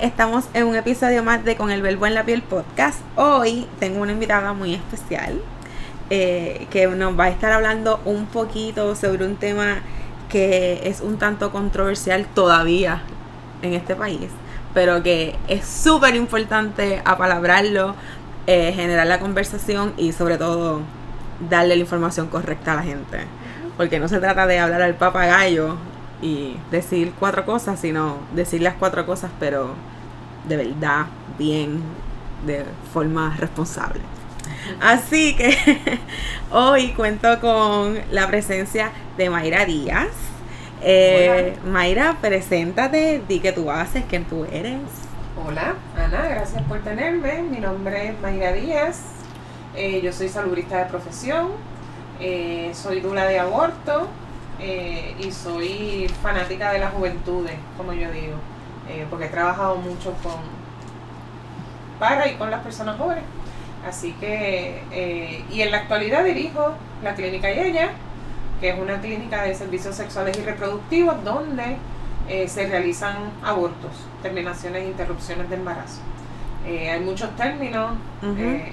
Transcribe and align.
Estamos 0.00 0.44
en 0.54 0.66
un 0.66 0.76
episodio 0.76 1.24
más 1.24 1.44
de 1.44 1.56
Con 1.56 1.70
el 1.70 1.82
Verbo 1.82 2.06
en 2.06 2.14
la 2.14 2.24
Piel 2.24 2.42
podcast. 2.42 3.00
Hoy 3.16 3.66
tengo 3.80 4.00
una 4.00 4.12
invitada 4.12 4.52
muy 4.52 4.74
especial 4.74 5.40
eh, 6.10 6.66
que 6.70 6.86
nos 6.86 7.18
va 7.18 7.24
a 7.24 7.28
estar 7.28 7.52
hablando 7.52 8.00
un 8.04 8.26
poquito 8.26 8.94
sobre 8.94 9.26
un 9.26 9.36
tema 9.36 9.78
que 10.28 10.82
es 10.84 11.00
un 11.00 11.18
tanto 11.18 11.50
controversial 11.50 12.26
todavía 12.26 13.02
en 13.62 13.72
este 13.74 13.96
país, 13.96 14.28
pero 14.72 15.02
que 15.02 15.34
es 15.48 15.66
súper 15.66 16.14
importante 16.14 17.02
apalabrarlo, 17.04 17.94
eh, 18.46 18.72
generar 18.72 19.06
la 19.06 19.18
conversación 19.18 19.94
y 19.96 20.12
sobre 20.12 20.38
todo 20.38 20.80
darle 21.50 21.74
la 21.74 21.80
información 21.80 22.28
correcta 22.28 22.72
a 22.72 22.76
la 22.76 22.82
gente. 22.82 23.18
Porque 23.76 23.98
no 23.98 24.08
se 24.08 24.18
trata 24.20 24.46
de 24.46 24.60
hablar 24.60 24.82
al 24.82 24.94
papagayo 24.94 25.76
y 26.20 26.56
decir 26.70 27.12
cuatro 27.18 27.44
cosas, 27.44 27.80
sino 27.80 28.16
decir 28.34 28.62
las 28.62 28.74
cuatro 28.74 29.06
cosas, 29.06 29.30
pero 29.38 29.70
de 30.48 30.56
verdad, 30.56 31.06
bien, 31.38 31.82
de 32.46 32.64
forma 32.92 33.36
responsable. 33.38 34.00
Así 34.80 35.36
que 35.36 35.56
hoy 36.50 36.92
cuento 36.92 37.40
con 37.40 37.98
la 38.10 38.26
presencia 38.26 38.90
de 39.16 39.30
Mayra 39.30 39.64
Díaz. 39.64 40.08
Eh, 40.80 41.56
Mayra, 41.66 42.16
preséntate, 42.20 43.22
di 43.28 43.40
que 43.40 43.52
tú 43.52 43.70
haces, 43.70 44.04
quién 44.08 44.24
tú 44.24 44.44
eres. 44.44 44.80
Hola, 45.46 45.74
Ana, 45.96 46.28
gracias 46.28 46.62
por 46.62 46.80
tenerme. 46.80 47.42
Mi 47.42 47.58
nombre 47.58 48.08
es 48.08 48.20
Mayra 48.20 48.52
Díaz. 48.52 49.02
Eh, 49.76 50.00
yo 50.02 50.12
soy 50.12 50.28
salubrista 50.28 50.78
de 50.78 50.84
profesión. 50.86 51.50
Eh, 52.20 52.72
soy 52.74 53.00
dula 53.00 53.26
de 53.26 53.38
aborto 53.38 54.08
eh, 54.60 55.14
y 55.20 55.30
soy 55.30 56.10
fanática 56.20 56.72
de 56.72 56.80
las 56.80 56.92
juventudes, 56.92 57.54
como 57.76 57.92
yo 57.92 58.10
digo, 58.10 58.34
eh, 58.88 59.06
porque 59.08 59.26
he 59.26 59.28
trabajado 59.28 59.76
mucho 59.76 60.12
con 60.22 60.58
para 62.00 62.28
y 62.28 62.34
con 62.34 62.50
las 62.50 62.62
personas 62.62 62.98
jóvenes. 62.98 63.24
Así 63.86 64.12
que, 64.14 64.82
eh, 64.90 65.44
y 65.50 65.62
en 65.62 65.70
la 65.70 65.78
actualidad 65.78 66.24
dirijo 66.24 66.74
la 67.02 67.14
clínica 67.14 67.52
Yella, 67.52 67.90
que 68.60 68.70
es 68.70 68.78
una 68.78 69.00
clínica 69.00 69.42
de 69.42 69.54
servicios 69.54 69.94
sexuales 69.94 70.36
y 70.36 70.42
reproductivos 70.42 71.22
donde 71.24 71.76
se 72.46 72.66
realizan 72.66 73.16
abortos, 73.42 73.92
terminaciones 74.22 74.82
e 74.82 74.88
interrupciones 74.88 75.48
de 75.48 75.56
embarazo. 75.56 76.02
hay 76.66 77.00
muchos 77.00 77.34
términos, 77.36 77.92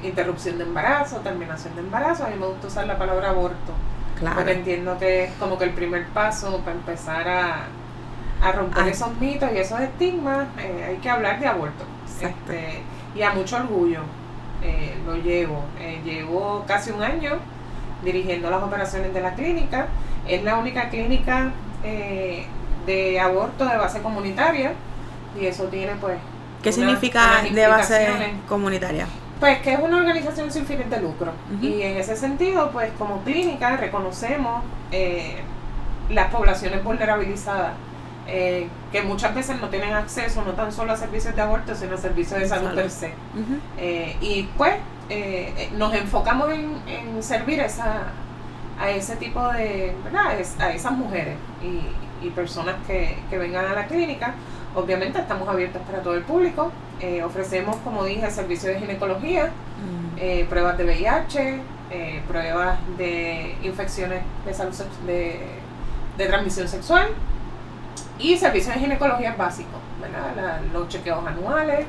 interrupción 0.03 0.57
de 0.57 0.65
embarazo, 0.65 1.21
terminación 1.21 1.73
de 1.75 1.81
embarazo, 1.81 2.25
a 2.25 2.27
mí 2.27 2.35
me 2.37 2.47
gusta 2.47 2.67
usar 2.67 2.85
la 2.85 2.97
palabra 2.97 3.29
aborto 3.29 3.71
Claro. 4.19 4.37
Porque 4.37 4.53
entiendo 4.53 4.97
que 4.97 5.25
es 5.25 5.31
como 5.33 5.57
que 5.57 5.65
el 5.65 5.71
primer 5.71 6.05
paso 6.07 6.59
para 6.59 6.77
empezar 6.77 7.27
a, 7.27 7.65
a 8.41 8.51
romper 8.51 8.87
esos 8.87 9.15
mitos 9.19 9.49
y 9.53 9.57
esos 9.57 9.79
estigmas, 9.81 10.47
eh, 10.59 10.85
hay 10.89 10.97
que 10.97 11.09
hablar 11.09 11.39
de 11.39 11.47
aborto. 11.47 11.85
Este, 12.21 12.81
y 13.13 13.21
a 13.21 13.31
mucho 13.31 13.57
orgullo 13.57 14.01
eh, 14.61 14.95
lo 15.05 15.15
llevo. 15.15 15.65
Eh, 15.79 16.01
llevo 16.03 16.63
casi 16.67 16.91
un 16.91 17.03
año 17.03 17.39
dirigiendo 18.03 18.49
las 18.49 18.63
operaciones 18.63 19.13
de 19.13 19.21
la 19.21 19.33
clínica. 19.33 19.87
Es 20.27 20.43
la 20.43 20.57
única 20.57 20.89
clínica 20.89 21.51
de 22.85 23.19
aborto 23.19 23.65
de 23.65 23.77
base 23.77 24.01
comunitaria 24.01 24.73
y 25.39 25.45
eso 25.45 25.65
tiene 25.65 25.93
pues... 26.01 26.17
¿Qué 26.63 26.71
significa 26.71 27.43
de 27.51 27.67
base 27.67 28.07
comunitaria? 28.47 29.07
Pues 29.39 29.59
que 29.59 29.73
es 29.73 29.79
una 29.79 29.97
organización 29.97 30.51
sin 30.51 30.65
fines 30.65 30.89
de 30.89 31.01
lucro. 31.01 31.33
Y 31.61 31.81
en 31.81 31.97
ese 31.97 32.15
sentido, 32.15 32.71
pues 32.71 32.91
como 32.97 33.21
clínica 33.23 33.75
reconocemos 33.77 34.63
eh, 34.91 35.41
las 36.09 36.31
poblaciones 36.31 36.83
vulnerabilizadas, 36.83 37.73
eh, 38.27 38.67
que 38.91 39.01
muchas 39.01 39.35
veces 39.35 39.59
no 39.59 39.69
tienen 39.69 39.93
acceso 39.93 40.43
no 40.43 40.53
tan 40.53 40.71
solo 40.71 40.93
a 40.93 40.97
servicios 40.97 41.35
de 41.35 41.41
aborto, 41.41 41.75
sino 41.75 41.95
a 41.95 41.97
servicios 41.97 42.39
de 42.39 42.47
salud 42.47 42.73
per 42.73 42.89
se. 42.89 43.13
Eh, 43.77 44.15
y 44.21 44.43
pues 44.57 44.75
nos 45.73 45.93
enfocamos 45.93 46.49
en, 46.51 47.21
servir 47.21 47.59
esa, 47.59 48.03
a 48.79 48.89
ese 48.89 49.15
tipo 49.17 49.45
de, 49.51 49.93
¿verdad? 50.03 50.37
a 50.59 50.71
esas 50.71 50.91
mujeres 50.93 51.35
y, 51.61 52.25
y 52.25 52.29
personas 52.31 52.75
que, 52.87 53.17
que 53.29 53.37
vengan 53.37 53.65
a 53.65 53.73
la 53.73 53.85
clínica 53.85 54.33
Obviamente 54.75 55.19
estamos 55.19 55.47
abiertos 55.47 55.81
para 55.83 56.01
todo 56.01 56.15
el 56.15 56.23
público. 56.23 56.71
Eh, 56.99 57.23
ofrecemos, 57.23 57.77
como 57.77 58.03
dije, 58.03 58.29
servicios 58.29 58.73
de 58.73 58.79
ginecología, 58.79 59.45
mm. 59.47 60.17
eh, 60.17 60.45
pruebas 60.49 60.77
de 60.77 60.83
VIH, 60.83 61.61
eh, 61.91 62.21
pruebas 62.27 62.77
de 62.97 63.55
infecciones 63.63 64.23
de 64.45 64.53
salud 64.53 64.73
de, 65.05 65.39
de, 66.17 66.25
transmisión 66.25 66.67
sexual 66.67 67.07
y 68.19 68.37
servicios 68.37 68.75
de 68.75 68.81
ginecología 68.81 69.35
básicos, 69.37 69.79
¿verdad? 70.01 70.61
los 70.73 70.89
chequeos 70.89 71.25
anuales, 71.25 71.85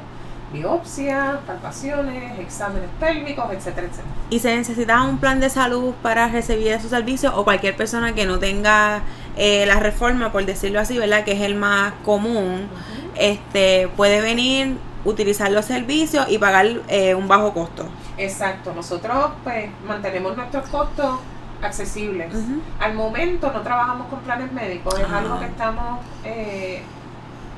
biopsias, 0.52 1.38
palpaciones, 1.46 2.38
exámenes 2.38 2.88
pélvicos, 3.00 3.52
etcétera, 3.52 3.86
etcétera. 3.88 4.14
¿Y 4.30 4.38
se 4.38 4.56
necesita 4.56 5.02
un 5.02 5.18
plan 5.18 5.40
de 5.40 5.50
salud 5.50 5.94
para 6.02 6.28
recibir 6.28 6.68
esos 6.68 6.90
servicios 6.90 7.32
o 7.36 7.44
cualquier 7.44 7.76
persona 7.76 8.14
que 8.14 8.26
no 8.26 8.38
tenga 8.38 9.02
eh, 9.36 9.66
la 9.66 9.80
reforma, 9.80 10.32
por 10.32 10.44
decirlo 10.46 10.80
así, 10.80 10.98
¿verdad? 10.98 11.24
Que 11.24 11.32
es 11.32 11.40
el 11.40 11.54
más 11.56 11.92
común, 12.04 12.68
este 13.16 13.88
puede 13.96 14.20
venir, 14.20 14.76
utilizar 15.04 15.50
los 15.50 15.64
servicios 15.64 16.26
y 16.28 16.38
pagar 16.38 16.66
eh, 16.88 17.14
un 17.14 17.28
bajo 17.28 17.52
costo. 17.52 17.86
Exacto, 18.18 18.72
nosotros 18.74 19.32
pues 19.44 19.70
mantenemos 19.86 20.36
nuestros 20.36 20.68
costos 20.68 21.18
accesibles. 21.62 22.32
Al 22.78 22.94
momento 22.94 23.50
no 23.52 23.62
trabajamos 23.62 24.08
con 24.08 24.20
planes 24.20 24.52
médicos, 24.52 24.98
es 24.98 25.10
algo 25.10 25.38
que 25.38 25.46
estamos 25.46 26.00
eh, 26.24 26.82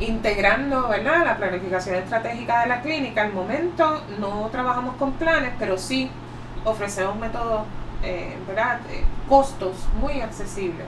integrando, 0.00 0.88
¿verdad? 0.88 1.25
La 1.25 1.36
planificación 1.36 1.97
estratégica 1.97 2.62
de 2.62 2.69
la 2.69 2.81
clínica. 2.82 3.22
Al 3.22 3.32
momento 3.32 4.03
no 4.19 4.48
trabajamos 4.53 4.97
con 4.97 5.12
planes, 5.12 5.53
pero 5.59 5.76
sí 5.78 6.10
ofrecemos 6.64 7.16
métodos, 7.16 7.62
¿verdad? 8.47 8.81
costos 9.28 9.76
muy 10.00 10.20
accesibles 10.20 10.87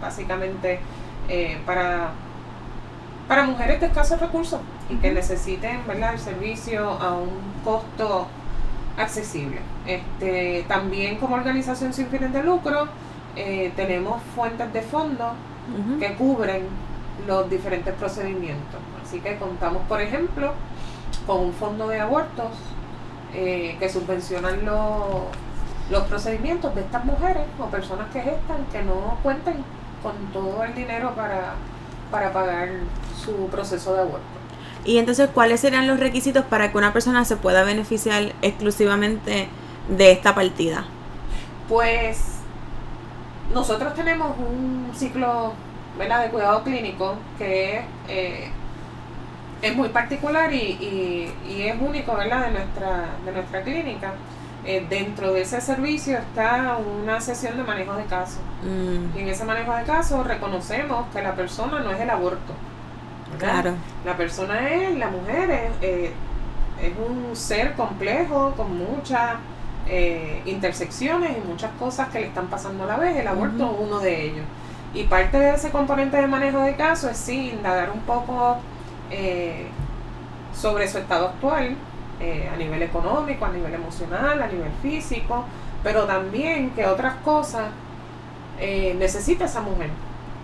básicamente 0.00 0.80
eh, 1.28 1.58
para, 1.66 2.10
para 3.26 3.44
mujeres 3.44 3.80
de 3.80 3.86
escasos 3.86 4.20
recursos 4.20 4.60
y 4.88 4.96
que 4.96 5.12
necesiten 5.12 5.86
¿verdad? 5.86 6.14
el 6.14 6.18
servicio 6.18 6.88
a 6.88 7.14
un 7.14 7.30
costo 7.64 8.26
accesible. 8.96 9.60
Este, 9.86 10.64
también 10.68 11.18
como 11.18 11.36
organización 11.36 11.92
sin 11.92 12.08
fines 12.08 12.32
de 12.32 12.42
lucro 12.42 12.88
eh, 13.36 13.72
tenemos 13.76 14.20
fuentes 14.34 14.72
de 14.72 14.82
fondos 14.82 15.32
que 16.00 16.14
cubren 16.14 16.62
los 17.26 17.50
diferentes 17.50 17.94
procedimientos. 17.94 18.80
Así 19.04 19.20
que 19.20 19.36
contamos, 19.36 19.82
por 19.88 20.00
ejemplo, 20.00 20.52
con 21.26 21.40
un 21.40 21.52
fondo 21.52 21.88
de 21.88 22.00
abortos 22.00 22.52
eh, 23.34 23.76
que 23.78 23.88
subvencionan 23.88 24.64
los, 24.64 25.24
los 25.90 26.02
procedimientos 26.04 26.74
de 26.74 26.82
estas 26.82 27.04
mujeres 27.04 27.44
o 27.58 27.66
personas 27.66 28.08
que 28.12 28.20
gestan 28.20 28.64
que 28.72 28.82
no 28.82 29.18
cuenten 29.22 29.56
con 30.02 30.14
todo 30.32 30.64
el 30.64 30.74
dinero 30.74 31.14
para, 31.14 31.54
para 32.10 32.32
pagar 32.32 32.68
su 33.24 33.48
proceso 33.48 33.94
de 33.94 34.00
aborto. 34.00 34.38
Y 34.84 34.98
entonces, 34.98 35.28
¿cuáles 35.34 35.60
serían 35.60 35.86
los 35.86 36.00
requisitos 36.00 36.44
para 36.44 36.70
que 36.70 36.78
una 36.78 36.92
persona 36.92 37.24
se 37.24 37.36
pueda 37.36 37.62
beneficiar 37.64 38.32
exclusivamente 38.42 39.48
de 39.88 40.12
esta 40.12 40.34
partida? 40.34 40.84
Pues 41.68 42.38
nosotros 43.52 43.94
tenemos 43.94 44.36
un 44.38 44.90
ciclo 44.94 45.52
de 45.98 46.30
cuidado 46.30 46.62
clínico 46.62 47.16
que 47.36 47.82
eh, 48.08 48.50
es 49.60 49.76
muy 49.76 49.88
particular 49.88 50.52
y, 50.52 50.56
y, 50.56 51.34
y, 51.48 51.62
es 51.62 51.80
único 51.80 52.14
¿verdad? 52.16 52.46
De, 52.46 52.52
nuestra, 52.52 53.06
de 53.24 53.32
nuestra 53.32 53.62
clínica. 53.62 54.12
Eh, 54.64 54.84
dentro 54.88 55.32
de 55.32 55.42
ese 55.42 55.60
servicio 55.60 56.18
está 56.18 56.76
una 56.76 57.20
sesión 57.20 57.56
de 57.56 57.62
manejo 57.62 57.94
de 57.94 58.04
caso. 58.04 58.38
Mm. 58.62 59.16
Y 59.16 59.22
en 59.22 59.28
ese 59.28 59.44
manejo 59.44 59.74
de 59.74 59.84
caso 59.84 60.22
reconocemos 60.22 61.06
que 61.12 61.22
la 61.22 61.34
persona 61.34 61.80
no 61.80 61.90
es 61.90 62.00
el 62.00 62.10
aborto. 62.10 62.52
Claro. 63.38 63.74
La 64.04 64.16
persona 64.16 64.68
es, 64.68 64.96
la 64.98 65.08
mujer 65.08 65.50
es, 65.50 65.70
eh, 65.80 66.12
es 66.82 66.92
un 66.98 67.34
ser 67.34 67.74
complejo 67.74 68.52
con 68.56 68.76
muchas 68.76 69.36
eh, 69.86 70.42
intersecciones 70.44 71.36
y 71.38 71.48
muchas 71.48 71.70
cosas 71.78 72.08
que 72.08 72.20
le 72.20 72.26
están 72.26 72.48
pasando 72.48 72.84
a 72.84 72.86
la 72.88 72.96
vez. 72.96 73.16
El 73.16 73.28
aborto 73.28 73.64
es 73.64 73.86
uno 73.86 74.00
de 74.00 74.26
ellos. 74.26 74.44
Y 74.94 75.04
parte 75.04 75.38
de 75.38 75.54
ese 75.54 75.70
componente 75.70 76.16
de 76.16 76.26
manejo 76.26 76.60
de 76.60 76.76
caso 76.76 77.08
es 77.10 77.16
sí 77.16 77.50
indagar 77.50 77.90
un 77.90 78.00
poco 78.00 78.58
sobre 80.52 80.88
su 80.88 80.98
estado 80.98 81.28
actual, 81.28 81.76
eh, 82.20 82.50
a 82.52 82.56
nivel 82.56 82.82
económico, 82.82 83.44
a 83.44 83.50
nivel 83.50 83.74
emocional, 83.74 84.42
a 84.42 84.48
nivel 84.48 84.72
físico, 84.82 85.44
pero 85.84 86.04
también 86.04 86.70
que 86.70 86.84
otras 86.84 87.14
cosas 87.24 87.66
eh, 88.58 88.96
necesita 88.98 89.44
esa 89.44 89.60
mujer, 89.60 89.90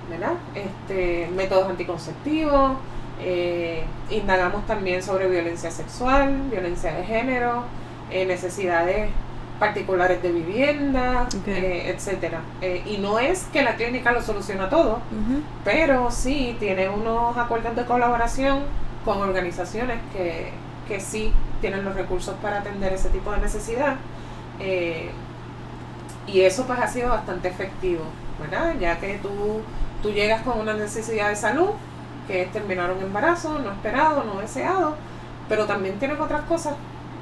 ¿verdad? 0.09 0.35
Este, 0.55 1.29
métodos 1.35 1.69
anticonceptivos, 1.69 2.73
eh, 3.21 3.85
indagamos 4.11 4.67
también 4.67 5.03
sobre 5.03 5.29
violencia 5.29 5.71
sexual, 5.71 6.43
violencia 6.51 6.93
de 6.95 7.05
género, 7.05 7.65
eh, 8.11 8.25
necesidades 8.25 9.11
particulares 9.59 10.23
de 10.23 10.33
vivienda, 10.33 11.29
eh, 11.47 11.93
etcétera. 11.95 12.41
y 12.61 12.99
no 12.99 13.19
es 13.19 13.45
que 13.53 13.63
la 13.63 13.77
clínica 13.77 14.13
lo 14.13 14.21
soluciona 14.21 14.69
todo, 14.69 14.99
pero 15.65 16.11
sí 16.11 16.57
tiene 16.59 16.89
unos 16.89 17.37
acuerdos 17.37 17.77
de 17.77 17.85
colaboración 17.85 18.63
con 19.05 19.21
organizaciones 19.23 19.99
que, 20.13 20.51
que 20.89 21.01
sí 21.01 21.33
tienen 21.61 21.85
los 21.85 21.95
recursos 21.95 22.35
para 22.43 22.59
atender 22.59 22.93
ese 22.93 23.11
tipo 23.11 23.31
de 23.31 23.39
necesidad. 23.39 23.97
y 26.27 26.41
eso 26.41 26.67
pues 26.67 26.79
ha 26.81 26.89
sido 26.89 27.11
bastante 27.11 27.49
efectivo, 27.49 28.05
¿verdad? 28.41 28.75
Ya 28.81 28.99
que 28.99 29.19
tú, 29.19 29.61
tú 30.03 30.11
llegas 30.11 30.43
con 30.43 30.59
una 30.59 30.75
necesidad 30.75 31.29
de 31.29 31.37
salud, 31.37 31.71
que 32.27 32.43
es 32.43 32.53
terminar 32.53 32.91
un 32.93 33.03
embarazo 33.03 33.59
no 33.59 33.71
esperado, 33.71 34.25
no 34.25 34.41
deseado, 34.41 34.97
pero 35.49 35.67
también 35.67 35.99
tienes 35.99 36.19
otras 36.19 36.43
cosas 36.43 36.75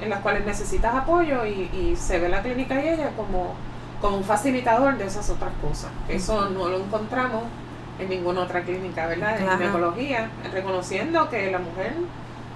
en 0.02 0.10
las 0.10 0.20
cuales 0.20 0.44
necesitas 0.44 0.94
apoyo 0.94 1.46
y, 1.46 1.94
se 1.96 2.18
ve 2.18 2.28
la 2.28 2.42
clínica 2.42 2.82
y 2.82 2.88
ella 2.88 3.10
como, 3.16 3.54
como 4.00 4.16
un 4.16 4.24
facilitador 4.24 4.98
de 4.98 5.06
esas 5.06 5.30
otras 5.30 5.52
cosas. 5.62 5.90
Eso 6.08 6.50
no 6.50 6.68
lo 6.68 6.78
encontramos 6.78 7.44
en 7.98 8.08
ninguna 8.08 8.40
otra 8.40 8.62
clínica, 8.62 9.06
¿verdad? 9.06 9.40
En 9.40 9.48
ginecología, 9.48 10.28
reconociendo 10.52 11.28
que 11.28 11.50
la 11.50 11.58
mujer 11.58 11.94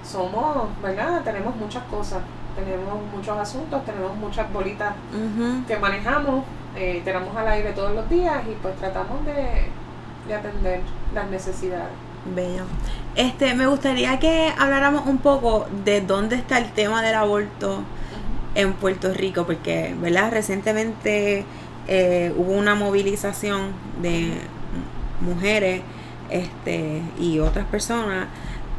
somos, 0.03 0.67
¿verdad? 0.81 1.21
Tenemos 1.23 1.55
muchas 1.55 1.83
cosas, 1.83 2.19
tenemos 2.55 3.01
muchos 3.15 3.37
asuntos, 3.37 3.85
tenemos 3.85 4.15
muchas 4.17 4.51
bolitas 4.51 4.93
que 5.67 5.77
manejamos, 5.77 6.43
eh, 6.75 7.01
tenemos 7.05 7.35
al 7.35 7.47
aire 7.47 7.71
todos 7.71 7.93
los 7.93 8.09
días 8.09 8.43
y 8.45 8.55
pues 8.61 8.75
tratamos 8.75 9.25
de, 9.25 9.69
de 10.27 10.35
atender 10.35 10.81
las 11.13 11.29
necesidades. 11.29 12.06
Bello. 12.35 12.63
Este, 13.15 13.53
me 13.55 13.67
gustaría 13.67 14.19
que 14.19 14.53
habláramos 14.57 15.07
un 15.07 15.17
poco 15.17 15.67
de 15.83 16.01
dónde 16.01 16.35
está 16.35 16.57
el 16.57 16.71
tema 16.71 17.01
del 17.01 17.15
aborto 17.15 17.83
en 18.55 18.73
Puerto 18.73 19.13
Rico, 19.13 19.45
porque, 19.45 19.95
¿verdad? 19.99 20.31
Recientemente 20.31 21.45
eh, 21.87 22.33
hubo 22.35 22.53
una 22.53 22.75
movilización 22.75 23.71
de 24.01 24.33
mujeres 25.21 25.81
este, 26.29 27.01
y 27.19 27.39
otras 27.39 27.65
personas 27.65 28.27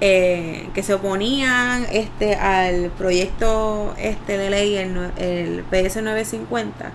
eh, 0.00 0.68
que 0.74 0.84
se 0.84 0.94
oponían 0.94 1.84
este 1.90 2.36
al 2.36 2.90
proyecto 2.90 3.94
este 3.98 4.38
de 4.38 4.48
ley 4.48 4.76
el, 4.76 4.96
el 5.16 5.64
PS 5.64 6.02
950 6.02 6.92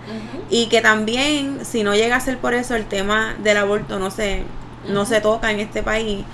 y 0.50 0.67
que 0.67 0.79
también 0.79 1.65
si 1.65 1.83
no 1.83 1.95
llega 1.95 2.15
a 2.15 2.21
ser 2.21 2.38
por 2.38 2.53
eso 2.53 2.75
el 2.75 2.85
tema 2.85 3.35
del 3.44 3.57
aborto 3.57 4.00
no 4.00 4.09
se 4.09 4.44
no 4.88 5.06
se 5.06 5.21
toca 5.21 5.51
en 5.51 5.59
este 5.59 5.83
país. 5.83 6.25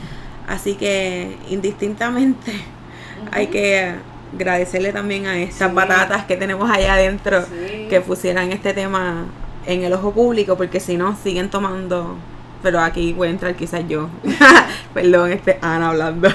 Así 0.48 0.76
que 0.76 1.38
indistintamente 1.50 2.54
hay 3.32 3.48
que 3.48 3.94
agradecerle 4.34 4.92
también 4.92 5.28
a 5.28 5.38
estas 5.38 5.72
patatas 5.74 6.26
que 6.26 6.36
tenemos 6.38 6.70
allá 6.70 6.94
adentro 6.94 7.44
que 7.90 8.02
pusieran 8.02 8.52
este 8.52 8.74
tema 8.74 9.26
en 9.66 9.84
el 9.84 9.94
ojo 9.94 10.12
público, 10.12 10.56
porque 10.58 10.80
si 10.80 10.98
no 10.98 11.16
siguen 11.16 11.50
tomando 11.50 12.18
pero 12.62 12.82
aquí 12.82 13.14
voy 13.14 13.30
a 13.30 13.32
entrar 13.32 13.56
quizás 13.56 13.88
yo. 13.88 14.10
Perdón, 14.94 15.32
este 15.32 15.60
Ana 15.62 15.90
hablando. 15.90 16.30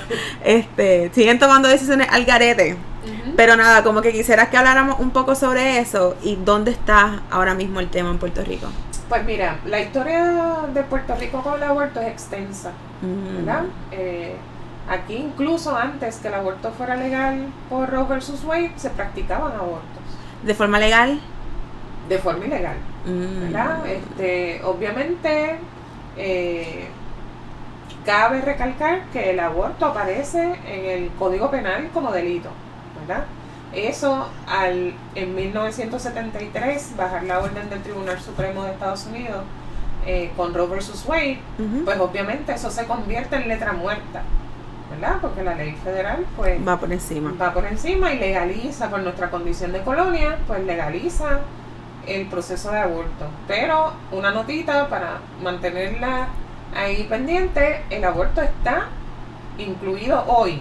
Este, 0.45 1.11
siguen 1.15 1.39
tomando 1.39 1.69
decisiones 1.69 2.09
al 2.11 2.25
garete. 2.25 2.77
Pero 3.37 3.57
nada, 3.57 3.83
como 3.83 4.01
que 4.01 4.13
quisieras 4.13 4.49
que 4.49 4.57
habláramos 4.57 4.99
un 5.01 5.11
poco 5.11 5.35
sobre 5.35 5.79
eso 5.79 6.17
y 6.23 6.37
dónde 6.37 6.71
está 6.71 7.23
ahora 7.31 7.55
mismo 7.55 7.81
el 7.81 7.91
tema 7.91 8.11
en 8.11 8.19
Puerto 8.19 8.43
Rico. 8.43 8.69
Pues 9.15 9.27
mira, 9.27 9.59
la 9.65 9.79
historia 9.79 10.67
de 10.75 10.83
Puerto 10.83 11.15
Rico 11.15 11.41
con 11.41 11.55
el 11.55 11.63
aborto 11.63 12.01
es 12.01 12.09
extensa, 12.09 12.73
¿verdad? 13.01 13.63
Eh, 13.93 14.35
aquí 14.91 15.15
incluso 15.15 15.77
antes 15.77 16.17
que 16.17 16.27
el 16.27 16.35
aborto 16.35 16.73
fuera 16.73 16.97
legal 16.97 17.47
por 17.71 17.89
Roe 17.91 18.07
versus 18.09 18.43
Wade, 18.43 18.73
se 18.75 18.91
practicaban 18.91 19.53
abortos. 19.53 20.03
¿De 20.43 20.53
forma 20.53 20.81
legal? 20.81 21.21
De 22.09 22.19
forma 22.19 22.45
ilegal, 22.45 22.75
mm. 23.07 23.41
¿verdad? 23.43 23.87
Este, 23.87 24.61
obviamente, 24.65 25.61
eh, 26.17 26.89
cabe 28.05 28.41
recalcar 28.41 29.05
que 29.13 29.31
el 29.31 29.39
aborto 29.39 29.87
aparece 29.87 30.59
en 30.67 30.87
el 30.87 31.11
Código 31.13 31.53
Penal 31.53 31.89
como 31.95 32.11
delito, 32.11 32.49
¿verdad? 32.99 33.27
Eso 33.75 34.29
al 34.47 34.95
en 35.15 35.35
1973 35.35 36.95
bajar 36.97 37.25
la 37.25 37.41
orden 37.41 37.69
del 37.71 37.83
Tribunal 37.83 38.21
Supremo 38.21 38.65
de 38.65 38.73
Estados 38.73 39.07
Unidos 39.07 39.43
eh, 40.07 40.31
con 40.37 40.55
Roe 40.55 40.67
vs. 40.67 41.05
Wade, 41.07 41.39
pues 41.85 41.99
obviamente 41.99 42.53
eso 42.53 42.71
se 42.71 42.87
convierte 42.87 43.37
en 43.37 43.49
letra 43.49 43.73
muerta, 43.73 44.23
¿verdad? 44.91 45.17
Porque 45.21 45.43
la 45.43 45.55
ley 45.55 45.73
federal 45.83 46.25
pues 46.37 46.61
va 46.67 46.79
por 46.79 46.93
encima. 46.93 47.33
Va 47.41 47.53
por 47.53 47.65
encima 47.67 48.13
y 48.13 48.19
legaliza 48.19 48.91
por 48.91 49.01
nuestra 49.01 49.31
condición 49.31 49.73
de 49.73 49.81
colonia, 49.81 50.39
pues 50.47 50.63
legaliza 50.65 51.41
el 52.07 52.27
proceso 52.27 52.71
de 52.71 52.79
aborto. 52.79 53.27
Pero 53.49 53.93
una 54.13 54.31
notita 54.31 54.89
para 54.89 55.21
mantenerla 55.43 56.29
ahí 56.77 57.05
pendiente, 57.05 57.83
el 57.91 58.05
aborto 58.05 58.43
está 58.43 58.89
incluido 59.59 60.23
hoy 60.27 60.61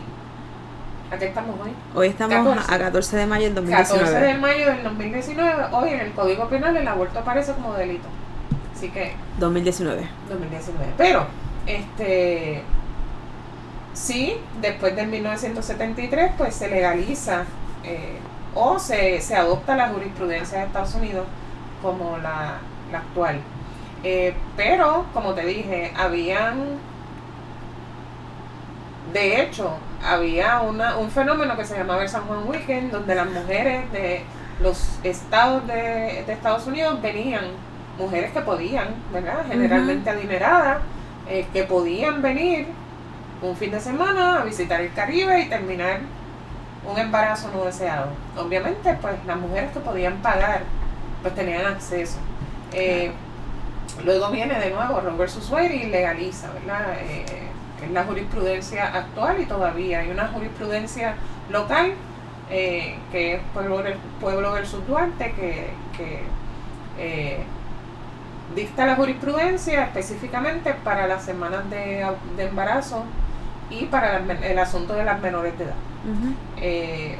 ¿A 1.13 1.17
qué 1.19 1.25
estamos 1.25 1.55
hoy? 1.61 1.71
Hoy 1.93 2.07
estamos 2.07 2.57
a 2.67 2.79
14 2.79 3.17
de 3.17 3.27
mayo 3.27 3.43
del 3.43 3.53
2019. 3.53 4.03
14 4.03 4.25
de 4.25 4.33
mayo 4.39 4.65
del 4.65 4.83
2019. 4.83 5.65
Hoy 5.71 5.89
en 5.89 5.99
el 5.99 6.11
Código 6.13 6.49
Penal 6.49 6.75
el 6.75 6.87
aborto 6.87 7.19
aparece 7.19 7.53
como 7.53 7.75
delito. 7.75 8.07
Así 8.75 8.89
que... 8.89 9.13
2019. 9.37 10.07
2019. 10.27 10.93
Pero, 10.97 11.27
este... 11.67 12.63
Sí, 13.93 14.37
después 14.59 14.95
del 14.95 15.05
1973 15.09 16.31
pues 16.35 16.55
se 16.55 16.67
legaliza 16.67 17.43
eh, 17.83 18.17
o 18.55 18.79
se, 18.79 19.21
se 19.21 19.35
adopta 19.35 19.75
la 19.75 19.89
jurisprudencia 19.89 20.61
de 20.61 20.65
Estados 20.65 20.95
Unidos 20.95 21.27
como 21.83 22.17
la, 22.17 22.57
la 22.91 22.97
actual. 22.97 23.39
Eh, 24.03 24.33
pero, 24.57 25.05
como 25.13 25.35
te 25.35 25.45
dije, 25.45 25.93
habían 25.95 26.79
de 29.13 29.43
hecho, 29.43 29.77
había 30.03 30.61
una, 30.61 30.97
un 30.97 31.09
fenómeno 31.09 31.55
que 31.55 31.65
se 31.65 31.77
llamaba 31.77 32.03
el 32.03 32.09
San 32.09 32.23
Juan 32.23 32.47
Weekend, 32.47 32.91
donde 32.91 33.15
las 33.15 33.29
mujeres 33.29 33.91
de 33.91 34.23
los 34.61 34.99
estados 35.03 35.65
de, 35.67 36.19
Estados 36.31 36.67
Unidos 36.67 37.01
venían, 37.01 37.45
mujeres 37.97 38.31
que 38.31 38.41
podían, 38.41 38.87
¿verdad? 39.11 39.45
Generalmente 39.47 40.09
adineradas, 40.09 40.79
eh, 41.29 41.45
que 41.53 41.63
podían 41.63 42.21
venir 42.21 42.67
un 43.41 43.55
fin 43.55 43.71
de 43.71 43.79
semana 43.79 44.41
a 44.41 44.43
visitar 44.43 44.81
el 44.81 44.93
Caribe 44.93 45.41
y 45.41 45.49
terminar 45.49 45.99
un 46.85 46.97
embarazo 46.97 47.49
no 47.53 47.65
deseado. 47.65 48.07
Obviamente, 48.37 48.97
pues 49.01 49.15
las 49.25 49.37
mujeres 49.37 49.71
que 49.71 49.79
podían 49.79 50.17
pagar, 50.17 50.61
pues 51.21 51.33
tenían 51.35 51.65
acceso. 51.65 52.17
Eh, 52.73 53.11
luego 54.03 54.29
viene 54.31 54.59
de 54.59 54.71
nuevo 54.71 54.99
Roe 54.99 55.15
versus 55.15 55.49
Wade 55.49 55.75
y 55.75 55.85
legaliza, 55.85 56.51
¿verdad? 56.51 56.95
Eh, 56.99 57.25
es 57.85 57.91
la 57.91 58.03
jurisprudencia 58.03 58.87
actual 58.95 59.41
y 59.41 59.45
todavía 59.45 59.99
hay 59.99 60.09
una 60.09 60.27
jurisprudencia 60.27 61.15
local 61.49 61.93
eh, 62.49 62.97
que 63.11 63.35
es 63.35 63.41
Pueblo, 63.53 63.81
Pueblo 64.19 64.51
versus 64.51 64.85
Duarte 64.87 65.33
que, 65.33 66.23
eh, 66.99 67.43
dicta 68.55 68.85
la 68.85 68.95
jurisprudencia 68.95 69.83
específicamente 69.85 70.73
para 70.83 71.07
las 71.07 71.23
semanas 71.23 71.69
de, 71.69 72.05
embarazo 72.37 73.05
y 73.69 73.85
para 73.85 74.17
el 74.17 74.59
asunto 74.59 74.93
de 74.93 75.03
las 75.03 75.19
menores 75.21 75.57
de 75.57 75.63
edad. 75.63 75.75
Eh, 76.57 77.17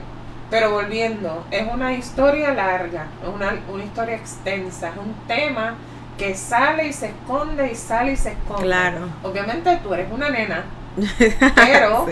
pero 0.52 0.72
volviendo, 0.72 1.46
es 1.50 1.66
una 1.74 1.94
historia 1.94 2.54
larga, 2.54 3.08
es 3.24 3.30
una, 3.30 3.56
una 3.74 3.84
historia 3.84 4.16
extensa, 4.16 4.90
es 4.90 4.98
un 4.98 5.16
tema 5.26 5.76
que 6.18 6.36
sale 6.36 6.88
y 6.88 6.94
se 6.94 7.08
esconde 7.08 7.72
y 7.72 7.76
sale 7.76 8.14
y 8.14 8.16
se 8.16 8.32
esconde. 8.32 8.64
Claro. 8.64 9.08
Obviamente 9.24 9.80
tú 9.84 9.94
eres 9.94 10.12
una 10.12 10.30
nena, 10.30 10.66
pero 11.56 12.06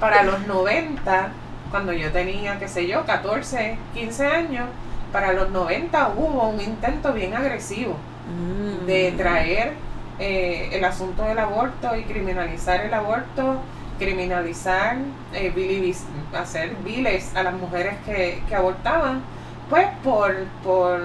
para 0.00 0.22
los 0.22 0.46
90, 0.46 1.28
cuando 1.70 1.92
yo 1.92 2.12
tenía, 2.12 2.58
qué 2.58 2.68
sé 2.68 2.86
yo, 2.86 3.04
14, 3.04 3.78
15 3.94 4.26
años, 4.26 4.68
para 5.12 5.32
los 5.32 5.50
90 5.50 6.12
hubo 6.16 6.48
un 6.48 6.60
intento 6.60 7.12
bien 7.12 7.34
agresivo 7.34 7.96
mm. 8.28 8.86
de 8.86 9.12
traer 9.16 9.72
eh, 10.18 10.70
el 10.72 10.84
asunto 10.84 11.22
del 11.24 11.38
aborto 11.38 11.96
y 11.96 12.02
criminalizar 12.04 12.80
el 12.80 12.92
aborto, 12.92 13.60
criminalizar, 13.98 14.96
eh, 15.32 15.94
hacer 16.34 16.74
viles 16.84 17.34
a 17.34 17.42
las 17.42 17.54
mujeres 17.54 17.94
que, 18.04 18.42
que 18.48 18.54
abortaban, 18.54 19.22
pues 19.70 19.86
por, 20.04 20.34
por 20.62 21.00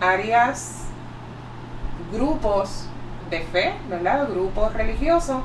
áreas 0.00 0.79
grupos 2.12 2.86
de 3.30 3.40
fe, 3.40 3.72
¿verdad? 3.88 4.28
Grupos 4.28 4.72
religiosos, 4.74 5.42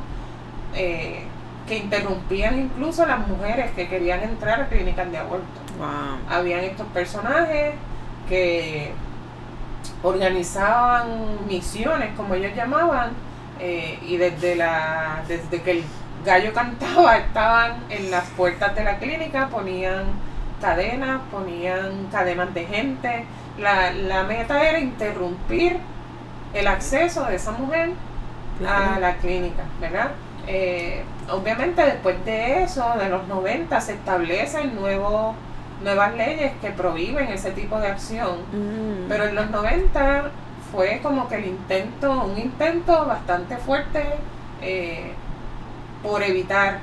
eh, 0.74 1.24
que 1.68 1.78
interrumpían 1.78 2.60
incluso 2.60 3.04
a 3.04 3.08
las 3.08 3.28
mujeres 3.28 3.72
que 3.72 3.88
querían 3.88 4.22
entrar 4.24 4.62
a 4.62 4.68
clínicas 4.68 5.10
de 5.12 5.18
aborto. 5.18 5.46
Wow. 5.78 6.20
Habían 6.30 6.64
estos 6.64 6.88
personajes 6.88 7.74
que 8.30 8.92
organizaban 10.04 11.46
misiones, 11.48 12.16
como 12.16 12.36
ellos 12.36 12.56
llamaban, 12.56 13.12
eh, 13.60 14.00
y 14.02 14.18
desde, 14.18 14.56
la, 14.56 15.24
desde 15.28 15.62
que 15.62 15.72
el 15.72 15.84
gallo 16.26 16.54
cantaba 16.54 17.18
estaban 17.28 17.84
en 17.90 18.12
las 18.12 18.26
puertas 18.32 18.76
de 18.76 18.84
la 18.84 18.98
clínica, 18.98 19.48
ponían 19.48 20.06
cadenas, 20.62 21.22
ponían 21.32 22.08
cadenas 22.12 22.54
de 22.54 22.66
gente. 22.66 23.26
La, 23.58 23.92
la 23.92 24.24
meta 24.24 24.68
era 24.68 24.80
interrumpir 24.80 25.78
el 26.56 26.68
acceso 26.68 27.24
de 27.26 27.36
esa 27.36 27.52
mujer 27.52 27.92
a 28.68 29.00
la 29.00 29.16
clínica, 29.18 29.64
¿verdad? 29.80 30.12
Eh, 30.48 31.04
obviamente 31.30 31.84
después 31.84 32.24
de 32.26 32.64
eso, 32.64 32.94
de 33.00 33.10
los 33.10 33.28
90, 33.28 33.80
se 33.82 33.94
establecen 33.94 34.76
nuevos, 34.76 35.36
nuevas 35.84 36.14
leyes 36.16 36.54
que 36.62 36.70
prohíben 36.72 37.28
ese 37.30 37.52
tipo 37.52 37.78
de 37.80 37.88
acción, 37.90 38.38
Mm. 38.54 39.08
pero 39.10 39.26
en 39.26 39.36
los 39.36 39.50
90 39.50 40.32
fue 40.72 41.00
como 41.04 41.28
que 41.28 41.36
el 41.36 41.46
intento, 41.48 42.24
un 42.24 42.38
intento 42.38 43.06
bastante 43.06 43.58
fuerte 43.58 44.04
eh, 44.62 45.12
por 46.02 46.24
evitar 46.24 46.80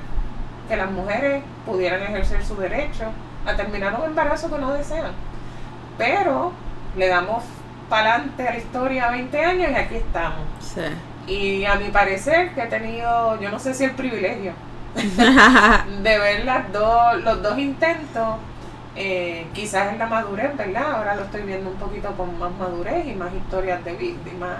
que 0.69 0.75
las 0.75 0.91
mujeres 0.91 1.43
pudieran 1.65 2.01
ejercer 2.03 2.45
su 2.45 2.55
derecho 2.55 3.05
a 3.45 3.55
terminar 3.55 3.95
un 3.99 4.05
embarazo 4.05 4.49
que 4.49 4.57
no 4.59 4.71
desean. 4.73 5.11
Pero 5.97 6.51
le 6.95 7.07
damos 7.07 7.43
para 7.89 8.15
adelante 8.15 8.47
a 8.47 8.51
la 8.51 8.57
historia 8.57 9.09
20 9.09 9.45
años 9.45 9.71
y 9.71 9.75
aquí 9.75 9.95
estamos. 9.95 10.45
Sí. 10.59 10.81
Y 11.27 11.65
a 11.65 11.75
mi 11.75 11.89
parecer 11.89 12.53
que 12.53 12.63
he 12.63 12.67
tenido, 12.67 13.39
yo 13.39 13.49
no 13.49 13.59
sé 13.59 13.73
si 13.73 13.85
el 13.85 13.91
privilegio 13.91 14.53
de 16.03 16.19
ver 16.19 16.45
las 16.45 16.71
dos, 16.71 17.21
los 17.23 17.41
dos 17.41 17.57
intentos, 17.57 18.37
eh, 18.95 19.47
quizás 19.53 19.93
en 19.93 19.99
la 19.99 20.07
madurez, 20.07 20.55
¿verdad? 20.57 20.95
Ahora 20.97 21.15
lo 21.15 21.23
estoy 21.23 21.43
viendo 21.43 21.69
un 21.69 21.77
poquito 21.77 22.11
con 22.15 22.37
más 22.37 22.51
madurez 22.59 23.07
y 23.07 23.13
más 23.13 23.33
historias 23.33 23.83
de 23.83 23.93
vida, 23.93 24.19
y 24.31 24.37
más, 24.37 24.57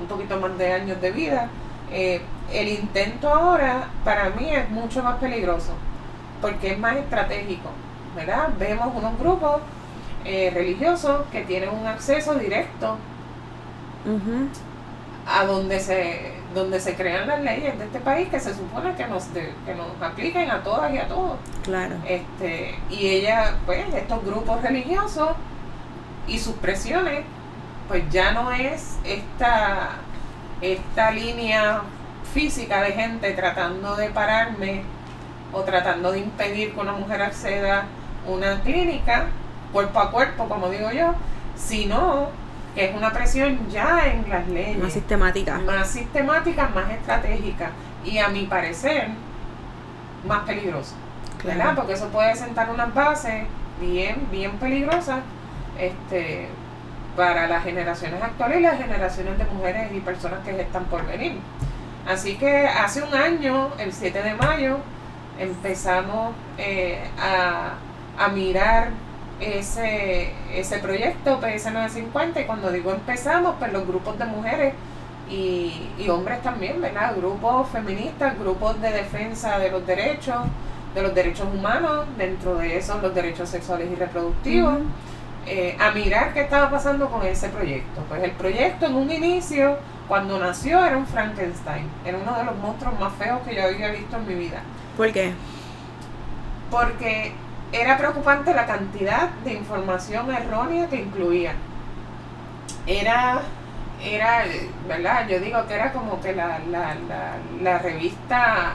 un 0.00 0.06
poquito 0.06 0.40
más 0.40 0.56
de 0.58 0.72
años 0.72 1.00
de 1.00 1.10
vida. 1.10 1.48
Eh, 1.92 2.22
el 2.52 2.68
intento 2.68 3.28
ahora 3.28 3.88
para 4.04 4.30
mí 4.30 4.50
es 4.50 4.68
mucho 4.70 5.02
más 5.02 5.18
peligroso 5.18 5.74
porque 6.42 6.72
es 6.72 6.78
más 6.78 6.96
estratégico, 6.96 7.70
¿verdad? 8.16 8.50
Vemos 8.58 8.88
unos 8.94 9.18
grupos 9.18 9.60
eh, 10.24 10.50
religiosos 10.54 11.26
que 11.32 11.42
tienen 11.42 11.70
un 11.70 11.86
acceso 11.86 12.34
directo 12.34 12.96
a 15.26 15.44
donde 15.44 15.78
se 15.80 16.32
donde 16.54 16.80
se 16.80 16.94
crean 16.96 17.26
las 17.28 17.40
leyes 17.40 17.78
de 17.78 17.84
este 17.86 17.98
país 18.00 18.28
que 18.28 18.38
se 18.38 18.52
supone 18.54 18.94
que 18.94 19.06
nos 19.06 19.32
de- 19.32 19.54
que 19.64 19.74
nos 19.74 19.86
apliquen 20.02 20.50
a 20.50 20.62
todas 20.62 20.92
y 20.92 20.98
a 20.98 21.08
todos 21.08 21.38
Claro. 21.62 21.94
este 22.06 22.74
y 22.90 23.06
ella 23.06 23.54
pues 23.64 23.82
estos 23.94 24.22
grupos 24.24 24.60
religiosos 24.60 25.30
y 26.26 26.38
sus 26.38 26.54
presiones 26.56 27.24
pues 27.88 28.02
ya 28.10 28.32
no 28.32 28.50
es 28.52 28.98
esta 29.04 29.90
esta 30.60 31.10
línea 31.12 31.82
física 32.34 32.82
de 32.82 32.92
gente 32.92 33.32
tratando 33.32 33.96
de 33.96 34.10
pararme 34.10 34.82
o 35.52 35.62
tratando 35.62 36.12
de 36.12 36.18
impedir 36.20 36.74
que 36.74 36.80
una 36.80 36.92
mujer 36.92 37.22
acceda 37.22 37.84
a 38.26 38.30
una 38.30 38.60
clínica 38.60 39.26
cuerpo 39.72 39.98
a 40.00 40.10
cuerpo 40.10 40.48
como 40.48 40.68
digo 40.68 40.90
yo 40.92 41.14
sino 41.56 42.28
que 42.74 42.86
es 42.86 42.94
una 42.96 43.12
presión 43.12 43.58
ya 43.70 44.06
en 44.06 44.28
las 44.28 44.48
leyes 44.48 44.78
Más 44.78 44.92
sistemática. 44.92 45.58
más 45.58 45.88
sistemática, 45.88 46.70
más 46.74 46.90
estratégica 46.90 47.70
y 48.04 48.18
a 48.18 48.28
mi 48.28 48.46
parecer 48.46 49.08
más 50.26 50.40
peligrosa, 50.44 50.94
¿verdad? 51.44 51.74
Porque 51.74 51.92
eso 51.94 52.08
puede 52.08 52.34
sentar 52.36 52.70
unas 52.70 52.94
bases 52.94 53.44
bien, 53.80 54.26
bien 54.30 54.52
peligrosas 54.52 55.18
este, 55.78 56.48
para 57.16 57.46
las 57.48 57.62
generaciones 57.64 58.22
actuales 58.22 58.58
y 58.60 58.62
las 58.62 58.78
generaciones 58.78 59.36
de 59.38 59.44
mujeres 59.46 59.92
y 59.92 60.00
personas 60.00 60.40
que 60.44 60.58
están 60.60 60.84
por 60.84 61.04
venir. 61.06 61.38
Así 62.08 62.36
que 62.36 62.66
hace 62.66 63.02
un 63.02 63.14
año, 63.14 63.70
el 63.78 63.92
7 63.92 64.22
de 64.22 64.34
mayo, 64.34 64.78
empezamos 65.38 66.34
eh, 66.58 67.00
a, 67.20 67.74
a 68.18 68.28
mirar 68.28 68.90
ese, 69.42 70.30
ese 70.54 70.78
proyecto 70.78 71.40
PS 71.40 71.72
950 71.72 72.40
y 72.40 72.44
cuando 72.44 72.70
digo 72.70 72.92
empezamos, 72.92 73.56
pues 73.58 73.72
los 73.72 73.86
grupos 73.86 74.18
de 74.18 74.24
mujeres 74.26 74.74
y, 75.30 75.88
y 75.98 76.08
hombres 76.08 76.42
también, 76.42 76.80
¿verdad? 76.80 77.16
Grupos 77.16 77.68
feministas, 77.70 78.38
grupos 78.38 78.80
de 78.80 78.90
defensa 78.92 79.58
de 79.58 79.70
los 79.70 79.86
derechos, 79.86 80.42
de 80.94 81.02
los 81.02 81.14
derechos 81.14 81.48
humanos, 81.52 82.06
dentro 82.18 82.56
de 82.56 82.76
esos 82.76 83.02
los 83.02 83.14
derechos 83.14 83.48
sexuales 83.48 83.88
y 83.90 83.94
reproductivos, 83.94 84.78
eh, 85.46 85.76
a 85.80 85.90
mirar 85.90 86.32
qué 86.34 86.42
estaba 86.42 86.70
pasando 86.70 87.08
con 87.08 87.26
ese 87.26 87.48
proyecto. 87.48 88.02
Pues 88.08 88.22
el 88.22 88.32
proyecto 88.32 88.86
en 88.86 88.94
un 88.94 89.10
inicio, 89.10 89.76
cuando 90.06 90.38
nació, 90.38 90.84
era 90.84 90.96
un 90.96 91.06
Frankenstein, 91.06 91.86
era 92.04 92.18
uno 92.18 92.36
de 92.36 92.44
los 92.44 92.56
monstruos 92.58 92.98
más 93.00 93.12
feos 93.14 93.40
que 93.46 93.54
yo 93.54 93.64
había 93.64 93.90
visto 93.90 94.16
en 94.16 94.26
mi 94.28 94.34
vida 94.34 94.62
¿Por 94.96 95.10
qué? 95.12 95.32
porque 96.70 97.32
era 97.72 97.96
preocupante 97.96 98.54
la 98.54 98.66
cantidad 98.66 99.30
de 99.44 99.54
información 99.54 100.30
errónea 100.32 100.88
que 100.88 100.96
incluía. 100.96 101.54
Era, 102.86 103.40
era, 104.04 104.44
¿verdad? 104.86 105.26
Yo 105.28 105.40
digo 105.40 105.66
que 105.66 105.74
era 105.74 105.92
como 105.92 106.20
que 106.20 106.34
la, 106.34 106.58
la, 106.70 106.94
la, 107.62 107.78
revista, 107.78 108.74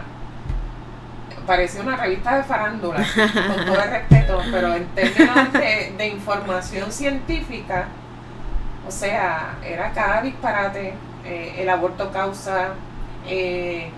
parecía 1.45 1.81
una 1.81 1.95
revista 1.95 2.37
de 2.37 2.43
farándula, 2.43 2.97
con 2.97 3.65
todo 3.65 3.83
el 3.83 3.89
respeto, 3.91 4.41
pero 4.51 4.73
en 4.73 4.85
términos 4.87 5.53
de, 5.53 5.93
de 5.97 6.07
información 6.07 6.91
científica, 6.91 7.85
o 8.87 8.91
sea, 8.91 9.57
era 9.63 9.91
cada 9.91 10.21
disparate, 10.21 10.93
eh, 11.23 11.55
el 11.59 11.69
aborto 11.69 12.11
causa... 12.11 12.69
eh, 13.27 13.91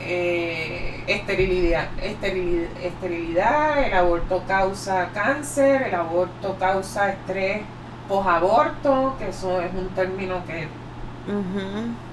eh, 0.00 1.04
esterilidad, 1.06 1.88
esterilidad, 2.02 2.70
esterilidad, 2.82 3.84
el 3.84 3.94
aborto 3.94 4.42
causa 4.46 5.08
cáncer, 5.12 5.82
el 5.82 5.94
aborto 5.94 6.56
causa 6.58 7.10
estrés 7.10 7.62
posaborto, 8.08 9.16
que 9.18 9.28
eso 9.28 9.60
es 9.60 9.72
un 9.72 9.88
término 9.90 10.44
que 10.46 10.62
es 10.62 10.68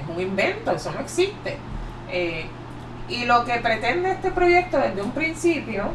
un 0.07 0.21
invento, 0.21 0.71
eso 0.71 0.91
no 0.91 0.99
existe. 0.99 1.57
Eh, 2.11 2.45
y 3.09 3.25
lo 3.25 3.45
que 3.45 3.53
pretende 3.59 4.11
este 4.11 4.31
proyecto 4.31 4.77
desde 4.77 5.01
un 5.01 5.11
principio, 5.11 5.85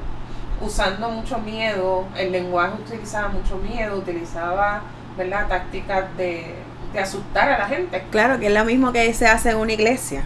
usando 0.61 1.09
mucho 1.11 1.39
miedo, 1.39 2.07
el 2.17 2.33
lenguaje 2.33 2.75
utilizaba 2.87 3.29
mucho 3.29 3.57
miedo, 3.59 3.99
utilizaba 3.99 4.83
¿verdad? 5.17 5.47
tácticas 5.49 6.17
de, 6.17 6.55
de 6.93 6.99
asustar 6.99 7.51
a 7.51 7.59
la 7.59 7.67
gente. 7.67 8.03
Claro, 8.11 8.39
que 8.39 8.47
es 8.47 8.55
lo 8.55 8.65
mismo 8.65 8.93
que 8.93 9.13
se 9.15 9.27
hace 9.27 9.51
en 9.51 9.59
una 9.59 9.73
iglesia. 9.73 10.25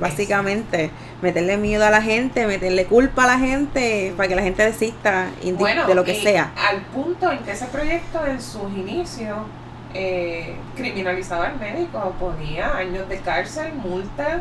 Básicamente, 0.00 0.90
meterle 1.20 1.56
miedo 1.56 1.84
a 1.86 1.90
la 1.90 2.02
gente, 2.02 2.46
meterle 2.46 2.86
culpa 2.86 3.24
a 3.24 3.26
la 3.28 3.38
gente 3.38 4.12
para 4.16 4.28
que 4.28 4.34
la 4.34 4.42
gente 4.42 4.64
desista 4.64 5.28
Bueno, 5.58 5.86
de 5.86 5.94
lo 5.94 6.04
que 6.04 6.16
y 6.18 6.22
sea. 6.22 6.52
Al 6.70 6.80
punto 6.82 7.30
en 7.30 7.38
que 7.40 7.52
ese 7.52 7.66
proyecto 7.66 8.24
en 8.26 8.40
sus 8.40 8.70
inicios 8.72 9.38
eh, 9.94 10.56
criminalizaba 10.76 11.46
al 11.48 11.58
médico, 11.58 12.14
ponía 12.18 12.76
años 12.76 13.08
de 13.08 13.18
cárcel, 13.18 13.72
multa 13.74 14.40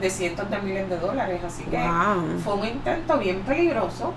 de 0.00 0.10
cientos 0.10 0.50
de 0.50 0.58
miles 0.58 0.88
de 0.90 0.96
dólares. 0.98 1.40
Así 1.46 1.62
que 1.64 1.76
Wow. 1.76 2.38
fue 2.44 2.54
un 2.54 2.66
intento 2.66 3.18
bien 3.18 3.40
peligroso. 3.40 4.12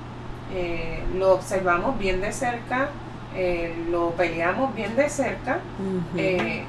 eh, 0.54 1.02
lo 1.18 1.36
observamos 1.36 1.98
bien 1.98 2.20
de 2.20 2.34
cerca, 2.34 2.90
eh, 3.34 3.74
lo 3.90 4.10
peleamos 4.12 4.76
bien 4.76 4.98
de 4.98 5.08
cerca. 5.10 5.60
Eh, 6.18 6.64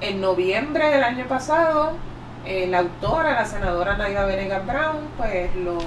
en 0.00 0.20
noviembre 0.22 0.88
del 0.88 1.04
año 1.04 1.26
pasado, 1.26 1.92
eh, 2.44 2.66
la 2.68 2.80
autora, 2.80 3.34
la 3.34 3.44
senadora 3.44 3.96
Naida 3.96 4.24
Venegas 4.24 4.66
Brown, 4.66 5.08
pues 5.16 5.54
lo, 5.56 5.78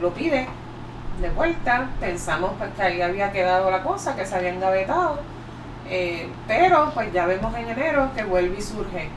lo 0.00 0.10
pide 0.14 0.46
de 1.20 1.30
vuelta. 1.30 1.88
Pensamos 2.00 2.52
pues 2.58 2.70
que 2.74 2.82
ahí 2.82 3.02
había 3.02 3.32
quedado 3.32 3.70
la 3.70 3.82
cosa, 3.82 4.16
que 4.16 4.26
se 4.26 4.34
había 4.34 4.52
engavetado. 4.52 5.20
Eh, 5.88 6.28
pero 6.46 6.90
pues 6.94 7.12
ya 7.12 7.26
vemos 7.26 7.54
en 7.56 7.68
enero 7.68 8.10
que 8.14 8.24
vuelve 8.24 8.56
y 8.58 8.62
surge 8.62 9.10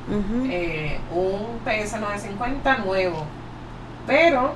eh, 0.50 1.00
un 1.13 1.60
PS 1.63 2.00
950 2.00 2.77
nuevo. 2.79 3.25
Pero 4.08 4.53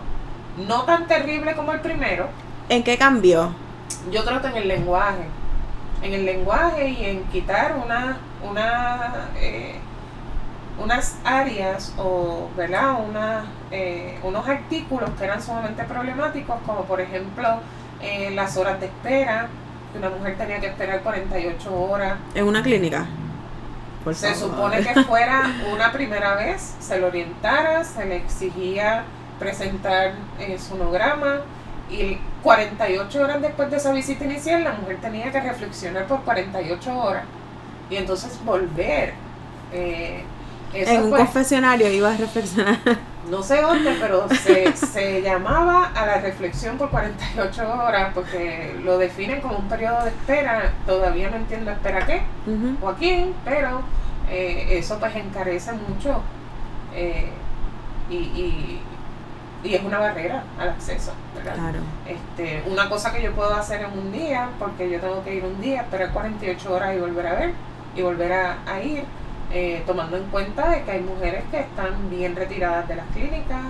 no 0.67 0.83
tan 0.83 1.07
terrible 1.07 1.55
como 1.55 1.71
el 1.71 1.79
primero. 1.79 2.27
¿En 2.67 2.83
qué 2.83 2.97
cambió? 2.97 3.53
Yo 4.11 4.23
creo 4.25 4.41
que 4.41 4.47
en 4.47 4.57
el 4.57 4.67
lenguaje, 4.67 5.25
en 6.01 6.13
el 6.13 6.25
lenguaje 6.25 6.89
y 6.89 7.05
en 7.05 7.23
quitar 7.25 7.75
una, 7.83 8.17
una, 8.47 9.29
eh, 9.37 9.75
unas 10.83 11.17
áreas 11.23 11.93
o, 11.97 12.49
¿verdad? 12.55 12.99
Una, 13.07 13.45
eh, 13.71 14.19
unos 14.23 14.47
artículos 14.47 15.11
que 15.17 15.25
eran 15.25 15.41
sumamente 15.41 15.83
problemáticos, 15.85 16.61
como 16.65 16.85
por 16.85 17.01
ejemplo 17.01 17.63
eh, 17.99 18.31
las 18.31 18.57
horas 18.57 18.79
de 18.79 18.87
espera, 18.87 19.49
que 19.91 19.97
una 19.99 20.09
mujer 20.09 20.37
tenía 20.37 20.59
que 20.59 20.67
esperar 20.67 21.01
48 21.01 21.73
horas 21.81 22.19
En 22.33 22.45
una 22.47 22.61
clínica. 22.63 23.07
Por 24.03 24.15
Se 24.15 24.33
favor. 24.33 24.35
supone 24.35 24.81
que 24.81 24.95
fuera 25.05 25.57
una 25.73 25.91
primera 25.91 26.35
vez, 26.35 26.75
se 26.79 26.99
le 26.99 27.05
orientara, 27.05 27.83
se 27.83 28.05
le 28.05 28.17
exigía 28.17 29.05
presentar 29.37 30.13
eh, 30.39 30.57
sonograma 30.59 31.41
y 31.89 32.19
48 32.43 33.21
horas 33.23 33.41
después 33.41 33.69
de 33.71 33.77
esa 33.77 33.91
visita 33.93 34.25
inicial 34.25 34.63
la 34.63 34.73
mujer 34.73 34.99
tenía 35.01 35.31
que 35.31 35.41
reflexionar 35.41 36.07
por 36.07 36.23
48 36.23 36.97
horas 36.97 37.25
y 37.89 37.97
entonces 37.97 38.39
volver. 38.45 39.13
eh, 39.71 40.23
eso 40.73 40.91
en 40.91 41.03
un 41.03 41.11
confesionario 41.11 41.91
iba 41.91 42.11
a 42.11 42.17
reflexionar. 42.17 42.77
no 43.29 43.43
sé 43.43 43.61
dónde, 43.61 43.95
pero 43.99 44.27
se, 44.29 44.75
se 44.75 45.21
llamaba 45.23 45.91
a 45.95 46.05
la 46.05 46.19
reflexión 46.21 46.77
por 46.77 46.89
48 46.89 47.73
horas 47.83 48.11
porque 48.13 48.79
lo 48.83 48.97
definen 48.97 49.41
como 49.41 49.57
un 49.57 49.67
periodo 49.67 50.03
de 50.03 50.09
espera. 50.09 50.73
Todavía 50.85 51.29
no 51.29 51.37
entiendo 51.37 51.71
espera 51.71 52.05
qué 52.05 52.21
o 52.81 52.89
a 52.89 52.95
quién, 52.95 53.33
pero 53.45 53.81
eh, 54.29 54.77
eso 54.77 54.99
pues 54.99 55.15
encarece 55.15 55.71
mucho 55.73 56.21
eh, 56.95 57.29
y, 58.09 58.15
y, 58.15 58.81
y 59.63 59.75
es 59.75 59.83
una 59.83 59.99
barrera 59.99 60.43
al 60.59 60.69
acceso, 60.69 61.11
¿verdad? 61.35 61.53
Claro. 61.55 61.79
Este, 62.07 62.63
una 62.69 62.89
cosa 62.89 63.13
que 63.13 63.21
yo 63.21 63.33
puedo 63.33 63.53
hacer 63.55 63.81
en 63.81 63.97
un 63.97 64.11
día, 64.11 64.49
porque 64.57 64.89
yo 64.89 64.99
tengo 64.99 65.23
que 65.23 65.35
ir 65.35 65.43
un 65.43 65.59
día, 65.61 65.81
esperar 65.81 66.11
48 66.11 66.73
horas 66.73 66.95
y 66.95 66.99
volver 66.99 67.27
a 67.27 67.33
ver 67.33 67.53
y 67.95 68.01
volver 68.01 68.33
a, 68.33 68.57
a 68.65 68.81
ir, 68.81 69.03
eh, 69.51 69.83
tomando 69.87 70.17
en 70.17 70.23
cuenta 70.25 70.69
de 70.69 70.83
que 70.83 70.91
hay 70.91 71.01
mujeres 71.01 71.43
que 71.51 71.59
están 71.59 72.09
bien 72.09 72.35
retiradas 72.35 72.87
de 72.87 72.95
las 72.95 73.05
clínicas, 73.13 73.61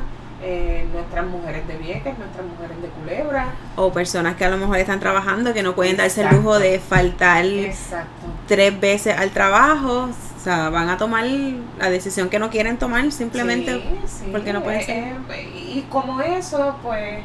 eh, 0.41 0.87
nuestras 0.93 1.25
mujeres 1.25 1.67
de 1.67 1.77
Vieques, 1.77 2.17
nuestras 2.17 2.45
mujeres 2.45 2.81
de 2.81 2.87
Culebra. 2.89 3.47
O 3.75 3.91
personas 3.91 4.35
que 4.35 4.45
a 4.45 4.49
lo 4.49 4.57
mejor 4.57 4.77
están 4.77 4.99
trabajando 4.99 5.53
que 5.53 5.63
no 5.63 5.75
pueden 5.75 5.97
darse 5.97 6.21
el 6.21 6.35
lujo 6.35 6.59
de 6.59 6.79
faltar 6.79 7.45
Exacto. 7.45 8.27
tres 8.47 8.79
veces 8.79 9.17
al 9.17 9.31
trabajo. 9.31 10.09
O 10.37 10.41
sea, 10.41 10.69
van 10.69 10.87
a 10.87 10.97
tomar 10.97 11.25
la 11.77 11.89
decisión 11.89 12.29
que 12.29 12.39
no 12.39 12.49
quieren 12.49 12.77
tomar 12.77 13.11
simplemente 13.11 13.73
Sí, 13.73 13.99
sí, 14.05 14.29
porque 14.31 14.53
no 14.53 14.63
pueden 14.63 14.79
eh, 14.79 14.83
ser. 14.85 14.97
eh, 15.37 15.49
y 15.75 15.85
como 15.89 16.21
eso, 16.21 16.77
pues, 16.81 17.19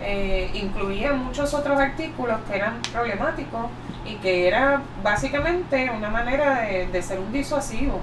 eh, 0.00 0.50
incluía 0.54 1.12
muchos 1.12 1.52
otros 1.52 1.78
artículos 1.80 2.38
que 2.48 2.56
eran 2.56 2.80
problemáticos 2.92 3.66
y 4.10 4.14
que 4.16 4.48
era 4.48 4.82
básicamente 5.02 5.90
una 5.96 6.10
manera 6.10 6.60
de, 6.62 6.86
de 6.86 7.02
ser 7.02 7.18
un 7.20 7.32
disuasivo, 7.32 8.00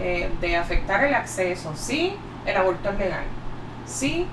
eh, 0.00 0.30
de 0.40 0.56
afectar 0.56 1.04
el 1.04 1.14
acceso. 1.14 1.72
Sí, 1.76 2.16
el 2.46 2.56
aborto 2.56 2.90
es 2.90 2.98
legal. 2.98 3.24
Sí, 3.86 4.26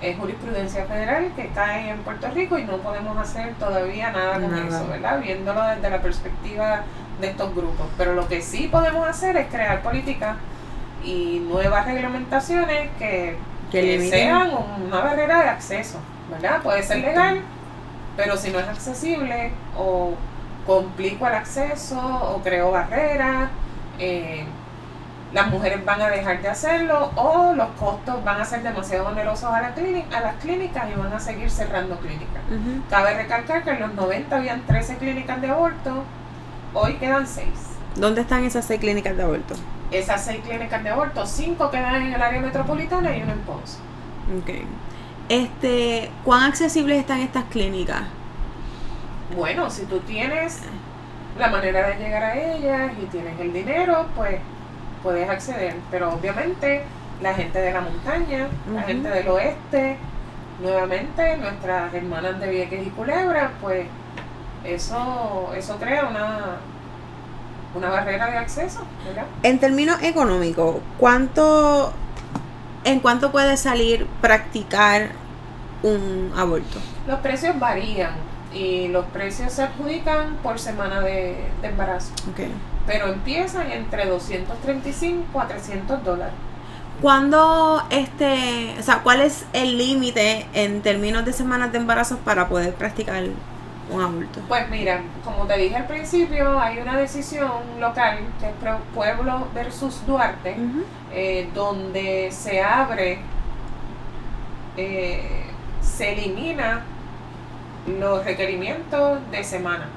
es 0.00 0.18
jurisprudencia 0.18 0.84
federal 0.86 1.30
que 1.36 1.48
cae 1.54 1.90
en 1.90 1.98
Puerto 1.98 2.28
Rico 2.34 2.58
y 2.58 2.64
no 2.64 2.78
podemos 2.78 3.16
hacer 3.16 3.54
todavía 3.54 4.10
nada 4.10 4.34
con 4.40 4.50
Nada. 4.50 4.66
eso, 4.66 4.88
¿verdad? 4.88 5.20
Viéndolo 5.20 5.62
desde 5.64 5.90
la 5.90 6.02
perspectiva 6.02 6.82
de 7.20 7.28
estos 7.28 7.54
grupos. 7.54 7.86
Pero 7.96 8.14
lo 8.14 8.26
que 8.26 8.42
sí 8.42 8.68
podemos 8.70 9.06
hacer 9.06 9.36
es 9.36 9.46
crear 9.46 9.80
políticas 9.82 10.36
y 11.04 11.44
nuevas 11.48 11.84
reglamentaciones 11.86 12.90
que, 12.98 13.36
Que 13.70 13.80
que 13.80 13.82
limiten. 13.98 14.10
sean 14.10 14.50
una 14.86 15.00
barrera 15.00 15.42
de 15.42 15.48
acceso, 15.50 15.98
¿verdad? 16.30 16.60
Puede 16.62 16.82
ser 16.82 16.98
legal, 16.98 17.40
pero 18.16 18.36
si 18.36 18.50
no 18.50 18.58
es 18.58 18.68
accesible 18.68 19.52
o 19.76 20.14
complico 20.66 21.26
el 21.26 21.34
acceso 21.34 21.98
o 21.98 22.42
creo 22.42 22.70
barreras, 22.70 23.50
eh, 23.98 24.44
las 25.32 25.48
mujeres 25.48 25.84
van 25.84 26.00
a 26.02 26.08
dejar 26.08 26.42
de 26.42 26.48
hacerlo 26.48 27.10
o 27.16 27.54
los 27.54 27.68
costos 27.78 28.22
van 28.22 28.40
a 28.40 28.44
ser 28.44 28.62
demasiado 28.62 29.08
onerosos 29.08 29.50
a, 29.50 29.62
la 29.62 29.74
clínica, 29.74 30.18
a 30.18 30.20
las 30.20 30.34
clínicas 30.36 30.84
y 30.90 30.98
van 30.98 31.12
a 31.12 31.20
seguir 31.20 31.50
cerrando 31.50 31.96
clínicas. 31.98 32.42
Cabe 32.90 33.14
recalcar 33.14 33.64
que 33.64 33.70
en 33.70 33.80
los 33.80 33.94
90 33.94 34.36
habían 34.36 34.62
13 34.66 34.98
clínicas 34.98 35.40
de 35.40 35.48
aborto, 35.48 36.04
hoy 36.74 36.94
quedan 36.94 37.26
6. 37.26 37.46
¿Dónde 37.96 38.22
están 38.22 38.44
esas 38.44 38.64
seis 38.64 38.80
clínicas 38.80 39.16
de 39.16 39.22
aborto? 39.22 39.54
Esas 39.90 40.24
6 40.24 40.40
clínicas 40.42 40.82
de 40.82 40.88
aborto, 40.88 41.26
5 41.26 41.70
quedan 41.70 41.96
en 41.96 42.14
el 42.14 42.22
área 42.22 42.40
metropolitana 42.40 43.14
y 43.14 43.22
una 43.22 43.32
en 43.32 43.40
Ponce. 43.40 43.76
Okay. 44.42 44.64
Este, 45.32 46.10
¿cuán 46.24 46.42
accesibles 46.42 46.98
están 46.98 47.20
estas 47.20 47.44
clínicas? 47.44 48.02
Bueno, 49.34 49.70
si 49.70 49.86
tú 49.86 49.98
tienes 50.00 50.58
la 51.38 51.48
manera 51.48 51.88
de 51.88 51.94
llegar 51.94 52.22
a 52.22 52.36
ellas 52.36 52.92
y 53.02 53.06
tienes 53.06 53.40
el 53.40 53.50
dinero, 53.50 54.08
pues 54.14 54.40
puedes 55.02 55.26
acceder. 55.30 55.74
Pero 55.90 56.12
obviamente 56.12 56.82
la 57.22 57.32
gente 57.32 57.58
de 57.62 57.72
la 57.72 57.80
montaña, 57.80 58.48
la 58.74 58.82
gente 58.82 59.08
del 59.08 59.26
oeste, 59.28 59.96
nuevamente 60.60 61.38
nuestras 61.38 61.94
hermanas 61.94 62.38
de 62.38 62.50
Vieques 62.50 62.86
y 62.86 62.90
Culebra, 62.90 63.52
pues 63.62 63.86
eso, 64.64 65.50
eso 65.56 65.78
crea 65.78 66.08
una, 66.10 66.56
una 67.74 67.88
barrera 67.88 68.30
de 68.30 68.36
acceso, 68.36 68.82
¿verdad? 69.06 69.24
En 69.44 69.58
términos 69.58 70.02
económicos, 70.02 70.76
¿cuánto, 70.98 71.94
¿en 72.84 73.00
cuánto 73.00 73.32
puede 73.32 73.56
salir 73.56 74.06
practicar 74.20 75.21
un 75.82 76.32
aborto? 76.36 76.78
Los 77.06 77.20
precios 77.20 77.58
varían 77.58 78.12
y 78.54 78.88
los 78.88 79.04
precios 79.06 79.52
se 79.52 79.62
adjudican 79.62 80.36
por 80.42 80.58
semana 80.58 81.00
de, 81.00 81.36
de 81.62 81.68
embarazo, 81.68 82.12
Okay. 82.32 82.52
pero 82.86 83.08
empiezan 83.08 83.70
entre 83.72 84.06
235 84.06 85.40
a 85.40 85.48
300 85.48 86.04
dólares. 86.04 86.34
¿Cuándo, 87.00 87.82
este, 87.90 88.76
o 88.78 88.82
sea, 88.82 89.02
cuál 89.02 89.22
es 89.22 89.46
el 89.52 89.76
límite 89.76 90.46
en 90.52 90.82
términos 90.82 91.24
de 91.24 91.32
semanas 91.32 91.72
de 91.72 91.78
embarazo 91.78 92.18
para 92.18 92.48
poder 92.48 92.74
practicar 92.74 93.24
un 93.90 94.00
aborto? 94.00 94.40
Pues 94.46 94.68
mira, 94.70 95.00
como 95.24 95.44
te 95.46 95.56
dije 95.56 95.74
al 95.74 95.86
principio, 95.86 96.60
hay 96.60 96.78
una 96.78 96.96
decisión 96.96 97.50
local 97.80 98.18
que 98.38 98.46
es 98.46 98.52
Pueblo 98.94 99.48
versus 99.54 100.06
Duarte, 100.06 100.54
eh, 101.12 101.48
donde 101.54 102.28
se 102.30 102.62
abre, 102.62 103.18
eh, 104.76 105.46
se 105.82 106.12
elimina 106.12 106.82
los 107.86 108.24
requerimientos 108.24 109.18
de 109.30 109.44
semana. 109.44 109.88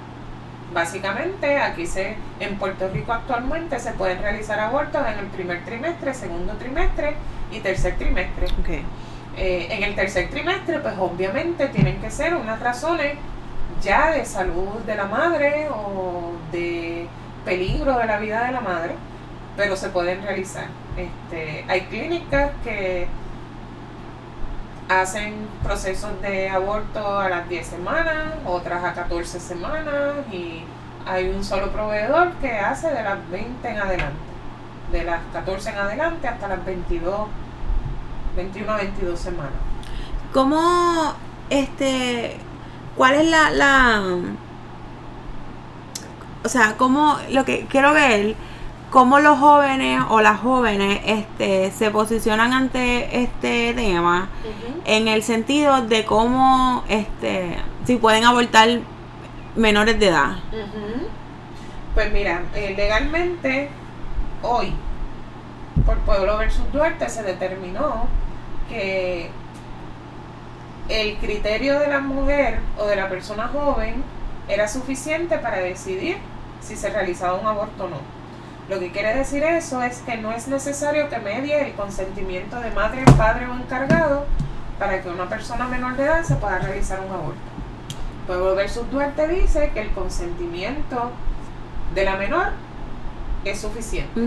Básicamente, 0.73 1.57
aquí 1.57 1.85
se, 1.85 2.17
en 2.39 2.57
Puerto 2.57 2.89
Rico 2.89 3.13
actualmente 3.13 3.79
se 3.79 3.91
pueden 3.91 4.21
realizar 4.21 4.59
abortos 4.59 5.01
en 5.07 5.19
el 5.19 5.27
primer 5.27 5.63
trimestre, 5.63 6.13
segundo 6.13 6.53
trimestre 6.53 7.15
y 7.51 7.59
tercer 7.59 7.95
trimestre. 7.97 8.47
Okay. 8.61 8.83
Eh, 9.37 9.67
en 9.69 9.83
el 9.83 9.95
tercer 9.95 10.29
trimestre, 10.29 10.79
pues 10.79 10.95
obviamente 10.97 11.67
tienen 11.67 12.01
que 12.01 12.09
ser 12.09 12.35
unas 12.35 12.59
razones 12.59 13.15
ya 13.81 14.11
de 14.11 14.25
salud 14.25 14.79
de 14.85 14.95
la 14.95 15.05
madre 15.05 15.67
o 15.69 16.33
de 16.51 17.07
peligro 17.43 17.97
de 17.97 18.05
la 18.05 18.17
vida 18.17 18.45
de 18.45 18.51
la 18.51 18.61
madre, 18.61 18.95
pero 19.55 19.75
se 19.75 19.89
pueden 19.89 20.23
realizar. 20.23 20.67
Este, 20.97 21.65
hay 21.67 21.81
clínicas 21.81 22.51
que 22.63 23.07
hacen 24.89 25.47
procesos 25.63 26.21
de 26.21 26.49
aborto 26.49 27.19
a 27.19 27.29
las 27.29 27.49
10 27.49 27.65
semanas, 27.65 28.33
otras 28.45 28.83
a 28.83 28.93
14 28.93 29.39
semanas 29.39 30.13
y 30.31 30.63
hay 31.05 31.29
un 31.29 31.43
solo 31.43 31.71
proveedor 31.71 32.33
que 32.33 32.51
hace 32.51 32.89
de 32.89 33.03
las 33.03 33.29
20 33.29 33.67
en 33.67 33.79
adelante, 33.79 34.19
de 34.91 35.03
las 35.03 35.21
14 35.33 35.69
en 35.69 35.77
adelante 35.77 36.27
hasta 36.27 36.47
las 36.47 36.65
22, 36.65 37.27
21 38.35 38.71
a 38.71 38.77
22 38.77 39.19
semanas. 39.19 39.53
¿Cómo, 40.33 41.13
este, 41.49 42.37
cuál 42.95 43.15
es 43.15 43.27
la, 43.27 43.49
la, 43.51 44.01
o 46.43 46.49
sea, 46.49 46.75
cómo, 46.77 47.17
lo 47.31 47.45
que 47.45 47.65
quiero 47.67 47.93
ver, 47.93 48.35
cómo 48.95 49.19
los 49.19 49.38
jóvenes 49.39 50.01
o 50.08 50.21
las 50.21 50.39
jóvenes, 50.39 51.01
este, 51.05 51.69
se 51.71 51.91
posicionan 51.91 52.53
ante 52.53 53.23
este 53.23 53.73
tema 53.73 54.29
en 54.86 55.10
el 55.10 55.21
sentido 55.21 55.81
de 55.81 56.05
cómo, 56.05 56.81
este, 56.88 57.58
si 57.86 57.97
pueden 57.97 58.23
abortar 58.23 58.69
menores 59.58 59.99
de 59.99 60.08
edad. 60.08 60.38
Pues 61.93 62.13
mira, 62.13 62.43
eh, 62.55 62.73
legalmente 62.77 63.67
hoy, 64.41 64.73
por 65.86 65.97
Pueblo 65.97 66.38
versus 66.38 66.71
Duarte, 66.71 67.10
se 67.10 67.21
determinó 67.23 68.08
que 68.69 69.29
el 70.88 71.17
criterio 71.17 71.81
de 71.81 71.89
la 71.89 71.99
mujer 71.99 72.62
o 72.79 72.86
de 72.86 72.95
la 72.95 73.10
persona 73.10 73.49
joven 73.49 74.01
era 74.47 74.69
suficiente 74.69 75.38
para 75.38 75.58
decidir 75.58 76.15
si 76.62 76.77
se 76.77 76.89
realizaba 76.89 77.34
un 77.34 77.45
aborto 77.45 77.84
o 77.84 77.89
no. 77.89 78.14
Lo 78.69 78.80
que 78.80 78.91
quiere 78.91 79.15
decir 79.15 79.43
eso 79.43 79.84
es 79.84 79.99
que 79.99 80.17
no 80.17 80.32
es 80.32 80.47
necesario 80.47 81.08
que 81.10 81.19
medie 81.19 81.67
el 81.67 81.73
consentimiento 81.75 82.60
de 82.60 82.71
madre, 82.71 83.04
padre 83.17 83.47
o 83.47 83.54
encargado 83.54 84.25
para 84.80 85.01
que 85.01 85.10
una 85.10 85.30
persona 85.30 85.67
menor 85.67 85.95
de 85.95 86.04
edad 86.04 86.23
se 86.23 86.36
pueda 86.36 86.60
realizar 86.60 86.99
un 86.99 87.12
aborto. 87.12 87.39
Pueblo 88.25 88.56
versus 88.56 88.89
Duarte 88.89 89.28
dice 89.28 89.69
que 89.73 89.82
el 89.82 89.91
consentimiento 89.91 91.12
de 91.93 92.06
la 92.06 92.15
menor 92.15 92.47
es 93.45 93.62
suficiente 93.62 94.19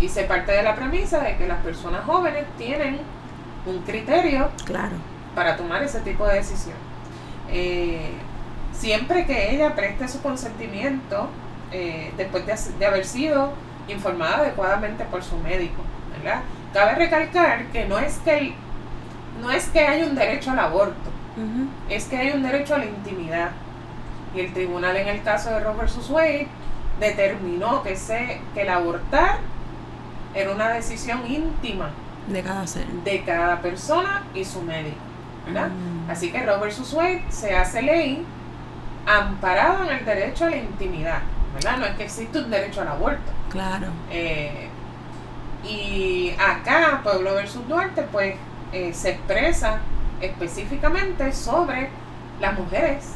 y 0.00 0.08
se 0.08 0.24
parte 0.24 0.50
de 0.50 0.64
la 0.64 0.74
premisa 0.74 1.20
de 1.20 1.36
que 1.36 1.46
las 1.46 1.62
personas 1.62 2.04
jóvenes 2.04 2.44
tienen 2.58 2.98
un 3.64 3.78
criterio 3.82 4.50
claro. 4.64 4.96
para 5.36 5.56
tomar 5.56 5.84
ese 5.84 6.00
tipo 6.00 6.26
de 6.26 6.34
decisión. 6.34 6.76
Eh, 7.48 8.10
siempre 8.72 9.24
que 9.24 9.54
ella 9.54 9.76
preste 9.76 10.08
su 10.08 10.20
consentimiento, 10.20 11.28
eh, 11.70 12.12
después 12.16 12.44
de 12.78 12.86
haber 12.86 13.04
sido 13.06 13.52
informada 13.88 14.38
adecuadamente 14.38 15.04
por 15.04 15.22
su 15.22 15.36
médico, 15.38 15.82
¿verdad? 16.16 16.42
Cabe 16.72 16.94
recalcar 16.94 17.66
que 17.66 17.84
no 17.86 17.98
es 17.98 18.18
que 18.18 18.38
el, 18.38 18.54
no 19.40 19.50
es 19.50 19.68
que 19.68 19.80
hay 19.80 20.02
un 20.02 20.14
derecho 20.14 20.50
al 20.50 20.58
aborto, 20.58 21.10
es 21.88 22.04
que 22.04 22.16
hay 22.16 22.30
un 22.30 22.42
derecho 22.42 22.74
a 22.74 22.78
la 22.78 22.86
intimidad. 22.86 23.50
Y 24.34 24.40
el 24.40 24.52
tribunal 24.52 24.96
en 24.96 25.08
el 25.08 25.22
caso 25.22 25.50
de 25.50 25.60
Roe 25.60 25.74
vs. 25.74 26.10
Wade 26.10 26.48
determinó 26.98 27.82
que, 27.82 27.96
se, 27.96 28.40
que 28.52 28.62
el 28.62 28.68
abortar 28.68 29.38
era 30.34 30.50
una 30.50 30.70
decisión 30.70 31.20
íntima 31.30 31.90
de 32.26 32.42
cada 32.42 32.66
ser. 32.66 32.86
de 32.86 33.22
cada 33.22 33.60
persona 33.60 34.24
y 34.34 34.44
su 34.44 34.62
médico. 34.62 34.96
¿verdad? 35.46 35.68
Mm. 35.68 36.10
Así 36.10 36.32
que 36.32 36.44
Roe 36.44 36.58
vs. 36.58 36.92
Wade 36.94 37.24
se 37.28 37.54
hace 37.54 37.82
ley 37.82 38.24
amparado 39.06 39.84
en 39.84 39.98
el 39.98 40.04
derecho 40.04 40.46
a 40.46 40.50
la 40.50 40.56
intimidad. 40.56 41.20
¿verdad? 41.54 41.78
No 41.78 41.86
es 41.86 41.94
que 41.94 42.04
existe 42.04 42.38
un 42.38 42.50
derecho 42.50 42.80
al 42.80 42.88
aborto. 42.88 43.30
Claro. 43.54 43.86
Eh, 44.10 44.68
y 45.66 46.34
acá, 46.38 47.00
Pueblo 47.02 47.34
versus 47.34 47.66
Duarte, 47.66 48.02
pues 48.12 48.34
eh, 48.72 48.92
se 48.92 49.12
expresa 49.12 49.78
específicamente 50.20 51.32
sobre 51.32 51.88
las 52.40 52.58
mujeres 52.58 53.14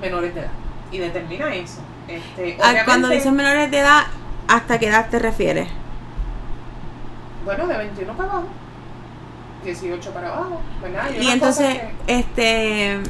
menores 0.00 0.34
de 0.34 0.40
edad 0.40 0.50
y 0.90 0.98
determina 0.98 1.54
eso. 1.54 1.80
Este, 2.08 2.58
Ah, 2.62 2.74
Cuando 2.84 3.08
dices 3.08 3.32
menores 3.32 3.70
de 3.70 3.78
edad, 3.78 4.04
¿hasta 4.48 4.78
qué 4.78 4.88
edad 4.88 5.08
te 5.10 5.18
refieres? 5.18 5.68
Bueno, 7.44 7.66
de 7.68 7.76
21 7.76 8.12
para 8.16 8.30
abajo, 8.32 8.48
18 9.64 10.10
para 10.12 10.28
abajo, 10.28 10.60
¿verdad? 10.82 11.10
Y 11.20 11.28
entonces, 11.30 11.78
que- 12.06 12.18
este. 12.18 13.00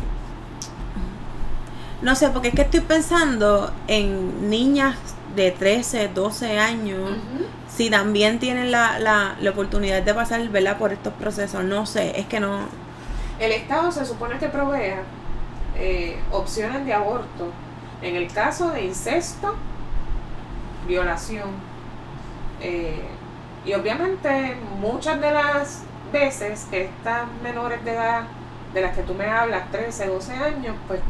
No 2.02 2.14
sé, 2.14 2.28
porque 2.28 2.48
es 2.48 2.54
que 2.54 2.62
estoy 2.62 2.80
pensando 2.80 3.72
en 3.88 4.50
niñas 4.50 4.96
de 5.36 5.52
13, 5.52 6.08
12 6.08 6.58
años, 6.58 7.18
si 7.66 7.90
también 7.90 8.40
tienen 8.40 8.70
la, 8.72 8.98
la, 8.98 9.36
la 9.40 9.50
oportunidad 9.50 10.02
de 10.02 10.14
pasar, 10.14 10.48
¿verdad? 10.50 10.78
Por 10.78 10.92
estos 10.92 11.14
procesos. 11.14 11.64
No 11.64 11.86
sé, 11.86 12.18
es 12.20 12.26
que 12.26 12.40
no. 12.40 12.70
El 13.38 13.52
Estado 13.52 13.92
se 13.92 14.04
supone 14.06 14.38
que 14.38 14.48
provea 14.48 15.08
eh, 15.74 16.26
opciones 16.30 16.84
de 16.86 16.94
aborto 16.94 17.56
en 18.00 18.16
el 18.16 18.32
caso 18.32 18.70
de 18.70 18.84
incesto, 18.84 19.62
violación. 20.80 21.64
eh, 22.60 23.18
y 23.64 23.74
obviamente 23.74 24.56
muchas 24.78 25.20
de 25.20 25.32
las 25.32 25.88
veces 26.12 26.66
que 26.70 26.84
estas 26.84 27.28
menores 27.42 27.84
de 27.84 27.92
edad, 27.92 28.28
de 28.72 28.80
las 28.80 28.94
que 28.96 29.02
tú 29.04 29.14
me 29.14 29.26
hablas, 29.28 29.70
13, 29.72 30.06
12 30.06 30.34
años, 30.34 30.76
pues 30.86 31.00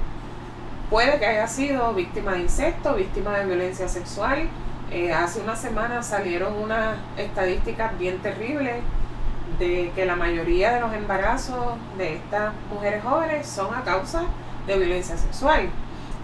puede 0.90 1.18
que 1.18 1.26
haya 1.26 1.46
sido 1.46 1.92
víctima 1.94 2.32
de 2.32 2.40
incesto, 2.42 2.94
víctima 2.94 3.38
de 3.38 3.46
violencia 3.46 3.88
sexual. 3.88 4.48
Eh, 4.90 5.12
hace 5.12 5.40
una 5.40 5.56
semana 5.56 6.02
salieron 6.02 6.54
unas 6.54 6.96
estadísticas 7.16 7.98
bien 7.98 8.18
terribles 8.18 8.76
de 9.58 9.90
que 9.94 10.04
la 10.04 10.16
mayoría 10.16 10.72
de 10.74 10.80
los 10.80 10.92
embarazos 10.92 11.76
de 11.98 12.16
estas 12.16 12.52
mujeres 12.72 13.02
jóvenes 13.02 13.46
son 13.46 13.74
a 13.74 13.82
causa 13.82 14.24
de 14.66 14.76
violencia 14.76 15.16
sexual. 15.16 15.68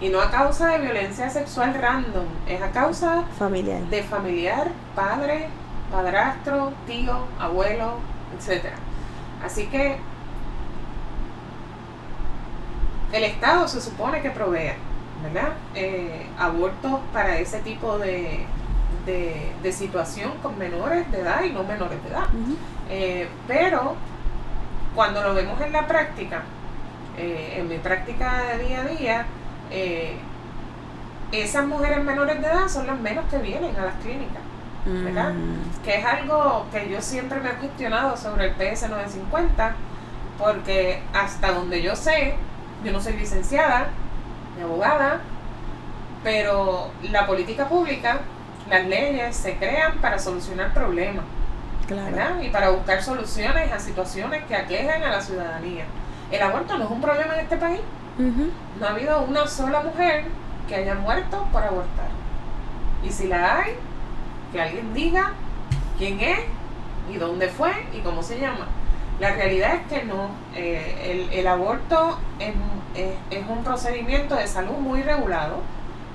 Y 0.01 0.09
no 0.09 0.19
a 0.21 0.29
causa 0.29 0.69
de 0.69 0.79
violencia 0.79 1.29
sexual 1.29 1.73
random, 1.73 2.25
es 2.47 2.61
a 2.61 2.71
causa 2.71 3.23
Familiar. 3.37 3.79
de 3.83 4.03
familiar, 4.03 4.67
padre, 4.95 5.47
padrastro, 5.91 6.73
tío, 6.87 7.25
abuelo, 7.39 7.99
etc. 8.37 8.65
Así 9.45 9.67
que 9.67 9.97
el 13.13 13.23
Estado 13.23 13.67
se 13.67 13.79
supone 13.79 14.21
que 14.21 14.31
provea, 14.31 14.75
¿verdad? 15.21 15.53
Eh, 15.75 16.25
abortos 16.37 16.99
para 17.13 17.37
ese 17.37 17.59
tipo 17.59 17.99
de, 17.99 18.45
de, 19.05 19.51
de 19.61 19.71
situación 19.71 20.31
con 20.41 20.57
menores 20.57 21.09
de 21.11 21.19
edad 21.19 21.43
y 21.43 21.51
no 21.51 21.63
menores 21.63 22.03
de 22.03 22.09
edad. 22.09 22.25
Eh, 22.89 23.29
pero 23.47 23.95
cuando 24.95 25.21
lo 25.21 25.35
vemos 25.35 25.61
en 25.61 25.71
la 25.71 25.87
práctica, 25.87 26.41
eh, 27.15 27.55
en 27.57 27.69
mi 27.69 27.77
práctica 27.77 28.55
de 28.57 28.65
día 28.65 28.81
a 28.81 28.85
día, 28.85 29.25
esas 31.31 31.65
mujeres 31.65 32.03
menores 32.03 32.41
de 32.41 32.47
edad 32.47 32.67
son 32.67 32.87
las 32.87 32.99
menos 32.99 33.25
que 33.29 33.37
vienen 33.37 33.75
a 33.75 33.85
las 33.85 33.95
clínicas, 33.95 34.41
¿verdad? 34.85 35.33
Mm. 35.33 35.83
que 35.83 35.95
es 35.95 36.05
algo 36.05 36.65
que 36.71 36.89
yo 36.89 37.01
siempre 37.01 37.39
me 37.39 37.51
he 37.51 37.53
cuestionado 37.53 38.17
sobre 38.17 38.47
el 38.47 38.51
PS 38.53 38.89
950, 38.89 39.75
porque 40.37 41.01
hasta 41.13 41.51
donde 41.51 41.81
yo 41.81 41.95
sé, 41.95 42.35
yo 42.83 42.91
no 42.91 43.01
soy 43.01 43.13
licenciada, 43.13 43.87
ni 44.55 44.63
abogada, 44.63 45.21
pero 46.23 46.91
la 47.03 47.25
política 47.27 47.67
pública, 47.67 48.19
las 48.69 48.85
leyes 48.85 49.35
se 49.35 49.57
crean 49.57 49.97
para 49.99 50.19
solucionar 50.19 50.73
problemas. 50.73 51.25
Claro. 51.87 52.05
¿verdad? 52.05 52.41
Y 52.41 52.49
para 52.49 52.69
buscar 52.69 53.03
soluciones 53.03 53.71
a 53.71 53.79
situaciones 53.79 54.45
que 54.45 54.55
aquejan 54.55 55.03
a 55.03 55.09
la 55.09 55.21
ciudadanía. 55.21 55.83
El 56.31 56.41
aborto 56.41 56.77
no 56.77 56.85
es 56.85 56.91
un 56.91 57.01
problema 57.01 57.33
en 57.35 57.41
este 57.41 57.57
país. 57.57 57.81
No 58.17 58.85
ha 58.85 58.91
habido 58.91 59.21
una 59.21 59.47
sola 59.47 59.81
mujer 59.81 60.25
que 60.67 60.75
haya 60.75 60.95
muerto 60.95 61.47
por 61.51 61.63
abortar. 61.63 62.07
Y 63.03 63.11
si 63.11 63.27
la 63.27 63.59
hay, 63.59 63.75
que 64.51 64.61
alguien 64.61 64.93
diga 64.93 65.33
quién 65.97 66.19
es 66.19 66.39
y 67.11 67.17
dónde 67.17 67.49
fue 67.49 67.71
y 67.93 67.99
cómo 67.99 68.23
se 68.23 68.39
llama. 68.39 68.67
La 69.23 69.31
realidad 69.35 69.75
es 69.75 69.81
que 69.99 70.03
no. 70.05 70.29
Eh, 70.55 71.27
el, 71.29 71.39
el 71.39 71.47
aborto 71.47 72.17
es, 72.39 72.53
es- 72.95 73.15
es 73.39 73.49
un 73.49 73.63
procedimiento 73.63 74.35
de 74.35 74.47
salud 74.47 74.77
muy 74.77 75.01
regulado 75.01 75.61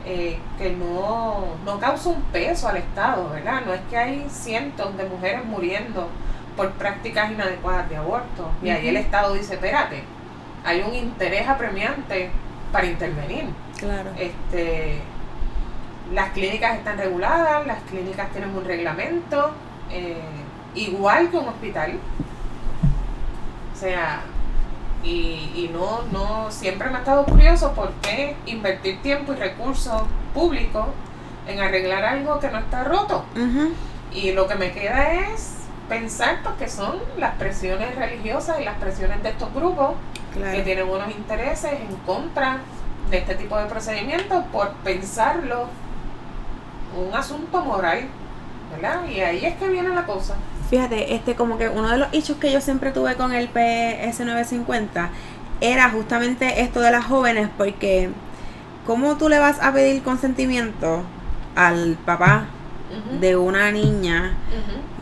eh, 0.05 0.39
que 0.59 0.71
no, 0.71 1.57
no 1.65 1.79
causa 1.81 2.11
un 2.11 2.23
peso 2.33 2.69
al 2.69 2.77
Estado, 2.77 3.29
¿verdad? 3.31 3.63
No 3.67 3.73
es 3.75 3.81
que 3.91 3.97
hay 3.97 4.27
cientos 4.31 4.97
de 4.97 5.05
mujeres 5.05 5.45
muriendo 5.45 6.09
por 6.57 6.71
prácticas 6.73 7.31
inadecuadas 7.31 7.89
de 7.89 7.97
aborto. 7.97 8.51
Y 8.63 8.71
ahí 8.71 8.89
el. 8.89 8.97
Estado 8.99 9.33
dice, 9.35 9.55
espérate, 9.55 10.03
hay 10.65 10.83
un 10.83 10.95
interés 10.95 11.49
apremiante 11.49 12.31
para 12.73 12.87
intervenir. 12.87 13.47
Claro. 13.79 14.11
Este, 14.19 15.01
las 16.13 16.31
clínicas 16.31 16.77
están 16.79 16.99
reguladas, 16.99 17.67
las 17.67 17.81
clínicas 17.85 18.31
tienen 18.33 18.51
un 18.57 18.65
reglamento, 18.65 19.53
eh, 19.91 20.17
igual 20.75 21.31
que 21.31 21.37
un 21.39 21.49
hospital. 21.49 21.93
O 23.79 23.81
sea, 23.81 24.23
y, 25.05 25.53
y 25.55 25.71
no, 25.73 26.03
no, 26.11 26.51
siempre 26.51 26.91
me 26.91 26.97
ha 26.97 26.99
estado 26.99 27.25
curioso 27.25 27.75
por 27.75 27.93
qué 28.03 28.35
invertir 28.47 29.01
tiempo 29.03 29.35
y 29.35 29.37
recursos 29.37 30.03
públicos 30.35 30.87
en 31.47 31.61
arreglar 31.61 32.05
algo 32.05 32.41
que 32.41 32.51
no 32.51 32.59
está 32.59 32.83
roto. 32.83 33.25
Y 34.13 34.33
lo 34.33 34.49
que 34.49 34.57
me 34.57 34.73
queda 34.73 35.13
es 35.13 35.59
pensar 35.89 36.41
pues, 36.43 36.57
que 36.57 36.69
son 36.69 36.97
las 37.19 37.37
presiones 37.37 37.95
religiosas 37.95 38.61
y 38.61 38.65
las 38.65 38.77
presiones 38.79 39.23
de 39.23 39.29
estos 39.29 39.55
grupos 39.55 39.95
que 40.35 40.63
tienen 40.63 40.89
unos 40.89 41.13
intereses 41.13 41.75
en 41.75 41.95
contra 42.05 42.59
de 43.13 43.19
este 43.19 43.37
tipo 43.37 43.57
de 43.57 43.67
procedimientos 43.67 44.45
por 44.51 44.73
pensarlo 44.83 45.69
un 46.97 47.15
asunto 47.15 47.65
moral, 47.65 48.09
¿verdad? 48.73 49.07
Y 49.09 49.21
ahí 49.21 49.47
es 49.47 49.55
que 49.55 49.69
viene 49.69 49.91
la 49.91 50.05
cosa. 50.05 50.35
Fíjate, 50.71 51.15
este 51.15 51.35
como 51.35 51.57
que 51.57 51.69
uno 51.69 51.89
de 51.89 51.99
los 51.99 52.09
hechos 52.13 52.37
que 52.37 52.53
yo 52.53 52.61
siempre 52.61 52.91
tuve 52.91 53.15
con 53.15 53.33
el 53.33 53.53
PS950 53.53 55.09
era 55.61 55.91
justamente 55.91 56.61
esto 56.61 56.81
de 56.81 56.91
las 56.91 57.07
jóvenes, 57.07 57.49
porque 57.57 58.11
¿cómo 58.87 59.17
tú 59.17 59.29
le 59.29 59.39
vas 59.39 59.61
a 59.63 59.73
pedir 59.73 60.03
consentimiento 60.03 61.03
al 61.57 61.97
papá 62.05 62.47
de 63.21 63.37
una 63.37 63.71
niña 63.73 64.37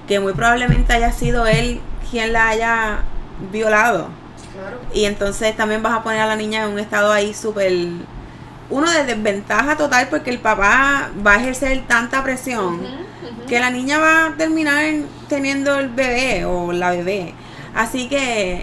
que 0.07 0.21
muy 0.21 0.33
probablemente 0.33 0.93
haya 0.93 1.13
sido 1.13 1.47
él 1.47 1.81
quien 2.11 2.33
la 2.33 2.49
haya 2.49 2.99
violado? 3.51 4.09
Claro. 4.55 4.79
Y 4.95 5.05
entonces 5.05 5.57
también 5.57 5.83
vas 5.83 5.95
a 5.95 6.03
poner 6.03 6.21
a 6.21 6.27
la 6.27 6.37
niña 6.37 6.65
en 6.65 6.71
un 6.71 6.79
estado 6.79 7.13
ahí 7.13 7.35
súper... 7.35 7.73
Uno 8.69 8.91
de 8.91 9.05
desventaja 9.05 9.77
total 9.77 10.09
porque 10.09 10.31
el 10.31 10.39
papá 10.39 11.11
va 11.25 11.35
a 11.35 11.37
ejercer 11.37 11.85
tanta 11.87 12.23
presión. 12.23 12.81
Que 13.47 13.61
la 13.61 13.71
niña 13.71 13.99
va 13.99 14.27
a 14.27 14.37
terminar 14.37 14.83
teniendo 15.29 15.79
el 15.79 15.89
bebé 15.89 16.45
o 16.45 16.73
la 16.73 16.91
bebé. 16.91 17.35
Así 17.75 18.09
que 18.09 18.63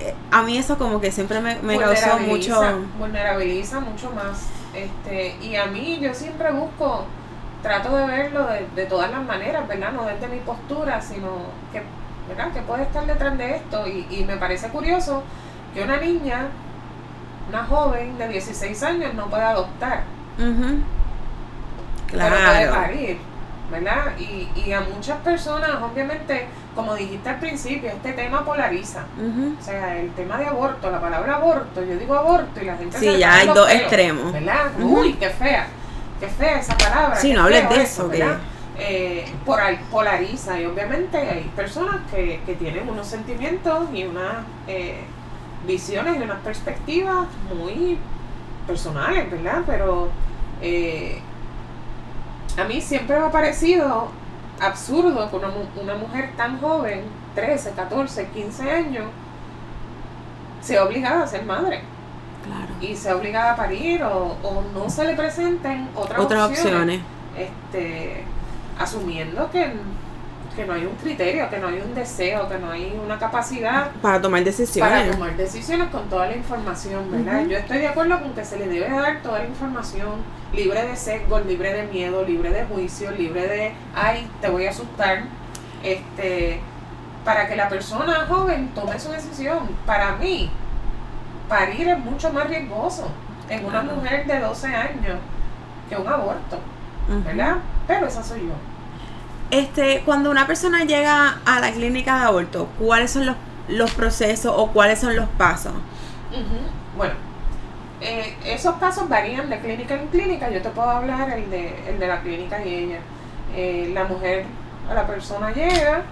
eh, 0.00 0.14
a 0.30 0.42
mí 0.42 0.58
eso 0.58 0.76
como 0.78 1.00
que 1.00 1.10
siempre 1.12 1.40
me, 1.40 1.56
me 1.62 1.78
causó 1.78 2.18
mucho... 2.18 2.60
Vulnerabiliza- 3.00 3.80
mucho 3.80 4.10
más. 4.12 4.46
Este, 4.74 5.36
y 5.44 5.56
a 5.56 5.66
mí 5.66 5.98
yo 6.00 6.12
siempre 6.14 6.50
busco, 6.52 7.06
trato 7.62 7.96
de 7.96 8.06
verlo 8.06 8.46
de, 8.46 8.66
de 8.74 8.86
todas 8.86 9.10
las 9.10 9.22
maneras, 9.24 9.66
¿verdad? 9.68 9.92
No 9.92 10.04
desde 10.04 10.26
mi 10.28 10.38
postura, 10.40 11.00
sino 11.00 11.28
que, 11.72 11.82
¿verdad? 12.28 12.52
Que 12.52 12.60
puede 12.62 12.82
estar 12.82 13.06
detrás 13.06 13.38
de 13.38 13.56
esto. 13.56 13.86
Y, 13.86 14.06
y 14.10 14.24
me 14.24 14.36
parece 14.36 14.68
curioso 14.68 15.22
que 15.72 15.82
una 15.82 15.96
niña, 15.98 16.48
una 17.48 17.64
joven 17.64 18.18
de 18.18 18.28
16 18.28 18.82
años 18.82 19.14
no 19.14 19.26
pueda 19.30 19.50
adoptar, 19.50 20.02
Ujú. 20.38 20.78
pero 22.10 22.28
puede 22.28 22.40
Claro. 22.40 22.72
parir, 22.74 23.18
¿verdad? 23.70 24.12
Y, 24.18 24.48
y 24.60 24.72
a 24.72 24.80
muchas 24.82 25.18
personas, 25.18 25.70
obviamente, 25.82 26.46
como 26.74 26.94
dijiste 26.94 27.28
al 27.28 27.38
principio, 27.38 27.90
este 27.90 28.12
tema 28.12 28.44
polariza. 28.44 29.04
O 29.60 29.62
sea, 29.64 29.96
el 29.98 30.10
tema 30.12 30.36
de 30.38 30.46
aborto, 30.46 30.90
la 30.90 31.00
palabra 31.00 31.36
aborto, 31.36 31.82
yo 31.84 31.96
digo 31.96 32.14
aborto 32.14 32.60
y 32.60 32.66
la 32.66 32.76
gente 32.76 32.98
Sí, 32.98 33.04
se 33.06 33.18
ya 33.18 33.34
hay 33.36 33.46
dos 33.48 33.66
pelos, 33.66 33.80
extremos. 33.82 34.32
¿Verdad? 34.32 34.66
Uy, 34.80 35.14
qué 35.14 35.30
fea. 35.30 35.66
qué 36.20 36.28
fea 36.28 36.58
esa 36.60 36.76
palabra. 36.76 37.16
Sí, 37.16 37.32
no 37.32 37.44
hables 37.44 37.68
de 37.68 37.82
eso, 37.82 38.10
que- 38.10 38.18
¿verdad? 38.18 38.38
Eh, 38.76 39.24
polar- 39.46 39.78
polariza 39.90 40.60
y 40.60 40.66
obviamente 40.66 41.16
hay 41.16 41.48
personas 41.54 41.96
que, 42.10 42.40
que 42.44 42.54
tienen 42.56 42.88
unos 42.88 43.06
sentimientos 43.06 43.88
y 43.94 44.02
unas 44.04 44.38
eh, 44.66 44.98
visiones 45.64 46.16
y 46.18 46.22
unas 46.22 46.40
perspectivas 46.40 47.26
muy 47.56 47.98
personales, 48.66 49.30
¿verdad? 49.30 49.62
Pero 49.64 50.08
eh, 50.60 51.20
a 52.58 52.64
mí 52.64 52.80
siempre 52.80 53.18
me 53.18 53.26
ha 53.26 53.30
parecido 53.30 54.08
absurdo 54.60 55.28
que 55.30 55.36
una, 55.36 55.48
una 55.82 55.94
mujer 55.96 56.30
tan 56.36 56.60
joven, 56.60 57.02
13, 57.34 57.72
14, 57.72 58.28
15 58.28 58.70
años, 58.70 59.04
sea 60.60 60.84
obligada 60.84 61.24
a 61.24 61.26
ser 61.26 61.44
madre 61.44 61.82
Claro. 62.44 62.72
y 62.80 62.94
sea 62.94 63.16
obligada 63.16 63.52
a 63.52 63.56
parir 63.56 64.02
o, 64.02 64.36
o 64.42 64.62
no 64.74 64.88
se 64.90 65.04
le 65.06 65.14
presenten 65.14 65.88
otras, 65.94 66.20
Otras 66.20 66.50
opciones, 66.50 66.72
opciones. 66.74 67.00
Este, 67.36 68.24
asumiendo 68.78 69.50
que, 69.50 69.72
que 70.54 70.64
no 70.64 70.74
hay 70.74 70.84
un 70.84 70.94
criterio, 70.96 71.48
que 71.50 71.58
no 71.58 71.68
hay 71.68 71.80
un 71.80 71.94
deseo, 71.94 72.48
que 72.48 72.58
no 72.58 72.70
hay 72.70 72.98
una 73.04 73.18
capacidad 73.18 73.90
Para 74.00 74.20
tomar 74.20 74.40
para 74.42 74.44
decisiones. 74.44 75.10
tomar 75.10 75.36
decisiones 75.36 75.88
con 75.88 76.08
toda 76.08 76.26
la 76.26 76.36
información, 76.36 77.10
¿verdad? 77.10 77.46
Yo 77.46 77.56
estoy 77.58 77.78
de 77.78 77.88
acuerdo 77.88 78.20
con 78.20 78.34
que 78.34 78.44
se 78.44 78.58
le 78.58 78.68
debe 78.68 78.88
dar 78.90 79.22
toda 79.22 79.40
la 79.40 79.46
información, 79.46 80.12
libre 80.52 80.86
de 80.86 80.96
sesgo, 80.96 81.40
libre 81.40 81.72
de 81.72 81.86
miedo, 81.86 82.24
libre 82.24 82.50
de 82.50 82.64
juicio, 82.64 83.10
libre 83.10 83.46
de, 83.46 83.72
ay, 83.94 84.28
te 84.40 84.48
voy 84.48 84.66
a 84.66 84.70
asustar, 84.70 85.24
este, 85.82 86.60
para 87.24 87.48
que 87.48 87.56
la 87.56 87.68
persona 87.68 88.26
joven 88.28 88.70
tome 88.74 88.98
su 88.98 89.10
decisión. 89.10 89.68
Para 89.86 90.16
mí, 90.16 90.50
parir 91.48 91.88
es 91.88 91.98
mucho 91.98 92.32
más 92.32 92.48
riesgoso 92.48 93.08
en 93.48 93.64
una 93.64 93.82
mujer 93.82 94.26
de 94.26 94.40
12 94.40 94.66
años 94.68 95.18
que 95.88 95.96
un 95.96 96.06
aborto. 96.08 96.58
¿verdad? 97.08 97.56
Pero 97.86 98.06
esa 98.06 98.22
soy 98.22 98.40
yo. 98.40 98.54
Este, 99.54 100.02
cuando 100.04 100.32
una 100.32 100.48
persona 100.48 100.82
llega 100.82 101.38
a 101.46 101.60
la 101.60 101.70
clínica 101.70 102.18
de 102.18 102.24
aborto, 102.24 102.66
¿cuáles 102.76 103.12
son 103.12 103.24
los, 103.24 103.36
los 103.68 103.92
procesos 103.92 104.52
o 104.52 104.72
cuáles 104.72 104.98
son 104.98 105.14
los 105.14 105.28
pasos? 105.38 105.72
Bueno, 106.96 107.14
eh, 108.00 108.36
esos 108.44 108.74
casos 108.78 109.08
varían 109.08 109.48
de 109.48 109.60
clínica 109.60 109.94
en 109.94 110.08
clínica. 110.08 110.50
Yo 110.50 110.60
te 110.60 110.70
puedo 110.70 110.90
hablar 110.90 111.30
el 111.38 111.48
de, 111.50 111.72
el 111.88 112.00
de 112.00 112.06
la 112.08 112.20
clínica 112.22 112.64
y 112.66 112.74
ella. 112.74 112.98
Eh, 113.54 113.92
la 113.94 114.02
mujer 114.02 114.44
a 114.90 114.94
la 114.94 115.06
persona 115.06 115.52
llega, 115.52 116.02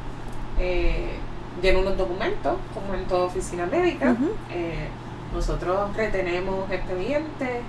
eh, 0.60 1.18
llena 1.60 1.80
unos 1.80 1.98
documentos, 1.98 2.54
como 2.72 2.94
en 2.94 3.06
toda 3.06 3.24
oficina 3.24 3.66
médica. 3.66 4.12
Ujú. 4.12 4.36
Eh, 4.52 4.86
nosotros 5.34 5.96
retenemos 5.96 6.70
expedientes 6.70 7.60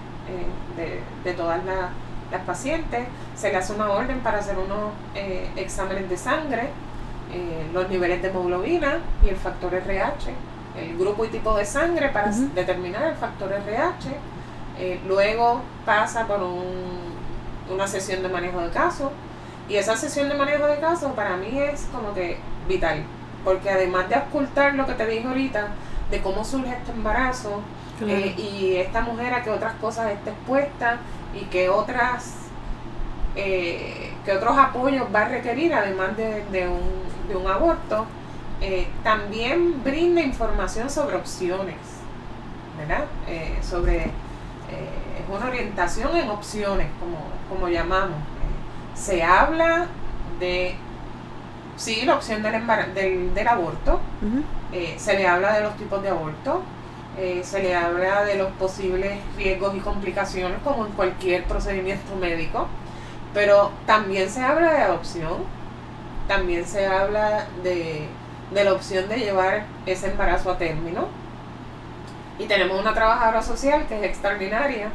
de, 0.77 1.01
de 1.23 1.33
todas 1.33 1.65
las, 1.65 1.89
las 2.33 2.41
pacientes. 2.43 3.07
Se 3.35 3.49
le 3.49 3.57
hace 3.57 3.71
una 3.73 3.89
orden 3.89 4.19
para 4.19 4.39
hacer 4.39 4.57
unos 4.57 4.91
eh, 5.15 5.49
exámenes 5.55 6.09
de 6.09 6.17
sangre, 6.17 6.63
eh, 7.31 7.67
los 7.73 7.87
niveles 7.89 8.21
de 8.21 8.27
hemoglobina 8.29 8.97
y 9.23 9.29
el 9.29 9.37
factor 9.37 9.73
RH, 9.73 10.33
el 10.77 10.97
grupo 10.97 11.23
y 11.25 11.29
tipo 11.29 11.55
de 11.55 11.65
sangre 11.65 12.09
para 12.09 12.29
determinar 12.31 13.03
el 13.03 13.15
factor 13.15 13.51
RH. 13.53 14.09
Eh, 14.79 14.99
luego 15.07 15.61
pasa 15.85 16.25
por 16.27 16.41
un- 16.41 17.13
una 17.71 17.87
sesión 17.87 18.21
de 18.23 18.29
manejo 18.29 18.59
de 18.59 18.69
caso. 18.69 19.11
Y 19.69 19.75
esa 19.75 19.95
sesión 19.95 20.27
de 20.27 20.35
manejo 20.35 20.65
de 20.65 20.79
caso 20.79 21.13
para 21.13 21.37
mí 21.37 21.57
es 21.57 21.87
como 21.93 22.13
que 22.13 22.37
vital. 22.67 23.03
Porque 23.45 23.69
además 23.69 24.09
de 24.09 24.15
ocultar 24.17 24.73
lo 24.75 24.85
que 24.85 24.93
te 24.93 25.05
dije 25.05 25.27
ahorita, 25.27 25.67
de 26.11 26.21
cómo 26.21 26.43
surge 26.43 26.71
este 26.73 26.91
embarazo, 26.91 27.61
Claro. 27.99 28.13
eh, 28.13 28.36
y 28.38 28.75
esta 28.77 29.01
mujer 29.01 29.34
a 29.34 29.43
que 29.43 29.49
otras 29.51 29.73
cosas 29.75 30.12
esté 30.12 30.32
expuesta 30.32 30.97
y 31.39 31.45
que 31.45 31.69
otras 31.69 32.36
eh, 33.36 34.13
que 34.25 34.32
otros 34.32 34.58
apoyos 34.58 35.08
va 35.13 35.21
a 35.21 35.27
requerir 35.29 35.73
además 35.73 36.15
de, 36.17 36.43
de 36.51 36.67
un, 36.67 36.82
de 37.27 37.36
un 37.36 37.47
aborto 37.47 38.06
eh, 38.62 38.88
también 39.03 39.84
brinda 39.84 40.21
información 40.21 40.89
sobre 40.89 41.15
opciones 41.17 41.75
¿verdad? 42.77 43.06
Eh, 43.27 43.60
sobre 43.62 44.06
es 44.06 45.29
una 45.29 45.47
orientación 45.47 46.15
en 46.17 46.29
opciones 46.29 46.88
como, 46.99 47.17
como 47.49 47.71
llamamos 47.71 48.17
se 48.95 49.23
habla 49.23 49.86
de 50.39 50.75
sí 51.75 52.01
la 52.06 52.15
opción 52.15 52.41
del, 52.43 52.65
del, 52.95 53.34
del 53.34 53.47
aborto 53.47 53.99
se 54.97 55.13
le 55.17 55.27
habla 55.27 55.53
de 55.53 55.62
los 55.63 55.75
tipos 55.77 56.01
de 56.01 56.10
aborto, 56.10 56.63
eh, 57.17 57.41
se 57.43 57.62
le 57.62 57.76
habla 57.76 58.23
de 58.26 58.36
los 58.36 58.52
posibles 58.54 59.19
riesgos 59.38 59.76
y 59.76 59.80
complicaciones 59.80 60.58
como 60.63 60.86
en 60.88 60.93
cualquier 60.93 61.43
procedimiento 61.43 62.15
médico, 62.15 62.67
pero 63.34 63.71
también 63.86 64.30
se 64.30 64.41
habla 64.41 64.73
de 64.73 64.82
adopción, 64.82 65.43
también 66.28 66.65
se 66.65 66.88
habla 66.88 67.45
de, 67.62 68.08
la 68.52 68.73
opción 68.73 69.08
de 69.10 69.17
llevar 69.17 69.65
ese 69.86 70.08
embarazo 70.08 70.52
a 70.52 70.58
término. 70.58 71.08
Y 72.39 72.45
tenemos 72.45 72.80
una 72.82 72.95
trabajadora 72.95 73.43
social 73.43 73.86
que 73.88 73.97
es 73.97 74.04
extraordinaria, 74.04 74.89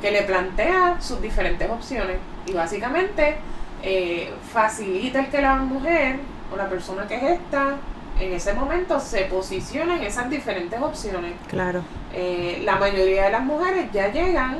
que 0.00 0.10
le 0.10 0.22
plantea 0.22 1.00
sus 1.00 1.22
diferentes 1.22 1.70
opciones 1.70 2.18
y 2.44 2.54
básicamente 2.54 3.36
eh, 3.84 4.32
facilita 4.52 5.20
el 5.20 5.28
que 5.28 5.40
la 5.40 5.54
mujer 5.56 6.18
o 6.52 6.56
la 6.56 6.68
persona 6.68 7.06
que 7.06 7.14
es 7.14 7.22
esta 7.22 7.76
en 8.22 8.32
ese 8.32 8.52
momento 8.52 9.00
se 9.00 9.24
posiciona 9.24 9.96
en 9.96 10.04
esas 10.04 10.30
diferentes 10.30 10.80
opciones. 10.80 11.32
Claro. 11.48 11.82
Eh, 12.14 12.62
la 12.64 12.76
mayoría 12.76 13.24
de 13.24 13.30
las 13.30 13.42
mujeres 13.42 13.90
ya 13.92 14.12
llegan, 14.12 14.58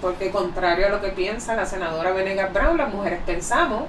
porque 0.00 0.30
contrario 0.30 0.86
a 0.86 0.88
lo 0.90 1.00
que 1.00 1.10
piensa 1.10 1.54
la 1.54 1.64
senadora 1.64 2.12
Venegas 2.12 2.52
Brown, 2.52 2.76
las 2.76 2.92
mujeres 2.92 3.20
pensamos, 3.24 3.84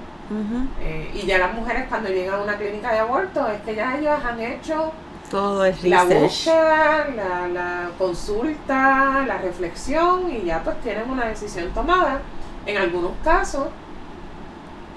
eh, 0.80 1.10
y 1.12 1.26
ya 1.26 1.38
las 1.38 1.52
mujeres 1.54 1.86
cuando 1.88 2.08
llegan 2.08 2.36
a 2.36 2.42
una 2.44 2.56
clínica 2.56 2.92
de 2.92 3.00
aborto 3.00 3.48
es 3.48 3.60
que 3.62 3.74
ya 3.74 3.98
ellas 3.98 4.24
han 4.24 4.40
hecho 4.40 4.92
Todo 5.28 5.64
es 5.64 5.82
la 5.82 6.04
búsqueda, 6.04 7.08
la, 7.16 7.48
la 7.48 7.90
consulta, 7.98 9.24
la 9.26 9.38
reflexión 9.38 10.30
y 10.30 10.44
ya 10.44 10.62
pues 10.62 10.80
tienen 10.82 11.10
una 11.10 11.26
decisión 11.26 11.70
tomada. 11.70 12.20
En 12.64 12.76
algunos 12.76 13.10
casos 13.24 13.66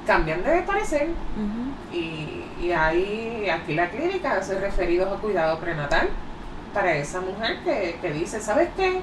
cambian 0.06 0.44
de 0.44 0.62
parecer 0.64 1.10
y, 1.92 2.44
y 2.62 2.72
hay 2.72 3.50
aquí 3.50 3.74
la 3.74 3.90
clínica 3.90 4.34
hace 4.34 4.60
referidos 4.60 5.12
a 5.12 5.22
cuidado 5.22 5.60
prenatal 5.60 6.10
para 6.74 6.96
esa 6.96 7.22
mujer 7.22 7.60
que, 7.64 7.98
que 8.02 8.12
dice, 8.12 8.42
¿sabes 8.42 8.70
qué? 8.76 9.02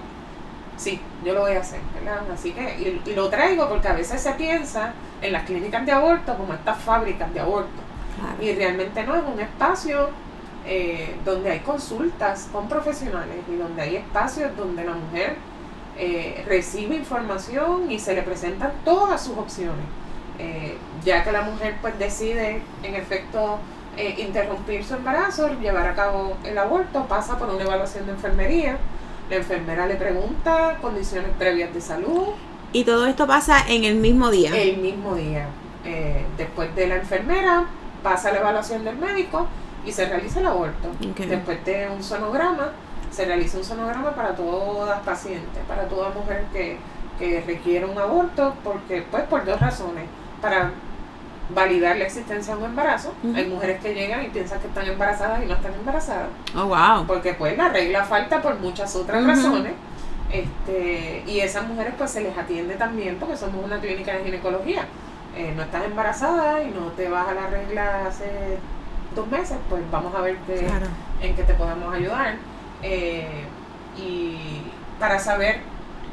Sí, 0.77 1.01
yo 1.25 1.35
lo 1.35 1.41
voy 1.43 1.53
a 1.53 1.61
hacer, 1.61 1.81
¿verdad? 1.95 2.23
Así 2.33 2.53
que, 2.53 2.63
y, 2.63 3.11
y 3.11 3.15
lo 3.15 3.29
traigo 3.29 3.69
porque 3.69 3.89
a 3.89 3.93
veces 3.93 4.21
se 4.21 4.33
piensa 4.33 4.95
en 5.21 5.33
las 5.33 5.45
clínicas 5.45 5.85
de 5.85 5.93
aborto 5.93 6.37
como 6.37 6.55
estas 6.55 6.79
fábricas 6.79 7.33
de 7.35 7.41
aborto. 7.41 7.83
Claro. 8.19 8.43
Y 8.43 8.55
realmente 8.55 9.05
no 9.05 9.15
es 9.15 9.23
un 9.23 9.41
espacio 9.41 10.09
eh, 10.67 11.17
donde 11.25 11.51
hay 11.51 11.61
consultas 11.61 12.49
con 12.53 12.69
profesionales 12.69 13.37
y 13.51 13.57
donde 13.57 13.83
hay 13.83 13.97
espacios 13.97 14.57
donde 14.57 14.85
la 14.85 14.93
mujer 14.93 15.37
eh, 15.97 16.45
recibe 16.47 16.97
información 16.97 17.91
y 17.91 17.99
se 17.99 18.15
le 18.15 18.23
presentan 18.23 18.73
todas 18.85 19.23
sus 19.23 19.37
opciones. 19.37 19.85
Eh, 20.41 20.79
ya 21.05 21.23
que 21.23 21.33
la 21.33 21.43
mujer 21.43 21.75
pues 21.83 21.99
decide 21.99 22.63
en 22.83 22.95
efecto 22.95 23.59
eh, 23.99 24.15
interrumpir 24.19 24.83
su 24.83 24.95
embarazo, 24.95 25.49
llevar 25.61 25.87
a 25.87 25.95
cabo 25.95 26.37
el 26.45 26.57
aborto, 26.57 27.05
pasa 27.05 27.39
por 27.39 27.51
una 27.51 27.63
evaluación 27.63 28.07
de 28.07 28.13
enfermería. 28.13 28.79
La 29.29 29.37
enfermera 29.37 29.87
le 29.87 29.97
pregunta 29.97 30.79
condiciones 30.81 31.31
previas 31.39 31.75
de 31.75 31.81
salud, 31.81 32.29
Y 32.73 32.85
todo 32.85 33.07
esto 33.07 33.27
pasa 33.27 33.65
en 33.69 33.85
el 33.85 33.97
mismo 33.97 34.31
día. 34.31 34.57
el 34.57 34.79
mismo 34.79 35.15
día. 35.15 35.47
Eh, 35.85 36.25
después 36.39 36.75
de 36.75 36.87
la 36.87 36.97
enfermera 36.97 37.65
pasa 38.03 38.33
la 38.33 38.39
evaluación 38.39 38.85
del 38.85 38.97
médico 38.97 39.47
y 39.85 39.93
se 39.93 40.07
realiza 40.07 40.41
el 40.41 40.47
aborto. 40.47 40.89
Después 41.17 41.65
de 41.67 41.89
un 41.95 42.03
sonograma, 42.03 42.71
se 43.11 43.25
realiza 43.27 43.59
un 43.59 43.65
sonograma 43.65 44.15
para 44.15 44.35
todas 44.35 45.01
pacientes, 45.01 45.63
para 45.69 45.87
toda 45.87 46.11
mujer 46.11 46.45
que, 46.53 46.79
que 47.19 47.43
requiere 47.47 47.85
un 47.85 47.99
aborto, 47.99 48.55
porque 48.65 49.05
pues 49.11 49.25
por 49.25 49.45
dos 49.45 49.61
razones. 49.61 50.05
Para 50.41 50.71
validar 51.55 51.97
la 51.97 52.05
existencia 52.05 52.55
de 52.55 52.61
un 52.61 52.67
embarazo. 52.71 53.13
Hay 53.35 53.47
mujeres 53.47 53.81
que 53.81 53.93
llegan 53.95 54.25
y 54.25 54.29
piensan 54.29 54.61
que 54.61 54.69
están 54.69 54.87
embarazadas 54.87 55.43
y 55.43 55.47
no 55.47 55.55
están 55.55 55.75
embarazadas. 55.75 56.29
Oh, 56.57 56.67
wow. 56.67 57.07
porque 57.07 57.35
pues 57.35 57.57
la 57.59 57.69
regla 57.71 58.05
falta 58.05 58.41
por 58.41 58.59
muchas 58.61 58.95
otras 58.97 59.25
razones. 59.27 59.73
Este 60.33 61.25
y 61.27 61.41
esas 61.41 61.67
mujeres 61.67 61.95
pues 61.99 62.11
se 62.13 62.21
les 62.21 62.37
atiende 62.39 62.77
también 62.77 63.17
porque 63.19 63.37
somos 63.37 63.65
una 63.65 63.81
clínica 63.81 64.13
de 64.17 64.25
ginecología. 64.25 64.85
Eh, 65.37 65.53
no 65.57 65.63
estás 65.63 65.85
embarazada 65.85 66.63
y 66.63 66.71
no 66.71 66.87
te 66.97 67.09
vas 67.09 67.29
a 67.29 67.35
la 67.35 67.47
regla 67.49 68.07
hace 68.07 68.59
dos 69.15 69.27
meses 69.29 69.57
pues 69.69 69.83
vamos 69.91 70.15
a 70.15 70.21
ver 70.21 70.37
Claro. 70.47 70.87
en 71.21 71.35
qué 71.35 71.43
te 71.43 71.55
podemos 71.55 71.93
ayudar. 71.93 72.37
Eh, 72.83 73.45
y 73.99 74.63
para 75.01 75.19
saber 75.19 75.59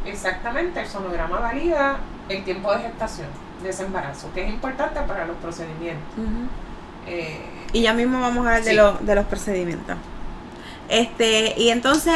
exactamente 0.06 0.80
el 0.80 0.88
sonograma 0.88 1.40
valida 1.40 1.98
el 2.28 2.44
tiempo 2.44 2.72
de 2.74 2.80
gestación 2.80 3.28
de 3.64 3.70
ese 3.70 3.84
embarazo 3.86 4.30
que 4.34 4.44
es 4.46 4.50
importante 4.54 5.00
para 5.02 5.26
los 5.26 5.38
procedimientos. 5.38 6.04
Eh, 7.08 7.42
Y 7.74 7.82
ya 7.82 7.94
mismo 7.94 8.20
vamos 8.22 8.46
a 8.46 8.50
hablar 8.50 8.64
de, 8.64 8.74
los 8.74 9.06
de 9.06 9.16
los 9.16 9.26
procedimientos. 9.26 9.98
Este, 10.90 11.54
y 11.60 11.70
entonces, 11.70 12.16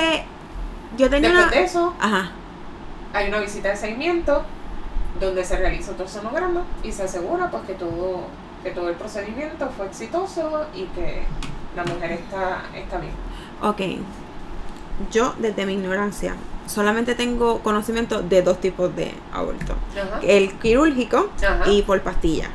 yo 0.97 1.09
tenía 1.09 1.29
después 1.29 1.47
una. 1.47 1.51
de 1.51 1.63
eso 1.63 1.93
Ajá. 1.99 2.31
hay 3.13 3.27
una 3.29 3.39
visita 3.39 3.69
de 3.69 3.75
seguimiento 3.75 4.43
donde 5.19 5.43
se 5.43 5.57
realiza 5.57 5.91
otro 5.91 6.07
sonograma 6.07 6.63
y 6.83 6.91
se 6.91 7.03
asegura 7.03 7.49
pues 7.51 7.63
que 7.63 7.73
todo, 7.73 8.27
que 8.63 8.71
todo 8.71 8.89
el 8.89 8.95
procedimiento 8.95 9.69
fue 9.75 9.87
exitoso 9.87 10.65
y 10.73 10.85
que 10.85 11.23
la 11.75 11.83
mujer 11.83 12.11
está, 12.13 12.63
está 12.73 12.97
bien. 12.99 13.13
Ok, 13.61 13.81
yo 15.11 15.33
desde 15.39 15.65
mi 15.65 15.73
ignorancia 15.73 16.35
solamente 16.71 17.15
tengo 17.15 17.59
conocimiento 17.59 18.21
de 18.21 18.41
dos 18.41 18.59
tipos 18.59 18.95
de 18.95 19.13
aborto. 19.31 19.75
Ajá. 19.95 20.19
El 20.23 20.53
quirúrgico 20.53 21.29
Ajá. 21.45 21.69
y 21.69 21.81
por 21.83 22.01
pastilla. 22.01 22.49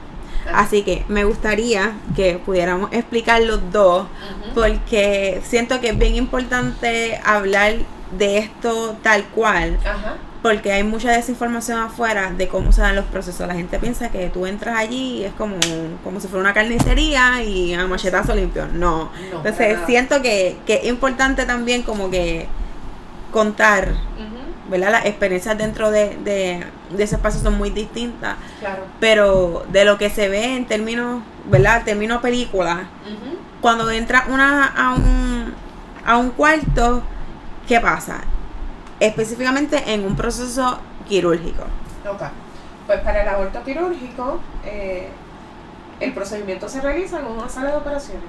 Ajá. 0.46 0.60
Así 0.60 0.82
que 0.82 1.04
me 1.08 1.24
gustaría 1.24 1.92
que 2.14 2.38
pudiéramos 2.38 2.92
explicar 2.92 3.42
los 3.42 3.60
dos 3.72 4.06
porque 4.54 5.40
siento 5.44 5.80
que 5.80 5.90
es 5.90 5.98
bien 5.98 6.16
importante 6.16 7.20
hablar 7.24 7.74
de 8.16 8.38
esto 8.38 8.96
tal 9.02 9.24
cual 9.24 9.78
Ajá. 9.84 10.14
porque 10.42 10.70
hay 10.70 10.84
mucha 10.84 11.10
desinformación 11.10 11.78
afuera 11.80 12.30
de 12.30 12.46
cómo 12.46 12.70
se 12.70 12.80
dan 12.80 12.94
los 12.94 13.04
procesos. 13.06 13.48
La 13.48 13.54
gente 13.54 13.78
piensa 13.80 14.10
que 14.10 14.28
tú 14.28 14.46
entras 14.46 14.78
allí 14.78 15.18
y 15.18 15.24
es 15.24 15.32
como, 15.32 15.56
como 16.04 16.20
si 16.20 16.28
fuera 16.28 16.40
una 16.42 16.54
carnicería 16.54 17.42
y 17.42 17.74
a 17.74 17.84
machetazo 17.88 18.34
limpio. 18.34 18.66
No. 18.72 19.10
No, 19.32 19.38
Entonces 19.38 19.78
siento 19.86 20.22
que, 20.22 20.56
que 20.64 20.74
es 20.74 20.84
importante 20.84 21.44
también 21.44 21.82
como 21.82 22.08
que 22.10 22.46
contar. 23.32 23.88
¿verdad? 24.68 24.90
Las 24.90 25.06
experiencias 25.06 25.56
dentro 25.56 25.92
de, 25.92 26.16
de, 26.24 26.66
de 26.90 27.04
ese 27.04 27.14
espacio 27.14 27.40
son 27.40 27.56
muy 27.56 27.70
distintas, 27.70 28.34
Claro. 28.58 28.82
pero 28.98 29.64
de 29.68 29.84
lo 29.84 29.96
que 29.96 30.10
se 30.10 30.28
ve 30.28 30.56
en 30.56 30.66
términos, 30.66 31.22
¿verdad? 31.48 31.84
Términos 31.84 32.20
película, 32.20 32.88
cuando 33.60 33.88
entra 33.92 34.24
una 34.28 34.66
a 34.66 34.94
un, 34.94 35.54
a 36.04 36.16
un 36.16 36.30
cuarto, 36.30 37.02
¿qué 37.68 37.78
pasa? 37.78 38.22
Específicamente 38.98 39.92
en 39.94 40.04
un 40.04 40.16
proceso 40.16 40.80
quirúrgico. 41.08 41.62
Ok. 42.10 42.22
Pues 42.88 43.00
para 43.02 43.22
el 43.22 43.28
aborto 43.28 43.62
quirúrgico, 43.62 44.40
eh, 44.64 45.08
el 46.00 46.12
procedimiento 46.12 46.68
se 46.68 46.80
realiza 46.80 47.20
en 47.20 47.26
una 47.26 47.48
sala 47.48 47.70
de 47.70 47.76
operaciones. 47.76 48.24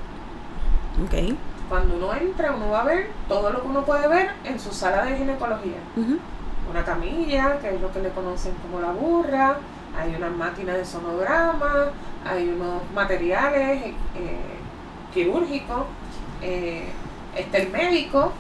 Ok. 1.03 1.36
Cuando 1.69 1.95
uno 1.95 2.13
entra, 2.15 2.53
uno 2.53 2.69
va 2.69 2.82
a 2.82 2.86
ver 2.86 3.10
todo 3.27 3.49
lo 3.49 3.62
que 3.62 3.67
uno 3.67 3.84
puede 3.84 4.08
ver 4.08 4.32
en 4.45 4.60
su 4.60 4.71
sala 4.71 5.03
de 5.06 5.17
ginecología. 5.17 5.77
Una 6.69 6.84
camilla, 6.84 7.60
que 7.60 7.75
es 7.75 7.82
lo 7.82 7.91
que 7.91 8.01
le 8.01 8.10
conocen 8.10 8.53
como 8.56 8.80
la 8.80 8.91
burra, 8.91 9.58
hay 9.97 10.15
unas 10.15 10.32
máquinas 10.32 10.77
de 10.77 10.86
sonograma, 10.86 11.89
hay 12.25 12.49
unos 12.49 12.84
materiales 12.93 13.86
eh, 13.86 13.93
quirúrgicos, 15.13 15.86
eh, 16.41 16.88
está 17.36 17.58
el 17.58 17.69
médico, 17.69 18.32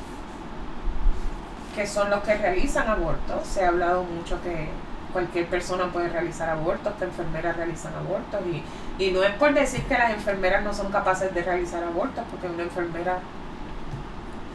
que 1.75 1.85
son 1.85 2.09
los 2.09 2.21
que 2.23 2.35
realizan 2.35 2.87
abortos. 2.87 3.45
Se 3.45 3.65
ha 3.65 3.69
hablado 3.69 4.03
mucho 4.03 4.41
que 4.41 4.69
cualquier 5.11 5.47
persona 5.47 5.91
puede 5.91 6.09
realizar 6.09 6.49
abortos, 6.49 6.93
que 6.99 7.05
enfermeras 7.05 7.57
realizan 7.57 7.93
abortos, 7.93 8.41
y, 8.45 8.63
y 8.99 9.11
no 9.11 9.23
es 9.23 9.31
por 9.35 9.53
decir 9.53 9.83
que 9.83 9.93
las 9.97 10.11
enfermeras 10.11 10.63
no 10.63 10.73
son 10.73 10.91
capaces 10.91 11.33
de 11.33 11.43
realizar 11.43 11.83
abortos, 11.83 12.23
porque 12.31 12.47
una 12.47 12.63
enfermera 12.63 13.19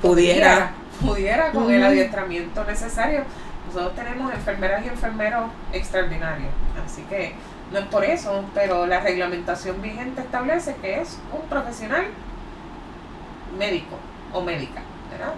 Pudiera. 0.01 0.73
pudiera 1.01 1.53
con 1.53 1.71
el 1.71 1.83
adiestramiento 1.83 2.65
necesario. 2.65 3.23
Nosotros 3.69 3.95
tenemos 3.95 4.33
enfermeras 4.35 4.85
y 4.85 4.89
enfermeros 4.89 5.45
extraordinarios, 5.73 6.51
así 6.85 7.03
que 7.03 7.35
no 7.73 7.79
es 7.79 7.87
por 7.87 8.05
eso, 8.05 8.45
pero 8.53 8.87
la 8.87 9.01
reglamentación 9.01 9.81
vigente 9.81 10.21
establece 10.21 10.75
que 10.83 11.01
es 11.01 11.19
un 11.33 11.49
profesional 11.49 12.05
médico 13.57 13.97
o 14.33 14.43
médica, 14.43 14.83
¿verdad? 15.11 15.35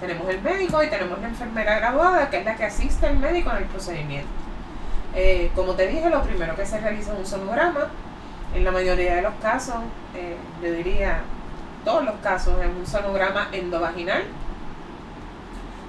Tenemos 0.00 0.28
el 0.28 0.42
médico 0.42 0.82
y 0.82 0.88
tenemos 0.88 1.20
la 1.20 1.28
enfermera 1.28 1.78
graduada, 1.78 2.28
que 2.28 2.38
es 2.38 2.44
la 2.44 2.56
que 2.56 2.64
asiste 2.64 3.06
al 3.06 3.18
médico 3.18 3.50
en 3.50 3.58
el 3.58 3.64
procedimiento. 3.64 4.28
Eh, 5.14 5.50
como 5.54 5.72
te 5.74 5.86
dije, 5.86 6.10
lo 6.10 6.22
primero 6.22 6.54
que 6.56 6.66
se 6.66 6.78
realiza 6.80 7.12
es 7.12 7.18
un 7.18 7.26
sonograma. 7.26 7.88
En 8.54 8.64
la 8.64 8.70
mayoría 8.70 9.16
de 9.16 9.22
los 9.22 9.34
casos, 9.42 9.76
eh, 10.14 10.36
yo 10.62 10.72
diría 10.72 11.20
todos 11.84 12.04
los 12.04 12.16
casos, 12.16 12.54
es 12.60 12.68
un 12.68 12.86
sonograma 12.86 13.48
endovaginal. 13.52 14.24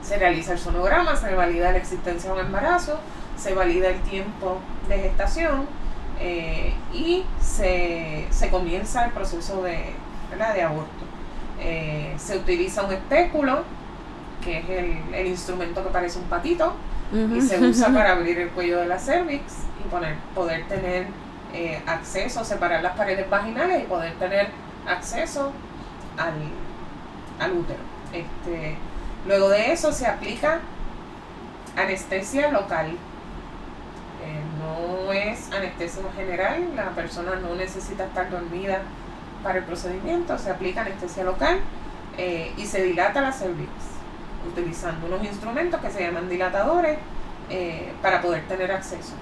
Se 0.01 0.17
realiza 0.17 0.53
el 0.53 0.59
sonograma, 0.59 1.15
se 1.15 1.33
valida 1.33 1.71
la 1.71 1.77
existencia 1.77 2.31
de 2.31 2.39
un 2.39 2.45
embarazo, 2.45 2.99
se 3.37 3.53
valida 3.53 3.89
el 3.89 3.99
tiempo 4.01 4.59
de 4.87 4.99
gestación 4.99 5.67
eh, 6.19 6.73
y 6.93 7.23
se, 7.41 8.27
se 8.29 8.49
comienza 8.49 9.05
el 9.05 9.11
proceso 9.11 9.61
de, 9.63 9.93
¿verdad? 10.29 10.53
de 10.53 10.63
aborto. 10.63 11.05
Eh, 11.61 12.13
se 12.17 12.37
utiliza 12.37 12.83
un 12.83 12.93
espéculo, 12.93 13.63
que 14.43 14.59
es 14.59 14.69
el, 14.69 15.13
el 15.13 15.27
instrumento 15.27 15.83
que 15.83 15.89
parece 15.89 16.19
un 16.19 16.25
patito, 16.25 16.73
y 17.35 17.41
se 17.41 17.59
usa 17.59 17.89
para 17.93 18.11
abrir 18.11 18.37
el 18.39 18.49
cuello 18.49 18.79
de 18.79 18.87
la 18.87 18.99
cervix 18.99 19.41
y 19.83 19.89
poner, 19.89 20.15
poder 20.35 20.67
tener 20.67 21.07
eh, 21.51 21.81
acceso, 21.87 22.45
separar 22.45 22.83
las 22.83 22.95
paredes 22.95 23.27
vaginales 23.27 23.81
y 23.81 23.85
poder 23.87 24.13
tener 24.19 24.49
acceso 24.87 25.51
al, 26.17 27.51
útero. 27.51 27.79
Este, 28.13 28.77
luego 29.25 29.49
de 29.49 29.71
eso 29.71 29.91
se 29.91 30.05
aplica 30.05 30.59
anestesia 31.75 32.51
local. 32.51 32.91
Eh, 32.91 34.41
no 34.59 35.11
es 35.11 35.51
anestesia 35.51 36.03
general, 36.15 36.75
la 36.75 36.89
persona 36.91 37.35
no 37.37 37.55
necesita 37.55 38.05
estar 38.05 38.29
dormida 38.29 38.81
para 39.41 39.59
el 39.59 39.63
procedimiento, 39.63 40.37
se 40.37 40.51
aplica 40.51 40.81
anestesia 40.81 41.23
local 41.23 41.59
eh, 42.17 42.53
y 42.57 42.65
se 42.65 42.83
dilata 42.83 43.21
la 43.21 43.31
cervix 43.31 43.71
utilizando 44.47 45.07
unos 45.07 45.23
instrumentos 45.23 45.81
que 45.81 45.89
se 45.89 46.03
llaman 46.03 46.29
dilatadores 46.29 46.99
para 48.01 48.21
poder 48.21 48.47
tener 48.47 48.71
acceso. 48.71 49.15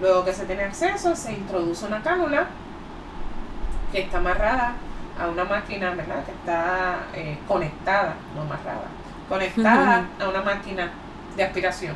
Luego 0.00 0.24
que 0.24 0.32
se 0.32 0.46
tiene 0.46 0.64
acceso, 0.64 1.14
se 1.14 1.32
introduce 1.32 1.84
una 1.86 2.02
cánula 2.02 2.46
que 3.92 4.02
está 4.02 4.18
amarrada 4.18 4.74
a 5.20 5.28
una 5.28 5.44
máquina, 5.44 5.90
¿verdad? 5.90 6.24
Que 6.24 6.30
está 6.32 6.98
eh, 7.14 7.38
conectada, 7.46 8.14
no 8.34 8.42
amarrada, 8.42 8.86
conectada 9.28 10.06
a 10.20 10.28
una 10.28 10.42
máquina 10.42 10.90
de 11.36 11.44
aspiración. 11.44 11.94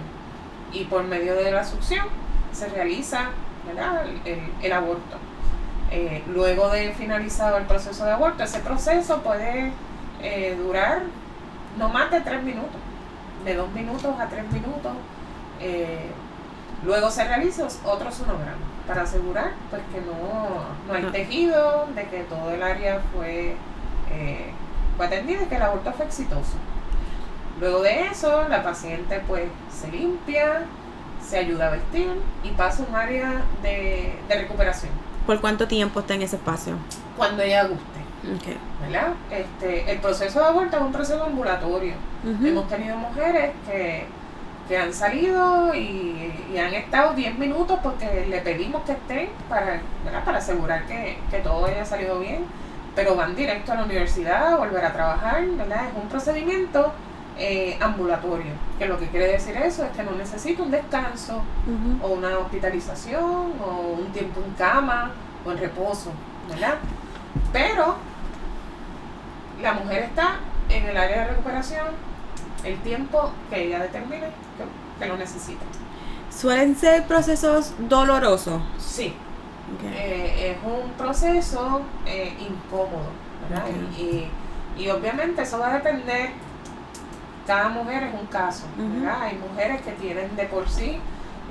Y 0.73 0.85
por 0.85 1.05
medio 1.05 1.35
de 1.37 1.51
la 1.53 1.65
succión 1.65 2.07
se 2.53 2.69
realiza, 2.69 3.31
¿verdad? 3.67 4.05
El, 4.07 4.21
el- 4.33 4.53
el 4.63 4.73
aborto. 4.73 5.17
Eh, 5.91 6.23
luego 6.29 6.69
de 6.71 6.93
finalizado 6.93 7.57
el 7.57 7.65
proceso 7.65 8.05
de 8.05 8.13
aborto, 8.13 8.43
ese 8.43 8.59
proceso 8.59 9.23
puede 9.23 9.71
eh, 10.21 10.57
durar 10.61 11.03
no 11.79 11.89
más 11.89 12.11
de 12.11 12.21
tres 12.21 12.43
minutos, 12.43 12.81
de 13.45 13.55
dos 13.55 13.71
minutos 13.73 14.15
a 14.19 14.27
tres 14.27 14.45
minutos. 14.53 14.93
Luego 16.85 17.11
se 17.11 17.25
realiza 17.25 17.67
otro 17.85 18.11
sonograma 18.13 18.59
para 18.87 19.03
asegurar 19.03 19.53
pues, 19.71 19.83
que 19.93 20.01
no, 20.01 20.65
no 20.87 20.95
hay 20.95 21.03
No. 21.03 21.13
tejido, 21.13 21.87
de 21.95 22.05
que 22.09 22.21
todo 22.25 22.51
el 22.51 22.63
área 22.63 23.01
fue, 23.15 23.57
eh, 24.11 24.51
fue 24.97 25.07
atendida 25.07 25.43
y 25.43 25.47
que 25.47 25.57
el 25.57 25.63
aborto 25.63 25.93
fue 25.93 26.05
exitoso. 26.07 26.57
Luego 27.61 27.83
de 27.83 28.09
eso, 28.09 28.49
la 28.49 28.63
paciente 28.63 29.23
pues 29.27 29.45
se 29.73 29.89
limpia, 29.91 30.63
se 31.27 31.39
ayuda 31.39 31.69
a 31.69 31.71
vestir 31.71 32.09
y 32.43 32.51
pasa 32.51 32.83
a 32.83 32.87
un 32.87 32.95
área 32.95 33.43
de, 33.63 34.15
de 34.29 34.35
recuperación 34.35 34.93
¿Por 35.27 35.41
cuánto 35.41 35.67
tiempo 35.67 36.01
está 36.01 36.15
en 36.15 36.23
ese 36.23 36.37
espacio? 36.37 36.75
cuando 37.17 37.43
ella 37.43 37.65
guste. 37.65 37.85
Ok. 38.35 38.57
¿verdad? 38.83 39.13
Este, 39.31 39.91
el 39.91 39.99
proceso 40.01 40.41
de 40.41 40.47
aborto 40.47 40.77
es 40.77 40.83
un 40.83 40.93
proceso 40.93 41.23
ambulatorio. 41.25 41.95
Hemos 42.25 42.69
tenido 42.69 42.97
mujeres 42.97 43.53
que, 43.67 44.07
que 44.69 44.79
han 44.79 44.93
salido 44.93 45.75
y, 45.75 46.33
y 46.53 46.59
han 46.59 46.73
estado 46.73 47.15
10 47.15 47.39
minutos 47.39 47.79
porque 47.83 48.27
le 48.29 48.41
pedimos 48.41 48.83
que 48.85 48.93
estén 48.93 49.29
para, 49.49 49.81
¿verdad? 50.05 50.25
para 50.25 50.39
asegurar 50.39 50.87
que, 50.87 51.19
que 51.31 51.39
todo 51.41 51.67
haya 51.67 51.85
salido 51.85 52.19
bien, 52.19 52.45
pero 52.95 53.15
van 53.15 53.35
directo 53.35 53.73
a 53.73 53.77
la 53.77 53.85
universidad 53.85 54.55
a 54.55 54.57
volver 54.57 54.85
a 54.85 54.93
trabajar, 54.93 55.45
¿verdad? 55.47 55.89
Es 55.89 56.03
un 56.03 56.09
procedimiento 56.09 56.93
eh, 57.37 57.77
ambulatorio, 57.81 58.53
que 58.79 58.87
lo 58.87 58.99
que 58.99 59.09
quiere 59.09 59.33
decir 59.33 59.57
eso 59.57 59.85
es 59.85 59.91
que 59.91 60.05
no 60.05 60.13
necesita 60.13 60.63
un 60.63 60.71
descanso 60.71 61.43
o 62.01 62.09
una 62.09 62.39
hospitalización 62.39 63.53
o 63.61 63.97
un 63.99 64.13
tiempo 64.13 64.41
en 64.45 64.53
cama 64.53 65.11
o 65.45 65.51
en 65.51 65.59
reposo, 65.59 66.13
¿verdad? 66.49 66.77
Pero 67.53 67.97
la 69.61 69.73
mujer 69.75 70.05
está 70.05 70.37
en 70.69 70.87
el 70.87 70.97
área 70.97 71.23
de 71.23 71.29
recuperación 71.31 72.14
el 72.65 72.79
tiempo 72.83 73.31
que 73.51 73.67
ella 73.67 73.81
determine 73.81 74.21
que, 74.21 74.99
que 74.99 75.07
lo 75.07 75.17
necesita. 75.17 75.65
¿Suelen 76.31 76.75
ser 76.77 77.05
procesos 77.07 77.75
dolorosos? 77.79 78.61
Sí, 78.79 79.15
eh, 79.85 80.57
es 80.57 80.65
un 80.65 80.91
proceso 80.93 81.83
eh, 82.07 82.37
incómodo. 82.41 83.11
Y, 83.99 84.27
y 84.83 84.89
obviamente 84.91 85.43
eso 85.43 85.59
va 85.59 85.71
a 85.71 85.75
depender, 85.75 86.31
cada 87.47 87.69
mujer 87.69 88.05
es 88.05 88.15
un 88.21 88.27
caso. 88.27 88.65
Hay 89.21 89.37
mujeres 89.37 89.83
que 89.83 89.93
tienen 89.93 90.35
de 90.35 90.45
por 90.47 90.69
sí 90.69 90.99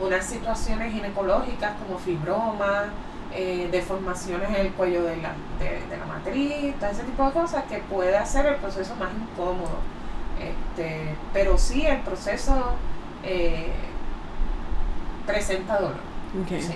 unas 0.02 0.26
situaciones 0.26 0.92
ginecológicas 0.92 1.74
como 1.86 2.00
fibromas, 2.00 2.86
eh, 3.32 3.70
deformaciones 3.72 4.50
en 4.50 4.56
el 4.56 4.72
cuello 4.74 5.04
de 5.04 5.18
la, 5.18 5.34
de, 5.60 5.88
de 5.88 5.98
la 5.98 6.06
matriz, 6.06 6.76
todo 6.80 6.90
ese 6.90 7.04
tipo 7.04 7.26
de 7.26 7.32
cosas 7.32 7.64
que 7.66 7.78
puede 7.78 8.18
hacer 8.18 8.46
el 8.48 8.56
proceso 8.56 8.96
más 8.96 9.10
incómodo. 9.12 9.78
Este, 10.50 11.16
pero 11.34 11.58
sí 11.58 11.86
el 11.86 12.00
proceso 12.00 12.74
eh, 13.24 13.72
presenta 15.26 15.80
dolor. 15.80 15.96
Ok. 16.42 16.60
Sí, 16.60 16.76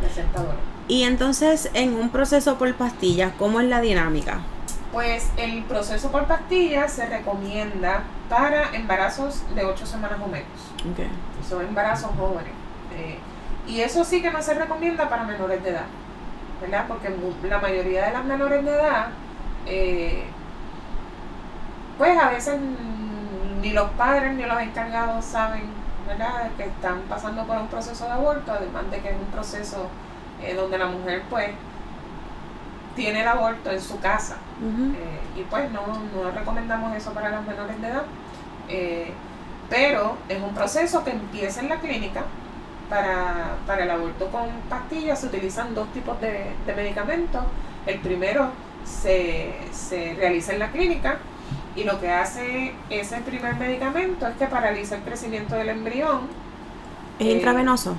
presenta 0.00 0.40
dolor. 0.40 0.56
Y 0.88 1.04
entonces, 1.04 1.70
en 1.74 1.94
un 1.94 2.10
proceso 2.10 2.56
por 2.58 2.72
pastillas, 2.74 3.32
¿cómo 3.38 3.60
es 3.60 3.68
la 3.68 3.80
dinámica? 3.80 4.40
Pues 4.92 5.30
el 5.36 5.64
proceso 5.64 6.10
por 6.10 6.26
pastillas 6.26 6.92
se 6.92 7.06
recomienda 7.06 8.04
para 8.28 8.74
embarazos 8.74 9.42
de 9.54 9.64
8 9.64 9.86
semanas 9.86 10.18
o 10.22 10.28
menos. 10.28 10.46
Son 11.48 11.66
embarazos 11.66 12.10
jóvenes. 12.16 12.52
Eh, 12.96 13.18
y 13.66 13.80
eso 13.80 14.04
sí 14.04 14.20
que 14.20 14.30
no 14.30 14.42
se 14.42 14.54
recomienda 14.54 15.08
para 15.08 15.24
menores 15.24 15.62
de 15.62 15.70
edad, 15.70 15.86
¿verdad? 16.60 16.84
Porque 16.86 17.10
la 17.48 17.58
mayoría 17.58 18.06
de 18.06 18.12
las 18.12 18.24
menores 18.24 18.64
de 18.64 18.70
edad, 18.70 19.08
eh, 19.66 20.24
pues 21.96 22.18
a 22.18 22.28
veces 22.30 22.56
ni 23.64 23.70
los 23.72 23.90
padres 23.92 24.34
ni 24.34 24.44
los 24.44 24.60
encargados 24.60 25.24
saben, 25.24 25.62
¿verdad? 26.06 26.50
Que 26.58 26.64
están 26.64 27.00
pasando 27.08 27.44
por 27.44 27.56
un 27.56 27.68
proceso 27.68 28.04
de 28.04 28.12
aborto, 28.12 28.52
además 28.52 28.90
de 28.90 29.00
que 29.00 29.08
es 29.08 29.16
un 29.16 29.26
proceso 29.32 29.88
eh, 30.42 30.54
donde 30.54 30.76
la 30.76 30.86
mujer, 30.86 31.22
pues, 31.30 31.50
tiene 32.94 33.22
el 33.22 33.28
aborto 33.28 33.70
en 33.70 33.80
su 33.80 33.98
casa. 34.00 34.36
Eh, 34.62 35.40
y 35.40 35.42
pues 35.44 35.70
no, 35.72 35.80
no 36.14 36.30
recomendamos 36.30 36.94
eso 36.94 37.12
para 37.12 37.30
las 37.30 37.44
menores 37.44 37.80
de 37.80 37.88
edad. 37.88 38.04
Eh, 38.68 39.12
pero 39.68 40.16
es 40.28 40.40
un 40.40 40.54
proceso 40.54 41.02
que 41.02 41.10
empieza 41.10 41.60
en 41.60 41.70
la 41.70 41.80
clínica. 41.80 42.22
Para, 42.88 43.56
para 43.66 43.84
el 43.84 43.90
aborto 43.90 44.28
con 44.28 44.46
pastillas 44.68 45.18
se 45.18 45.26
utilizan 45.26 45.74
dos 45.74 45.90
tipos 45.94 46.20
de, 46.20 46.52
de 46.66 46.74
medicamentos. 46.74 47.42
El 47.86 47.98
primero 48.00 48.50
se, 48.84 49.54
se 49.72 50.14
realiza 50.14 50.52
en 50.52 50.58
la 50.58 50.70
clínica 50.70 51.16
y 51.76 51.84
lo 51.84 52.00
que 52.00 52.10
hace 52.10 52.74
ese 52.90 53.18
primer 53.18 53.56
medicamento 53.56 54.26
es 54.26 54.36
que 54.36 54.46
paraliza 54.46 54.96
el 54.96 55.02
crecimiento 55.02 55.54
del 55.56 55.68
embrión. 55.70 56.20
¿Es 57.18 57.26
Eh, 57.26 57.32
intravenoso? 57.32 57.96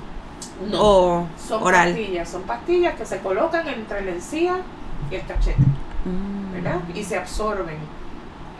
No, 0.70 0.80
¿O 0.82 1.26
son 1.38 1.62
oral? 1.62 1.88
pastillas, 1.90 2.28
son 2.28 2.42
pastillas 2.42 2.94
que 2.94 3.04
se 3.04 3.18
colocan 3.18 3.66
entre 3.68 4.02
la 4.02 4.12
encía 4.12 4.56
y 5.10 5.14
el 5.16 5.26
cachete. 5.26 5.60
Mm. 6.04 6.52
¿verdad? 6.54 6.80
Y 6.94 7.02
se 7.04 7.16
absorben. 7.18 7.76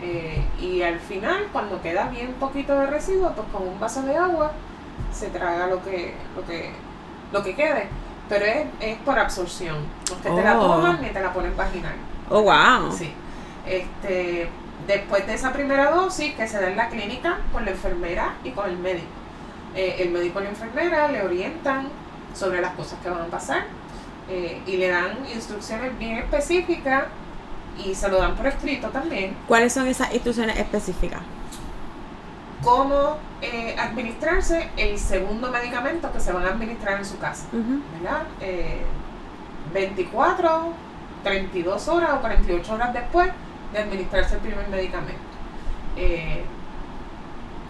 Eh, 0.03 0.45
y 0.61 0.83
al 0.83 0.99
final, 1.01 1.47
cuando 1.53 1.81
queda 1.81 2.09
bien 2.09 2.35
poquito 2.35 2.79
de 2.79 2.87
residuo, 2.87 3.33
pues 3.33 3.49
con 3.51 3.67
un 3.67 3.81
vaso 3.81 4.03
de 4.03 4.14
agua 4.17 4.53
se 5.12 5.29
traga 5.29 5.67
lo 5.69 5.83
que, 5.83 6.14
lo 6.37 6.45
que, 6.45 6.71
lo 7.33 7.43
que 7.43 7.55
quede. 7.55 7.89
Pero 8.29 8.45
es, 8.45 8.67
es 8.81 8.99
por 8.99 9.19
absorción. 9.19 9.77
No 10.11 10.17
es 10.17 10.21
que 10.23 10.29
te 10.31 10.43
la 10.45 10.59
Oh. 10.61 10.67
toman 10.77 11.01
ni 11.01 11.09
te 11.09 11.23
la 11.23 11.33
ponen 11.33 11.57
vaginal. 11.57 11.95
Oh, 12.29 12.43
wow. 12.43 12.93
Sí. 12.93 13.12
Este, 13.67 14.49
después 14.87 15.26
de 15.26 15.34
esa 15.34 15.53
primera 15.53 15.91
dosis 15.91 16.34
que 16.34 16.47
se 16.47 16.61
da 16.61 16.68
en 16.68 16.76
la 16.76 16.89
clínica 16.89 17.39
con 17.53 17.64
la 17.64 17.72
enfermera 17.72 18.34
y 18.45 18.51
con 18.51 18.68
el 18.68 18.78
médico. 18.78 19.07
Eh, 19.74 19.97
el 20.01 20.11
médico 20.11 20.41
y 20.41 20.45
la 20.45 20.51
enfermera 20.51 21.09
le 21.09 21.22
orientan 21.22 21.89
sobre 22.34 22.61
las 22.61 22.74
cosas 22.74 22.99
que 23.03 23.11
van 23.11 23.22
a 23.22 23.26
pasar 23.26 23.64
eh, 24.28 24.61
y 24.66 24.76
le 24.76 24.89
dan 24.89 25.18
instrucciones 25.34 25.99
bien 25.99 26.18
específicas 26.18 27.05
y 27.84 27.95
se 27.95 28.09
lo 28.09 28.18
dan 28.18 28.34
por 28.37 28.47
escrito 28.47 28.89
también 28.89 29.37
¿Cuáles 29.47 29.74
son 29.74 29.87
esas 29.87 30.12
instrucciones 30.14 30.59
específicas? 30.59 31.20
cómo 32.62 33.18
eh, 33.43 33.76
administrarse 33.78 34.70
el 34.76 34.99
segundo 34.99 35.51
medicamento 35.51 36.11
que 36.12 36.18
se 36.20 36.32
van 36.32 36.45
a 36.47 36.49
administrar 36.49 36.99
en 36.99 37.05
su 37.05 37.18
casa. 37.18 37.47
¿verdad? 37.53 38.24
Eh, 38.41 38.82
24, 39.72 40.72
32 41.22 41.89
horas 41.89 42.11
o 42.14 42.20
48 42.20 42.74
horas 42.74 42.93
después 42.93 43.28
de 43.73 43.79
administrarse 43.79 44.35
el 44.37 44.41
primer 44.41 44.69
medicamento. 44.69 45.23
Eh, 45.97 46.45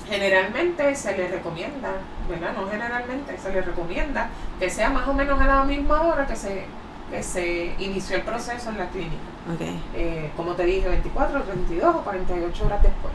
generalmente 0.08 0.94
se 0.94 1.16
le 1.16 1.28
recomienda, 1.28 1.90
¿verdad? 2.28 2.52
No 2.56 2.68
generalmente, 2.68 3.38
se 3.38 3.52
le 3.52 3.60
recomienda 3.60 4.28
que 4.58 4.70
sea 4.70 4.90
más 4.90 5.08
o 5.08 5.12
menos 5.12 5.40
a 5.40 5.46
la 5.46 5.64
misma 5.64 6.02
hora 6.02 6.26
que 6.26 6.36
se, 6.36 6.64
que 7.10 7.22
se 7.22 7.74
inició 7.78 8.16
el 8.16 8.22
proceso 8.22 8.70
en 8.70 8.78
la 8.78 8.88
clínica. 8.88 9.16
Ok. 9.52 9.60
Eh, 9.94 10.30
como 10.36 10.52
te 10.52 10.64
dije, 10.64 10.88
24, 10.88 11.42
32 11.42 11.96
o 11.96 12.00
48 12.02 12.66
horas 12.66 12.82
después. 12.82 13.12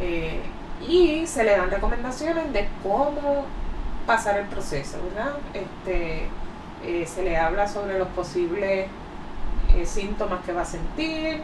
Eh, 0.00 0.40
y 0.86 1.26
se 1.26 1.44
le 1.44 1.56
dan 1.56 1.70
recomendaciones 1.70 2.52
de 2.52 2.68
cómo 2.82 3.44
pasar 4.06 4.38
el 4.38 4.46
proceso, 4.46 4.98
¿verdad? 5.08 5.34
Este, 5.52 6.28
eh, 6.84 7.06
se 7.06 7.22
le 7.22 7.36
habla 7.36 7.68
sobre 7.68 7.98
los 7.98 8.08
posibles 8.08 8.88
síntomas 9.84 10.44
que 10.44 10.52
va 10.52 10.62
a 10.62 10.64
sentir, 10.64 11.42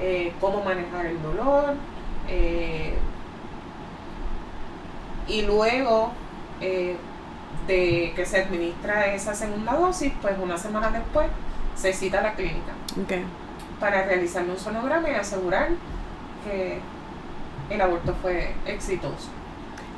eh, 0.00 0.32
cómo 0.40 0.62
manejar 0.62 1.06
el 1.06 1.22
dolor, 1.22 1.74
eh, 2.28 2.94
y 5.26 5.42
luego 5.42 6.12
eh, 6.60 6.96
de 7.66 8.12
que 8.16 8.26
se 8.26 8.42
administra 8.42 9.14
esa 9.14 9.34
segunda 9.34 9.74
dosis, 9.74 10.12
pues 10.20 10.34
una 10.42 10.56
semana 10.56 10.90
después 10.90 11.26
se 11.76 11.92
cita 11.92 12.20
a 12.20 12.22
la 12.22 12.34
clínica 12.34 12.72
para 13.78 14.04
realizarle 14.04 14.52
un 14.52 14.58
sonograma 14.58 15.08
y 15.10 15.14
asegurar 15.14 15.68
que 16.44 16.80
el 17.70 17.80
aborto 17.80 18.14
fue 18.20 18.54
exitoso. 18.66 19.28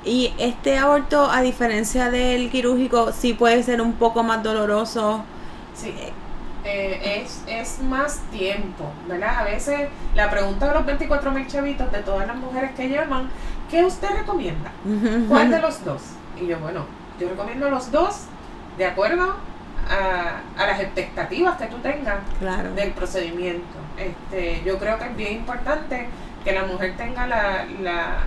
Y 0.04 0.34
este 0.38 0.78
aborto, 0.78 1.30
a 1.30 1.42
diferencia 1.42 2.10
del 2.10 2.50
quirúrgico, 2.50 3.12
sí 3.12 3.34
puede 3.34 3.62
ser 3.62 3.80
un 3.82 3.92
poco 3.94 4.22
más 4.22 4.42
doloroso. 4.42 5.22
Sí, 5.74 5.94
eh, 6.64 7.22
es, 7.24 7.42
es 7.46 7.78
más 7.82 8.18
tiempo, 8.30 8.90
¿verdad? 9.08 9.38
A 9.38 9.44
veces 9.44 9.88
la 10.14 10.30
pregunta 10.30 10.68
de 10.68 10.74
los 10.74 10.86
24 10.86 11.30
mil 11.32 11.46
chavitos 11.46 11.90
de 11.92 11.98
todas 12.00 12.26
las 12.26 12.36
mujeres 12.36 12.72
que 12.76 12.88
llaman, 12.88 13.30
¿qué 13.70 13.84
usted 13.84 14.08
recomienda? 14.10 14.70
¿Cuál 15.28 15.50
de 15.50 15.60
los 15.60 15.84
dos? 15.84 16.02
Y 16.40 16.46
yo, 16.46 16.58
bueno, 16.58 16.84
yo 17.18 17.28
recomiendo 17.28 17.70
los 17.70 17.90
dos 17.90 18.22
de 18.78 18.86
acuerdo 18.86 19.36
a, 19.90 20.40
a 20.62 20.66
las 20.66 20.80
expectativas 20.80 21.56
que 21.58 21.66
tú 21.66 21.78
tengas 21.78 22.18
Claro. 22.38 22.72
del 22.74 22.90
procedimiento. 22.92 23.78
Este, 23.96 24.62
yo 24.64 24.78
creo 24.78 24.98
que 24.98 25.04
es 25.06 25.16
bien 25.16 25.32
importante 25.34 26.08
que 26.44 26.52
la 26.52 26.64
mujer 26.64 26.94
tenga 26.96 27.26
la, 27.26 27.64
la, 27.82 28.18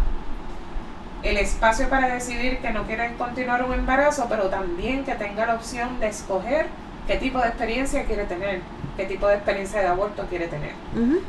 el 1.23 1.37
espacio 1.37 1.87
para 1.89 2.09
decidir 2.13 2.59
que 2.59 2.71
no 2.71 2.83
quiere 2.83 3.13
continuar 3.15 3.63
un 3.63 3.73
embarazo, 3.73 4.27
pero 4.29 4.49
también 4.49 5.03
que 5.05 5.15
tenga 5.15 5.45
la 5.45 5.55
opción 5.55 5.99
de 5.99 6.07
escoger 6.07 6.67
qué 7.07 7.17
tipo 7.17 7.39
de 7.39 7.47
experiencia 7.47 8.05
quiere 8.05 8.25
tener, 8.25 8.61
qué 8.97 9.05
tipo 9.05 9.27
de 9.27 9.35
experiencia 9.35 9.81
de 9.81 9.87
aborto 9.87 10.23
quiere 10.29 10.47
tener. 10.47 10.71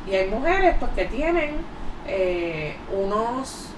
Y 0.09 0.15
hay 0.15 0.29
mujeres 0.31 0.77
pues 0.79 0.93
que 0.93 1.05
tienen 1.07 1.57
eh, 2.07 2.77
unos 2.93 3.71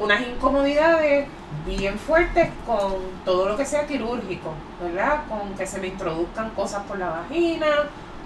unas 0.00 0.20
incomodidades 0.20 1.26
bien 1.66 1.98
fuertes 1.98 2.48
con 2.64 2.98
todo 3.24 3.48
lo 3.48 3.56
que 3.56 3.64
sea 3.66 3.84
quirúrgico, 3.84 4.52
¿verdad? 4.80 5.22
Con 5.28 5.54
que 5.54 5.66
se 5.66 5.80
le 5.80 5.88
introduzcan 5.88 6.50
cosas 6.50 6.84
por 6.84 6.98
la 7.00 7.08
vagina, 7.08 7.66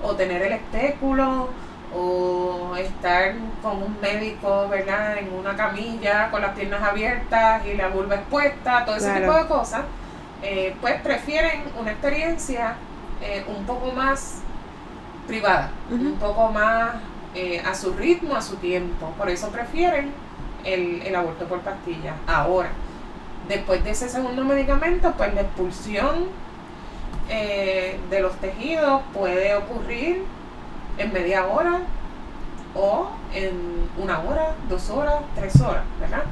o 0.02 0.14
tener 0.14 0.42
el 0.42 0.52
estéculo, 0.52 1.48
o 1.94 2.76
estar 2.76 3.32
con 3.62 3.82
un 3.82 3.96
médico, 4.02 4.68
¿verdad? 4.68 5.16
En 5.16 5.32
una 5.32 5.56
camilla 5.56 6.30
con 6.30 6.42
las 6.42 6.54
piernas 6.54 6.82
abiertas 6.82 7.64
y 7.66 7.74
la 7.74 7.88
vulva 7.88 8.16
expuesta, 8.16 8.84
todo 8.84 8.96
ese 8.96 9.06
Claro. 9.06 9.20
tipo 9.20 9.38
de 9.38 9.46
cosas, 9.46 9.80
eh, 10.42 10.74
pues 10.80 11.00
prefieren 11.02 11.62
una 11.78 11.92
experiencia 11.92 12.74
eh, 13.22 13.44
un 13.48 13.64
poco 13.64 13.92
más 13.92 14.38
privada, 15.26 15.70
un 15.90 16.14
poco 16.16 16.50
más 16.50 16.96
eh, 17.34 17.62
a 17.64 17.74
su 17.74 17.92
ritmo, 17.94 18.34
a 18.34 18.42
su 18.42 18.56
tiempo. 18.56 19.12
Por 19.16 19.30
eso 19.30 19.48
prefieren 19.50 20.10
el, 20.64 21.02
el 21.02 21.14
aborto 21.14 21.44
por 21.46 21.60
pastilla. 21.60 22.14
Ahora, 22.26 22.70
después 23.48 23.82
de 23.84 23.90
ese 23.90 24.08
segundo 24.08 24.44
medicamento, 24.44 25.12
pues 25.16 25.32
la 25.34 25.42
expulsión 25.42 26.26
eh, 27.28 27.98
de 28.10 28.20
los 28.20 28.34
tejidos 28.36 29.02
puede 29.14 29.54
ocurrir 29.54 30.24
en 30.98 31.12
media 31.12 31.46
hora 31.46 31.80
o 32.74 33.10
en 33.34 33.88
una 33.96 34.20
hora, 34.20 34.54
dos 34.68 34.90
horas, 34.90 35.16
tres 35.34 35.60
horas, 35.60 35.84
¿verdad? 36.00 36.24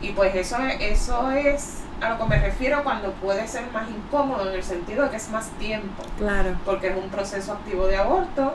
Y 0.00 0.10
pues 0.10 0.34
eso, 0.34 0.56
es- 0.58 0.80
eso 0.80 1.30
es 1.30 1.82
a 2.00 2.10
lo 2.10 2.18
que 2.18 2.24
me 2.26 2.38
refiero 2.38 2.82
cuando 2.84 3.12
puede 3.12 3.46
ser 3.48 3.64
más 3.72 3.88
incómodo 3.90 4.48
en 4.50 4.56
el 4.56 4.62
sentido 4.62 5.04
de 5.04 5.10
que 5.10 5.16
es 5.16 5.28
más 5.30 5.48
tiempo 5.58 6.02
Claro. 6.18 6.56
porque 6.64 6.88
es 6.88 6.96
un 6.96 7.08
proceso 7.10 7.52
activo 7.54 7.86
de 7.86 7.96
aborto. 7.96 8.54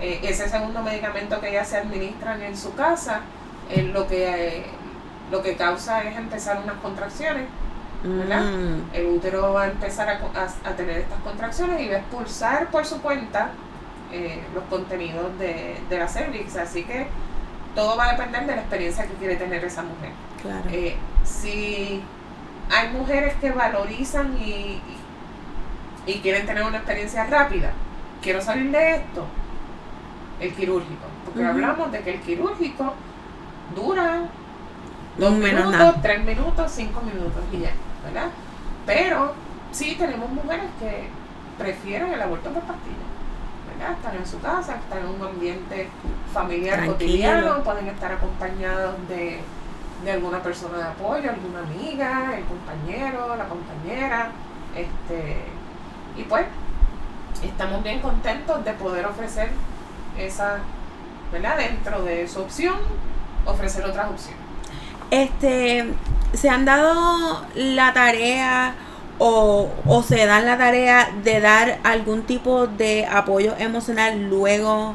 Eh, 0.00 0.20
ese 0.24 0.48
segundo 0.48 0.82
medicamento 0.82 1.40
que 1.40 1.52
ya 1.52 1.64
se 1.64 1.76
administran 1.78 2.42
en 2.42 2.56
su 2.56 2.74
casa, 2.74 3.20
eh, 3.70 3.82
lo, 3.94 4.06
que, 4.08 4.58
eh, 4.58 4.64
lo 5.30 5.42
que 5.42 5.56
causa 5.56 6.02
es 6.02 6.16
empezar 6.16 6.60
unas 6.62 6.76
contracciones. 6.76 7.44
¿Verdad? 8.04 8.42
Mm. 8.42 8.80
El 8.94 9.06
útero 9.06 9.52
va 9.52 9.62
a 9.62 9.66
empezar 9.68 10.08
a, 10.08 10.18
co- 10.18 10.32
a- 10.34 10.68
a 10.68 10.72
tener 10.74 10.98
estas 10.98 11.20
contracciones 11.20 11.80
y 11.80 11.88
va 11.88 11.94
a 11.94 11.98
expulsar 11.98 12.66
por 12.68 12.84
su 12.84 13.00
cuenta 13.00 13.50
los 14.54 14.64
contenidos 14.64 15.38
de, 15.38 15.76
de 15.88 15.98
la 15.98 16.06
cervix. 16.08 16.56
Así 16.56 16.82
que 16.84 17.06
todo 17.74 17.96
va 17.96 18.08
a 18.08 18.12
depender 18.12 18.44
de 18.44 18.56
la 18.56 18.60
experiencia 18.62 19.06
que 19.06 19.14
quiere 19.14 19.36
tener 19.36 19.64
esa 19.64 19.82
mujer. 19.82 20.10
Claro. 20.42 20.64
Si 21.24 22.02
hay 22.70 22.88
mujeres 22.90 23.34
que 23.40 23.50
valorizan 23.50 24.36
y, 24.38 24.50
y- 24.50 24.82
y 26.06 26.20
quieren 26.20 26.46
tener 26.46 26.64
una 26.64 26.78
experiencia 26.78 27.24
rápida, 27.26 27.72
quiero 28.22 28.40
salir 28.40 28.70
de 28.72 28.96
esto, 28.96 29.24
el 30.40 30.52
quirúrgico. 30.54 31.06
Porque 31.24 31.44
hablamos 31.44 31.92
de 31.92 32.00
que 32.00 32.14
el 32.14 32.20
quirúrgico 32.20 32.94
dura 33.76 34.22
dos 35.18 35.32
Menos 35.32 35.42
minutos, 35.66 35.70
nada. 35.72 36.02
tres 36.02 36.24
minutos, 36.24 36.72
cinco 36.74 37.00
minutos 37.02 37.42
y 37.52 37.58
ya, 37.60 37.70
¿verdad? 38.04 38.28
Pero 38.86 39.32
sí 39.70 39.94
tenemos 39.98 40.28
mujeres 40.30 40.66
que 40.80 41.08
prefieren 41.58 42.12
el 42.12 42.20
aborto 42.22 42.50
por 42.50 42.62
pastilla. 42.62 42.96
¿verdad? 43.78 43.96
Están 43.96 44.16
en 44.16 44.26
su 44.26 44.40
casa, 44.40 44.76
están 44.76 44.98
en 44.98 45.06
un 45.20 45.22
ambiente 45.26 45.88
familiar 46.32 46.74
Tranquilo. 46.78 46.92
cotidiano, 46.98 47.62
pueden 47.64 47.88
estar 47.88 48.12
acompañados 48.12 48.96
de, 49.08 49.40
de 50.04 50.12
alguna 50.12 50.42
persona 50.42 50.78
de 50.78 50.84
apoyo, 50.84 51.30
alguna 51.30 51.60
amiga, 51.60 52.36
el 52.36 52.44
compañero, 52.44 53.36
la 53.36 53.46
compañera. 53.48 54.30
Este, 54.74 55.36
y 56.16 56.22
pues 56.24 56.46
estamos 57.42 57.82
bien 57.82 58.00
contentos 58.00 58.64
de 58.64 58.72
poder 58.72 59.06
ofrecer 59.06 59.50
esa, 60.18 60.58
¿verdad? 61.32 61.56
Dentro 61.56 62.02
de 62.02 62.28
su 62.28 62.40
opción, 62.40 62.76
ofrecer 63.44 63.84
otras 63.84 64.10
opciones. 64.10 64.40
Este, 65.10 65.92
¿se 66.32 66.48
han 66.48 66.64
dado 66.64 67.46
la 67.54 67.92
tarea 67.92 68.74
o, 69.18 69.70
o 69.86 70.02
se 70.02 70.26
dan 70.26 70.46
la 70.46 70.58
tarea 70.58 71.10
de 71.22 71.40
dar 71.40 71.78
algún 71.84 72.22
tipo 72.22 72.66
de 72.66 73.06
apoyo 73.06 73.54
emocional 73.58 74.28
luego 74.28 74.94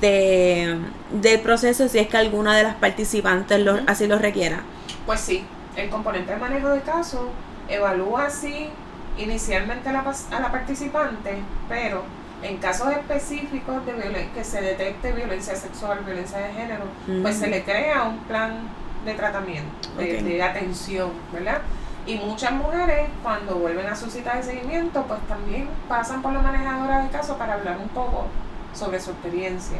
de, 0.00 0.78
del 1.20 1.40
proceso 1.40 1.88
si 1.88 1.98
es 1.98 2.08
que 2.08 2.16
alguna 2.16 2.56
de 2.56 2.62
las 2.64 2.74
participantes 2.76 3.60
lo- 3.60 3.78
así 3.86 4.06
lo 4.06 4.18
requiera? 4.18 4.60
Pues 5.06 5.20
sí, 5.20 5.44
el 5.76 5.88
componente 5.90 6.32
de 6.32 6.38
manejo 6.38 6.68
de 6.70 6.80
caso 6.80 7.30
evalúa 7.68 8.26
así 8.26 8.68
inicialmente 9.16 9.88
a 9.88 9.92
la, 9.92 10.04
pas- 10.04 10.32
a 10.32 10.40
la 10.40 10.50
participante, 10.50 11.36
pero 11.68 12.02
en 12.42 12.56
casos 12.58 12.88
específicos 12.92 13.86
de 13.86 13.92
violen- 13.94 14.30
que 14.34 14.44
se 14.44 14.60
detecte 14.60 15.12
violencia 15.12 15.54
sexual, 15.56 16.00
violencia 16.04 16.38
de 16.38 16.52
género, 16.52 16.84
pues 17.22 17.36
se 17.36 17.46
le 17.48 17.62
crea 17.62 18.02
un 18.04 18.18
plan 18.24 18.58
de 19.04 19.14
tratamiento, 19.14 19.88
de, 19.98 20.22
de 20.22 20.42
atención, 20.42 21.10
¿verdad? 21.32 21.60
Y 22.06 22.16
muchas 22.16 22.52
mujeres 22.52 23.08
cuando 23.22 23.54
vuelven 23.54 23.86
a 23.86 23.96
su 23.96 24.10
cita 24.10 24.36
de 24.36 24.42
seguimiento, 24.42 25.04
pues 25.06 25.20
también 25.28 25.68
pasan 25.88 26.20
por 26.22 26.32
la 26.34 26.40
manejadora 26.40 27.02
de 27.02 27.08
caso 27.08 27.38
para 27.38 27.54
hablar 27.54 27.78
un 27.78 27.88
poco 27.88 28.26
sobre 28.74 29.00
su 29.00 29.10
experiencia 29.10 29.78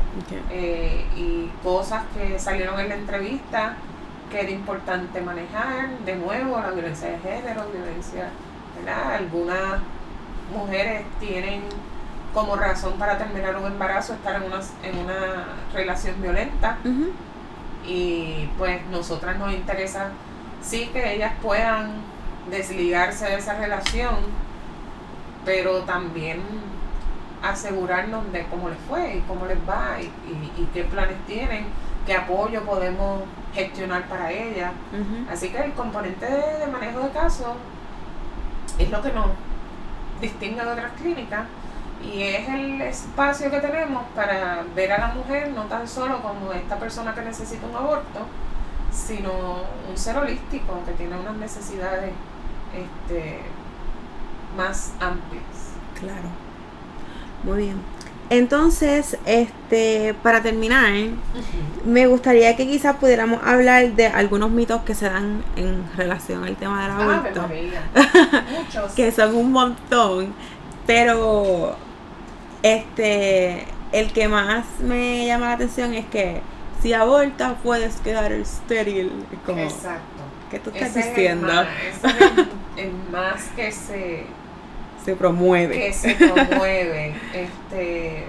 eh, 0.51 1.05
y 1.17 1.51
cosas 1.63 2.05
que 2.17 2.39
salieron 2.39 2.79
en 2.81 2.89
la 2.89 2.95
entrevista 2.95 3.77
que 4.31 4.41
era 4.41 4.51
importante 4.51 5.21
manejar. 5.21 5.91
De 6.05 6.17
nuevo, 6.17 6.59
la 6.59 6.71
violencia 6.71 7.11
de 7.11 7.19
género, 7.19 7.67
violencia, 7.73 8.31
¿verdad? 8.77 9.15
Algunas 9.15 9.81
mujeres 10.55 11.03
tienen 11.21 11.63
como 12.33 12.57
razón 12.57 12.95
para 12.99 13.17
terminar 13.19 13.57
un 13.57 13.67
embarazo 13.67 14.15
estar 14.15 14.37
en 14.37 14.43
una, 14.45 14.61
en 14.83 14.99
una 14.99 15.47
relación 15.73 16.21
violenta 16.21 16.79
y 17.87 18.49
pues 18.59 18.85
nosotras 18.87 19.39
nos 19.39 19.53
interesa 19.53 20.11
sí 20.61 20.91
que 20.93 21.15
ellas 21.15 21.33
puedan 21.43 21.93
desligarse 22.51 23.27
de 23.27 23.37
esa 23.37 23.55
relación, 23.55 24.17
pero 25.45 25.83
también 25.83 26.41
asegurarnos 27.51 28.33
de 28.33 28.45
cómo 28.47 28.69
les 28.69 28.79
fue 28.89 29.17
y 29.17 29.21
cómo 29.23 29.47
les 29.47 29.59
va 29.69 30.01
y, 30.01 30.05
y- 30.05 30.53
y 30.63 30.69
qué 30.73 30.85
planes 30.85 31.17
tienen, 31.27 31.67
qué 32.07 32.15
apoyo 32.15 32.63
podemos 32.65 33.23
gestionar 33.55 34.05
para 34.09 34.31
ellas. 34.33 34.73
Así 35.31 35.49
que 35.51 35.59
el 35.63 35.73
componente 35.73 36.27
de, 36.27 36.59
de 36.59 36.67
manejo 36.67 37.01
de 37.01 37.11
casos 37.11 37.55
es 38.79 38.91
lo 38.91 39.01
que 39.03 39.13
nos 39.13 39.27
distingue 40.21 40.63
de 40.65 40.71
otras 40.71 40.93
clínicas 40.93 41.45
y 42.03 42.23
es 42.23 42.49
el 42.49 42.81
espacio 42.83 43.51
que 43.51 43.61
tenemos 43.61 44.03
para 44.15 44.63
ver 44.75 44.93
a 44.93 44.99
la 44.99 45.09
mujer 45.15 45.51
no 45.51 45.63
tan 45.65 45.87
solo 45.89 46.21
como 46.23 46.53
esta 46.53 46.77
persona 46.79 47.15
que 47.15 47.23
necesita 47.23 47.67
un 47.67 47.75
aborto, 47.77 48.21
sino 48.93 49.33
un 49.91 49.97
ser 49.97 50.17
holístico 50.19 50.81
que 50.87 50.93
tiene 50.93 51.17
unas 51.19 51.35
necesidades 51.37 52.13
este, 52.75 53.41
más 54.57 54.93
amplias. 55.01 55.73
Claro. 55.99 56.29
Muy 57.45 57.59
bien. 57.65 57.77
Entonces, 58.31 59.19
este, 59.27 60.15
para 60.23 60.43
terminar, 60.43 60.91
me 61.85 62.07
gustaría 62.07 62.57
que 62.57 62.67
quizás 62.67 62.97
pudiéramos 62.97 63.41
hablar 63.45 63.93
de 63.93 64.07
algunos 64.07 64.51
mitos 64.51 64.81
que 64.83 64.95
se 64.95 65.07
dan 65.11 65.45
en 65.57 65.85
relación 65.97 66.43
al 66.43 66.57
tema 66.57 66.83
del 66.83 66.91
Ave 66.93 67.15
aborto, 67.17 67.43
María. 67.43 67.83
Muchos. 68.59 68.93
que 68.93 69.13
son 69.13 69.35
un 69.37 69.53
montón, 69.53 70.33
pero 70.87 71.77
este, 72.63 73.67
el 73.93 74.13
que 74.13 74.27
más 74.29 74.65
me 74.81 75.27
llama 75.27 75.47
la 75.49 75.53
atención 75.53 75.93
es 75.95 76.07
que 76.07 76.41
si 76.83 76.93
abortas 76.95 77.55
puedes 77.63 77.97
quedar 77.97 78.33
estéril. 78.33 79.13
Como, 79.45 79.61
Exacto. 79.61 80.01
¿Qué 80.51 80.59
tú 80.61 80.71
estás 80.71 80.91
Ese 80.91 81.01
es 81.01 81.07
el 81.07 81.15
diciendo? 81.15 81.47
más- 81.47 81.67
ese 81.89 82.07
es 82.07 82.15
el- 82.79 82.87
el 82.87 82.93
más 83.13 83.43
que 83.57 83.71
se 83.73 84.25
Se 85.05 85.17
promueve. 85.17 85.79
que 85.79 85.93
se 85.93 86.15
promueve, 86.15 87.15
este, 87.35 88.25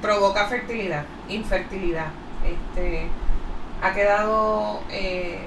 provoca 0.00 0.46
fertilidad, 0.46 1.04
infertilidad. 1.28 2.08
Este, 2.44 3.08
ha 3.82 3.92
quedado, 3.92 4.80
eh, 4.90 5.38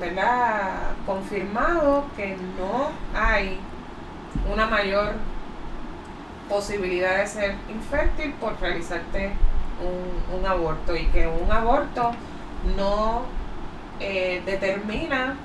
¿verdad? 0.00 0.92
Confirmado 1.06 2.04
que 2.16 2.36
no 2.58 2.90
hay 3.14 3.58
una 4.52 4.66
mayor 4.66 5.14
posibilidad 6.48 7.18
de 7.18 7.26
ser 7.26 7.54
infértil 7.68 8.32
por 8.34 8.60
realizarte 8.60 9.32
un, 9.80 10.38
un 10.38 10.46
aborto 10.46 10.96
y 10.96 11.06
que 11.06 11.26
un 11.26 11.50
aborto 11.50 12.12
no 12.76 13.22
eh, 14.00 14.42
determina 14.44 15.36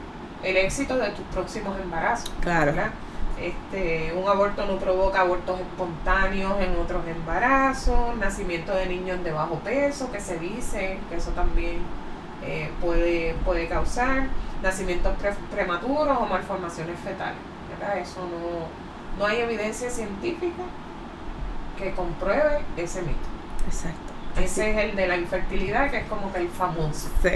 el 0.43 0.57
éxito 0.57 0.97
de 0.97 1.09
tus 1.11 1.25
próximos 1.27 1.79
embarazos. 1.79 2.33
Claro. 2.41 2.73
¿verdad? 2.73 2.91
Este, 3.41 4.13
un 4.13 4.27
aborto 4.29 4.65
no 4.65 4.77
provoca 4.77 5.21
abortos 5.21 5.59
espontáneos 5.59 6.53
en 6.61 6.75
otros 6.79 7.05
embarazos, 7.07 8.15
nacimiento 8.17 8.71
de 8.73 8.85
niños 8.85 9.23
de 9.23 9.31
bajo 9.31 9.55
peso, 9.55 10.11
que 10.11 10.19
se 10.19 10.37
dice 10.37 10.99
que 11.09 11.15
eso 11.15 11.31
también 11.31 11.79
eh, 12.43 12.69
puede, 12.79 13.33
puede 13.43 13.67
causar, 13.67 14.27
nacimientos 14.61 15.17
pre- 15.17 15.33
prematuros 15.51 16.17
o 16.19 16.25
malformaciones 16.27 16.99
fetales. 16.99 17.39
¿verdad? 17.71 17.97
Eso 17.97 18.19
no, 18.21 18.67
no 19.19 19.25
hay 19.25 19.39
evidencia 19.39 19.89
científica 19.89 20.63
que 21.77 21.91
compruebe 21.93 22.61
ese 22.77 23.01
mito. 23.01 23.27
Exacto. 23.65 24.10
Ese 24.39 24.71
es 24.71 24.77
el 24.77 24.95
de 24.95 25.07
la 25.07 25.17
infertilidad, 25.17 25.91
que 25.91 25.97
es 25.99 26.05
como 26.07 26.31
que 26.31 26.39
el 26.39 26.49
famoso. 26.49 27.09
Sí. 27.21 27.29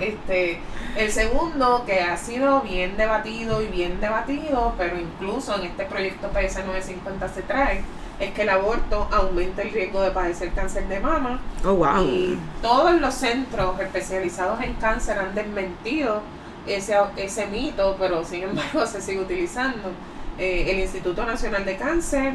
Este, 0.00 0.60
el 0.96 1.10
segundo, 1.10 1.84
que 1.84 2.00
ha 2.00 2.16
sido 2.16 2.60
bien 2.62 2.96
debatido 2.96 3.62
y 3.62 3.66
bien 3.66 4.00
debatido, 4.00 4.74
pero 4.78 4.98
incluso 4.98 5.54
en 5.56 5.66
este 5.66 5.84
proyecto 5.84 6.28
PS 6.28 6.64
950 6.64 7.28
se 7.28 7.42
trae, 7.42 7.82
es 8.20 8.30
que 8.32 8.42
el 8.42 8.48
aborto 8.48 9.08
aumenta 9.12 9.62
el 9.62 9.72
riesgo 9.72 10.00
de 10.02 10.10
padecer 10.10 10.52
cáncer 10.52 10.86
de 10.88 11.00
mama. 11.00 11.40
Oh, 11.64 11.74
wow. 11.74 12.04
Y 12.04 12.38
todos 12.62 13.00
los 13.00 13.14
centros 13.14 13.78
especializados 13.80 14.60
en 14.62 14.74
cáncer 14.74 15.18
han 15.18 15.34
desmentido 15.34 16.22
ese, 16.66 16.96
ese 17.16 17.46
mito, 17.46 17.96
pero 17.98 18.24
sin 18.24 18.44
embargo 18.44 18.86
se 18.86 19.00
sigue 19.00 19.20
utilizando. 19.20 19.90
Eh, 20.38 20.66
el 20.70 20.80
Instituto 20.80 21.24
Nacional 21.24 21.64
de 21.64 21.76
Cáncer 21.76 22.32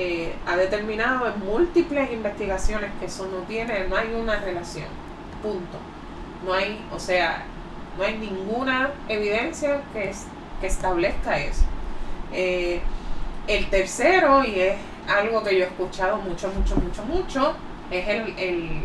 eh, 0.00 0.32
ha 0.46 0.56
determinado 0.56 1.26
en 1.26 1.40
múltiples 1.40 2.10
investigaciones 2.12 2.90
que 3.00 3.06
eso 3.06 3.26
no 3.26 3.38
tiene, 3.48 3.88
no 3.88 3.96
hay 3.96 4.14
una 4.14 4.36
relación. 4.36 4.86
Punto. 5.42 5.76
No 6.46 6.52
hay, 6.54 6.80
o 6.94 6.98
sea, 7.00 7.42
no 7.98 8.04
hay 8.04 8.16
ninguna 8.16 8.90
evidencia 9.08 9.80
que, 9.92 10.10
es- 10.10 10.26
que 10.60 10.68
establezca 10.68 11.38
eso. 11.38 11.64
Eh, 12.32 12.80
el 13.48 13.68
tercero, 13.70 14.44
y 14.44 14.60
es 14.60 14.76
algo 15.08 15.42
que 15.42 15.58
yo 15.58 15.64
he 15.64 15.66
escuchado 15.68 16.18
mucho, 16.18 16.48
mucho, 16.56 16.76
mucho, 16.76 17.02
mucho, 17.04 17.54
es 17.90 18.06
el, 18.08 18.34
el, 18.38 18.82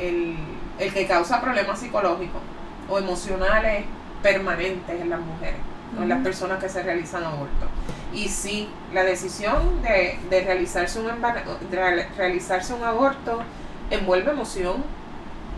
el, 0.00 0.36
el 0.78 0.92
que 0.92 1.06
causa 1.06 1.40
problemas 1.40 1.78
psicológicos 1.78 2.40
o 2.88 2.98
emocionales 2.98 3.84
permanentes 4.22 5.00
en 5.00 5.10
las 5.10 5.20
mujeres 5.20 5.60
o 5.98 6.02
en 6.02 6.08
las 6.08 6.20
personas 6.22 6.58
que 6.62 6.68
se 6.68 6.82
realizan 6.82 7.22
abortos. 7.22 7.68
Y 8.14 8.28
sí, 8.28 8.68
la 8.92 9.04
decisión 9.04 9.82
de, 9.82 10.18
de 10.30 10.40
realizarse, 10.42 10.98
un 11.00 11.06
de 11.06 11.76
real- 11.76 12.08
realizarse 12.16 12.74
un 12.74 12.82
aborto 12.84 13.42
envuelve 13.90 14.30
emoción, 14.30 14.84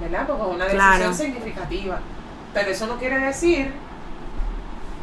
¿verdad? 0.01 0.27
Porque 0.27 0.43
es 0.43 0.49
una 0.49 0.65
decisión 0.65 0.97
Claro. 0.99 1.15
significativa. 1.15 1.99
Pero 2.53 2.71
eso 2.71 2.87
no 2.87 2.97
quiere 2.99 3.19
decir 3.19 3.73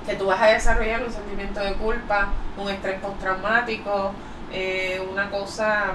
que 0.05 0.15
tú 0.15 0.25
vas 0.27 0.41
a 0.41 0.47
desarrollar 0.47 1.03
un 1.03 1.11
sentimiento 1.11 1.59
de 1.59 1.73
culpa, 1.73 2.29
un 2.57 2.69
estrés 2.69 2.99
postraumático, 2.99 4.11
eh, 4.51 5.01
una 5.11 5.29
cosa, 5.29 5.93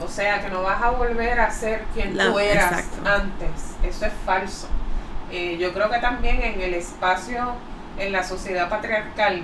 o 0.00 0.08
sea, 0.08 0.40
que 0.42 0.48
no 0.50 0.62
vas 0.62 0.82
a 0.82 0.90
volver 0.90 1.38
a 1.40 1.50
ser 1.50 1.82
quien 1.94 2.16
La- 2.16 2.26
tú 2.30 2.38
eras 2.38 2.72
exacto. 2.72 3.08
antes. 3.08 3.74
Eso 3.82 4.06
es 4.06 4.12
falso. 4.24 4.68
Eh, 5.30 5.58
yo 5.60 5.72
creo 5.72 5.90
que 5.90 5.98
también 5.98 6.42
en 6.42 6.60
el 6.60 6.74
espacio, 6.74 7.52
en 7.98 8.12
la 8.12 8.24
sociedad 8.24 8.68
patriarcal 8.68 9.42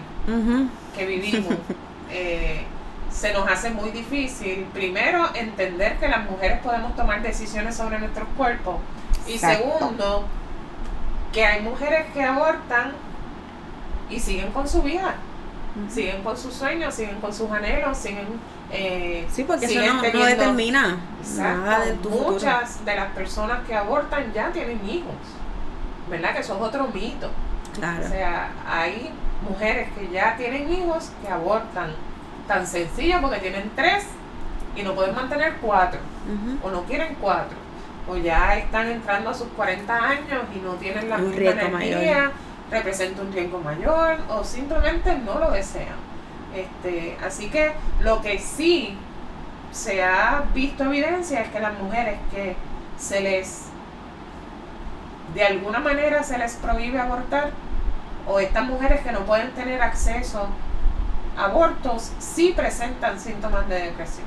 que 0.96 1.06
vivimos, 1.06 1.54
eh, 2.10 2.64
se 3.10 3.32
nos 3.32 3.48
hace 3.48 3.70
muy 3.70 3.90
difícil, 3.90 4.66
primero, 4.74 5.26
entender 5.34 5.96
que 5.98 6.08
las 6.08 6.28
mujeres 6.30 6.58
podemos 6.60 6.94
tomar 6.96 7.22
decisiones 7.22 7.74
sobre 7.76 7.98
nuestros 7.98 8.28
cuerpos. 8.36 8.76
Y 9.26 9.34
Exacto. 9.34 9.64
segundo, 9.78 10.24
que 11.32 11.44
hay 11.44 11.62
mujeres 11.62 12.06
que 12.12 12.22
abortan 12.22 12.92
y 14.10 14.20
siguen 14.20 14.52
con 14.52 14.68
su 14.68 14.82
vida. 14.82 15.14
siguen 15.90 16.22
con 16.22 16.34
sus 16.38 16.54
sueños, 16.54 16.94
siguen 16.94 17.20
con 17.20 17.32
sus 17.34 17.50
anhelos, 17.50 17.98
siguen... 17.98 18.26
Eh, 18.70 19.26
sí, 19.30 19.44
porque 19.44 19.68
siguen 19.68 19.84
eso 19.84 19.92
no, 19.92 20.02
no 20.02 20.10
teniendo- 20.10 20.26
determina 20.26 20.96
Exacto. 21.20 21.60
nada 21.66 21.84
de 21.84 21.92
tu 21.94 22.08
futuro. 22.08 22.30
Muchas 22.32 22.84
de 22.84 22.94
las 22.96 23.12
personas 23.12 23.58
que 23.66 23.74
abortan 23.74 24.32
ya 24.32 24.50
tienen 24.52 24.80
hijos, 24.88 25.14
¿verdad? 26.08 26.32
Que 26.34 26.40
eso 26.40 26.56
es 26.56 26.62
otro 26.62 26.88
mito. 26.88 27.30
Claro. 27.74 28.04
O 28.04 28.08
sea, 28.08 28.50
hay 28.66 29.10
mujeres 29.42 29.88
que 29.92 30.08
ya 30.10 30.36
tienen 30.36 30.70
hijos 30.72 31.10
que 31.22 31.28
abortan 31.28 31.92
tan 32.46 32.66
sencillo 32.66 33.20
porque 33.20 33.38
tienen 33.38 33.70
tres 33.74 34.06
y 34.74 34.82
no 34.82 34.94
pueden 34.94 35.14
mantener 35.14 35.54
cuatro, 35.60 36.00
o 36.62 36.70
no 36.70 36.82
quieren 36.84 37.16
cuatro, 37.20 37.56
o 38.08 38.16
ya 38.16 38.56
están 38.56 38.88
entrando 38.88 39.30
a 39.30 39.34
sus 39.34 39.48
40 39.48 39.94
años 39.94 40.42
y 40.54 40.58
no 40.58 40.74
tienen 40.74 41.08
la 41.08 41.18
misma 41.18 41.50
energía, 41.50 41.70
mayor. 41.70 42.32
representa 42.70 43.22
un 43.22 43.32
riesgo 43.32 43.58
mayor, 43.60 44.18
o 44.28 44.44
simplemente 44.44 45.16
no 45.24 45.38
lo 45.38 45.50
desean. 45.50 45.96
Este, 46.54 47.16
así 47.24 47.48
que 47.48 47.72
lo 48.00 48.20
que 48.20 48.38
sí 48.38 48.96
se 49.72 50.02
ha 50.02 50.44
visto 50.54 50.84
evidencia 50.84 51.40
es 51.40 51.48
que 51.48 51.60
las 51.60 51.78
mujeres 51.78 52.18
que 52.30 52.54
se 52.98 53.20
les 53.20 53.66
de 55.34 55.44
alguna 55.44 55.80
manera 55.80 56.22
se 56.22 56.38
les 56.38 56.54
prohíbe 56.54 56.98
abortar 56.98 57.50
o 58.26 58.38
estas 58.40 58.64
mujeres 58.66 59.00
que 59.02 59.12
no 59.12 59.20
pueden 59.20 59.52
tener 59.52 59.80
acceso 59.82 60.48
a 61.36 61.44
abortos 61.44 62.12
sí 62.18 62.52
presentan 62.56 63.18
síntomas 63.20 63.68
de 63.68 63.76
depresión. 63.82 64.26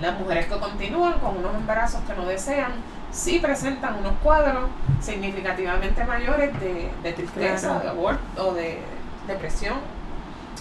Las 0.00 0.18
mujeres 0.18 0.46
que 0.46 0.58
continúan 0.58 1.18
con 1.20 1.36
unos 1.36 1.54
embarazos 1.54 2.00
que 2.06 2.14
no 2.14 2.24
desean 2.26 2.72
sí 3.12 3.38
presentan 3.38 3.96
unos 3.98 4.12
cuadros 4.22 4.68
significativamente 5.00 6.04
mayores 6.04 6.58
de, 6.60 6.90
de 7.02 7.12
tristeza, 7.12 7.68
Claro. 7.68 7.80
de 7.82 7.88
aborto, 7.88 8.48
o 8.48 8.54
de 8.54 8.78
depresión, 9.26 9.76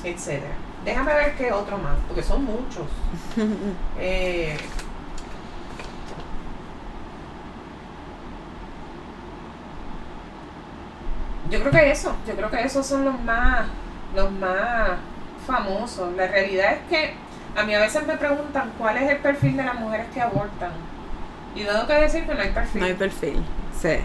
etcétera. 0.03 0.53
Déjame 0.83 1.13
ver 1.13 1.35
qué 1.35 1.51
otro 1.51 1.77
más, 1.77 1.95
porque 2.07 2.23
son 2.23 2.43
muchos. 2.45 2.87
Eh, 3.99 4.57
yo 11.49 11.59
creo 11.59 11.71
que 11.71 11.91
eso, 11.91 12.15
yo 12.27 12.35
creo 12.35 12.49
que 12.49 12.61
esos 12.61 12.85
son 12.85 13.05
los 13.05 13.19
más, 13.21 13.65
los 14.15 14.31
más 14.31 14.91
famosos. 15.47 16.13
La 16.13 16.27
realidad 16.27 16.73
es 16.73 16.79
que 16.89 17.13
a 17.55 17.63
mí 17.63 17.73
a 17.73 17.79
veces 17.79 18.05
me 18.05 18.17
preguntan 18.17 18.71
cuál 18.77 18.97
es 18.97 19.09
el 19.09 19.17
perfil 19.17 19.57
de 19.57 19.63
las 19.63 19.75
mujeres 19.75 20.07
que 20.13 20.21
abortan. 20.21 20.71
Y 21.55 21.63
tengo 21.63 21.87
que 21.87 21.93
decir 21.93 22.25
que 22.25 22.33
no 22.33 22.41
hay 22.41 22.49
perfil. 22.49 22.81
No 22.81 22.87
hay 22.87 22.93
perfil. 22.93 23.43
Sí. 23.79 23.97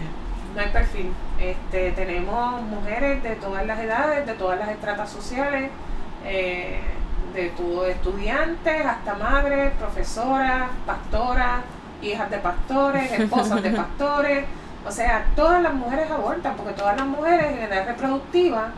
No 0.55 0.61
hay 0.61 0.69
perfil. 0.69 1.13
Este, 1.39 1.91
tenemos 1.91 2.61
mujeres 2.63 3.21
de 3.21 3.35
todas 3.35 3.65
las 3.65 3.79
edades, 3.79 4.25
de 4.25 4.33
todas 4.33 4.57
las 4.57 4.69
estratas 4.69 5.09
sociales, 5.09 5.69
eh, 6.25 6.79
de 7.33 7.49
tu 7.49 7.83
estudiantes 7.83 8.85
hasta 8.85 9.15
madres, 9.15 9.71
profesoras, 9.77 10.69
pastoras, 10.85 11.61
hijas 12.01 12.31
de 12.31 12.37
pastores, 12.37 13.11
esposas 13.11 13.61
de 13.61 13.69
pastores. 13.71 14.45
O 14.87 14.91
sea, 14.91 15.25
todas 15.35 15.61
las 15.61 15.73
mujeres 15.73 16.09
abortan 16.11 16.55
porque 16.55 16.73
todas 16.73 16.95
las 16.97 17.05
mujeres 17.07 17.51
en 17.53 17.63
edad 17.63 17.87
reproductiva 17.87 18.69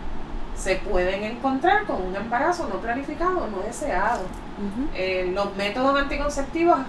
se 0.56 0.78
pueden 0.78 1.24
encontrar 1.24 1.86
con 1.86 2.02
un 2.02 2.16
embarazo 2.16 2.68
no 2.72 2.80
planificado, 2.80 3.48
no 3.48 3.60
deseado. 3.60 4.22
Eh, 4.96 5.32
los 5.36 5.56
métodos 5.56 6.00
anticonceptivos 6.00 6.80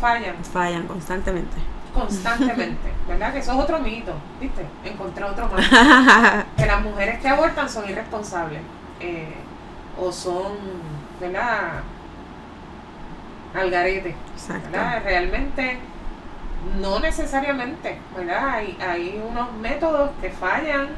fallan 0.00 0.34
Fallan 0.44 0.86
constantemente. 0.88 1.56
constantemente, 1.94 2.92
¿verdad? 3.08 3.32
Que 3.32 3.38
eso 3.40 3.52
es 3.52 3.58
otro 3.58 3.78
mito, 3.78 4.12
¿viste? 4.40 4.66
Encontré 4.84 5.24
otro 5.24 5.48
más. 5.48 5.64
Que 6.56 6.66
las 6.66 6.82
mujeres 6.82 7.20
que 7.20 7.28
abortan 7.28 7.68
son 7.68 7.88
irresponsables 7.88 8.60
eh, 9.00 9.34
o 10.00 10.10
son, 10.10 10.52
¿verdad? 11.20 11.82
Al 13.54 13.70
garete, 13.70 14.16
Exacto. 14.34 14.68
¿verdad? 14.72 15.02
Realmente 15.04 15.78
no 16.80 17.00
necesariamente, 17.00 17.98
¿verdad? 18.16 18.50
Hay, 18.50 18.76
hay 18.80 19.22
unos 19.28 19.52
métodos 19.54 20.10
que 20.20 20.30
fallan, 20.30 20.88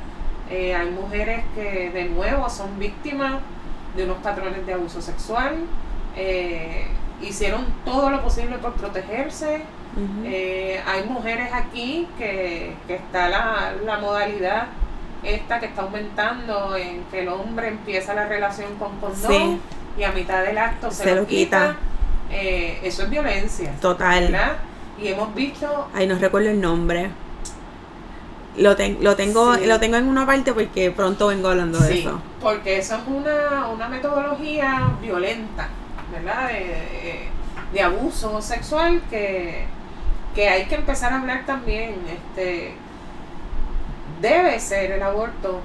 eh, 0.51 0.75
hay 0.75 0.91
mujeres 0.91 1.43
que 1.55 1.91
de 1.91 2.05
nuevo 2.07 2.49
son 2.51 2.79
víctimas 2.79 3.37
de 3.97 4.05
unos 4.05 4.19
patrones 4.19 4.67
de 4.67 4.73
abuso 4.75 5.01
sexual, 5.01 5.55
eh, 6.17 6.87
hicieron 7.23 7.65
todo 7.85 8.11
lo 8.11 8.23
posible 8.23 8.59
por 8.59 8.75
protegerse, 8.75 9.63
eh, 10.25 10.81
hay 10.87 11.05
mujeres 11.05 11.53
aquí 11.53 12.09
que, 12.19 12.75
que 12.89 12.97
está 12.97 13.29
la, 13.29 13.75
la 13.85 13.99
modalidad 13.99 14.67
esta 15.23 15.61
que 15.61 15.67
está 15.67 15.83
aumentando 15.83 16.77
en 16.77 17.05
que 17.13 17.21
el 17.21 17.29
hombre 17.29 17.69
empieza 17.69 18.13
la 18.13 18.27
relación 18.27 18.75
con 18.77 18.99
condón 18.99 19.31
Sí. 19.33 19.61
y 19.97 20.03
a 20.03 20.11
mitad 20.13 20.43
del 20.43 20.59
acto 20.59 20.91
se, 20.91 21.05
Se 21.05 21.15
lo 21.15 21.21
lo 21.23 21.27
quita. 21.29 21.77
quita. 22.29 22.37
Eh, 22.37 22.81
eso 22.83 23.05
es 23.05 23.11
violencia, 23.11 23.73
Total. 23.81 24.25
¿verdad? 24.33 24.57
Y 25.01 25.09
hemos 25.09 25.35
visto 25.35 25.89
Ay, 25.95 26.07
no 26.07 26.17
recuerdo 26.19 26.51
el 26.51 26.61
nombre. 26.61 27.11
Lo, 28.57 28.77
ten- 28.77 28.99
lo 29.03 29.17
tengo 29.17 29.55
Sí. 29.57 29.67
lo 29.67 29.81
tengo 29.81 29.97
en 29.97 30.09
una 30.09 30.25
parte 30.27 30.53
porque 30.53 30.91
pronto 30.93 31.27
vengo 31.29 31.49
hablando 31.49 31.79
de 31.81 31.99
eso. 32.01 32.21
porque 32.41 32.79
eso 32.79 32.95
es 32.97 33.03
una, 33.07 33.69
una 33.69 33.89
metodología 33.89 34.93
violenta, 35.03 35.69
¿verdad? 36.13 36.49
De, 36.49 36.55
de- 36.61 37.29
de 37.73 37.83
abuso 37.83 38.41
sexual 38.41 39.03
que, 39.11 39.65
que 40.37 40.49
hay 40.49 40.67
que 40.67 40.77
empezar 40.77 41.13
a 41.13 41.21
hablar 41.21 41.45
también. 41.47 41.97
Este, 42.09 42.75
debe 44.21 44.61
ser 44.61 44.93
el 44.93 45.03
aborto, 45.03 45.61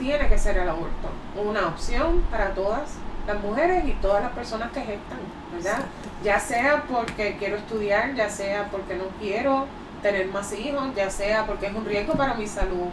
tiene 0.00 0.26
que 0.28 0.36
ser 0.36 0.58
el 0.58 0.68
aborto, 0.68 1.08
una 1.36 1.68
opción 1.68 2.22
para 2.30 2.52
todas 2.54 2.94
las 3.28 3.40
mujeres 3.40 3.84
y 3.86 3.92
todas 4.02 4.22
las 4.22 4.32
personas 4.32 4.72
que 4.72 4.80
gestan, 4.80 5.18
¿verdad? 5.54 5.84
Ya 6.22 6.38
sea 6.40 6.84
porque 6.88 7.36
quiero 7.38 7.56
estudiar, 7.56 8.14
ya 8.14 8.28
sea 8.28 8.68
porque 8.70 8.94
no 8.94 9.04
quiero 9.20 9.66
tener 10.02 10.26
más 10.28 10.52
hijos, 10.52 10.94
ya 10.94 11.10
sea 11.10 11.46
porque 11.46 11.66
es 11.66 11.74
un 11.74 11.84
riesgo 11.84 12.14
para 12.14 12.34
mi 12.34 12.46
salud 12.46 12.88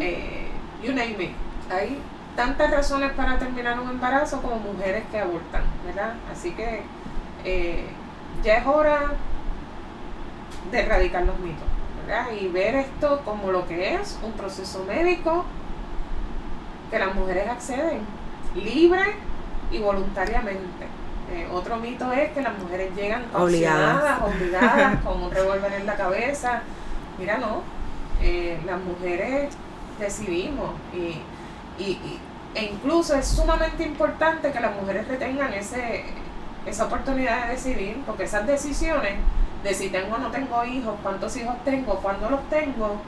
eh, 0.00 0.48
you 0.82 0.92
name 0.92 1.16
it. 1.18 1.32
Hay 1.70 1.98
tantas 2.36 2.70
razones 2.70 3.12
para 3.12 3.38
terminar 3.38 3.78
un 3.80 3.90
embarazo 3.90 4.40
como 4.40 4.56
mujeres 4.56 5.04
que 5.10 5.18
abortan, 5.18 5.62
¿verdad? 5.86 6.14
Así 6.30 6.52
que 6.52 6.82
eh, 7.44 7.86
ya 8.42 8.58
es 8.58 8.66
hora 8.66 9.12
de 10.70 10.80
erradicar 10.80 11.24
los 11.24 11.38
mitos, 11.38 11.66
¿verdad? 12.06 12.32
Y 12.32 12.48
ver 12.48 12.74
esto 12.76 13.22
como 13.24 13.50
lo 13.50 13.66
que 13.66 13.94
es, 13.94 14.18
un 14.22 14.32
proceso 14.32 14.84
médico 14.84 15.44
que 16.90 16.98
las 16.98 17.14
mujeres 17.14 17.48
acceden 17.48 18.00
libre 18.54 19.02
y 19.70 19.78
voluntariamente. 19.78 20.86
Eh, 21.34 21.48
otro 21.52 21.76
mito 21.78 22.12
es 22.12 22.30
que 22.30 22.40
las 22.42 22.56
mujeres 22.58 22.94
llegan 22.94 23.24
Obligadas. 23.34 24.20
obligadas, 24.22 25.00
con 25.04 25.20
un 25.22 25.30
revólver 25.30 25.72
en 25.72 25.86
la 25.86 25.96
cabeza. 25.96 26.62
Mira, 27.18 27.38
no. 27.38 27.62
Eh, 28.22 28.58
las 28.64 28.80
mujeres 28.80 29.52
decidimos 29.98 30.70
y, 30.94 31.20
y, 31.82 31.90
y- 31.90 32.20
e 32.54 32.64
incluso 32.66 33.16
es 33.16 33.26
sumamente 33.26 33.82
importante 33.82 34.52
que 34.52 34.60
las 34.60 34.76
mujeres 34.76 35.08
retengan 35.08 35.52
ese, 35.52 36.04
esa 36.66 36.84
oportunidad 36.84 37.46
de 37.46 37.52
decidir, 37.54 38.00
porque 38.06 38.24
esas 38.24 38.46
decisiones 38.46 39.14
de 39.64 39.74
si 39.74 39.88
tengo 39.88 40.14
o 40.14 40.18
no 40.18 40.30
tengo 40.30 40.64
hijos, 40.64 40.94
cuántos 41.02 41.36
hijos 41.36 41.56
tengo, 41.64 41.96
cuándo 41.96 42.30
los 42.30 42.48
tengo, 42.48 43.00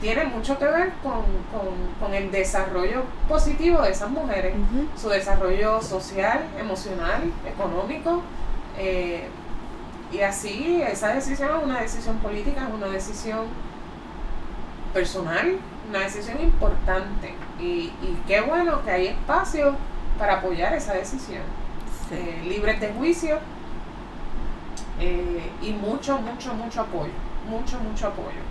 tienen 0.00 0.30
mucho 0.30 0.58
que 0.58 0.64
ver 0.64 0.92
con, 1.02 1.22
con, 1.52 1.68
con 2.00 2.14
el 2.14 2.30
desarrollo 2.30 3.02
positivo 3.28 3.82
de 3.82 3.90
esas 3.90 4.10
mujeres 4.10 4.54
su 4.96 5.08
desarrollo 5.08 5.82
social, 5.82 6.40
emocional, 6.58 7.32
económico. 7.46 8.22
eh, 8.78 9.28
y 10.12 10.22
así 10.22 10.82
esa 10.82 11.14
decisión 11.14 11.50
es 11.56 11.64
una 11.64 11.80
decisión 11.80 12.16
política, 12.18 12.66
es 12.66 12.74
una 12.74 12.88
decisión 12.88 13.46
personal, 14.92 15.56
una 15.88 16.00
decisión 16.00 16.40
importante. 16.40 17.34
Y, 17.60 17.92
y 18.02 18.22
qué 18.26 18.40
bueno 18.40 18.82
que 18.84 18.90
hay 18.90 19.06
espacio 19.06 19.76
para 20.18 20.38
apoyar 20.38 20.74
esa 20.74 20.94
decisión. 20.94 21.42
Sí. 22.08 22.16
Eh, 22.16 22.42
libres 22.48 22.80
de 22.80 22.88
juicio 22.92 23.38
eh, 24.98 25.48
y 25.62 25.72
mucho, 25.72 26.18
mucho, 26.18 26.54
mucho 26.54 26.80
apoyo. 26.80 27.12
Mucho, 27.48 27.78
mucho 27.78 28.08
apoyo. 28.08 28.42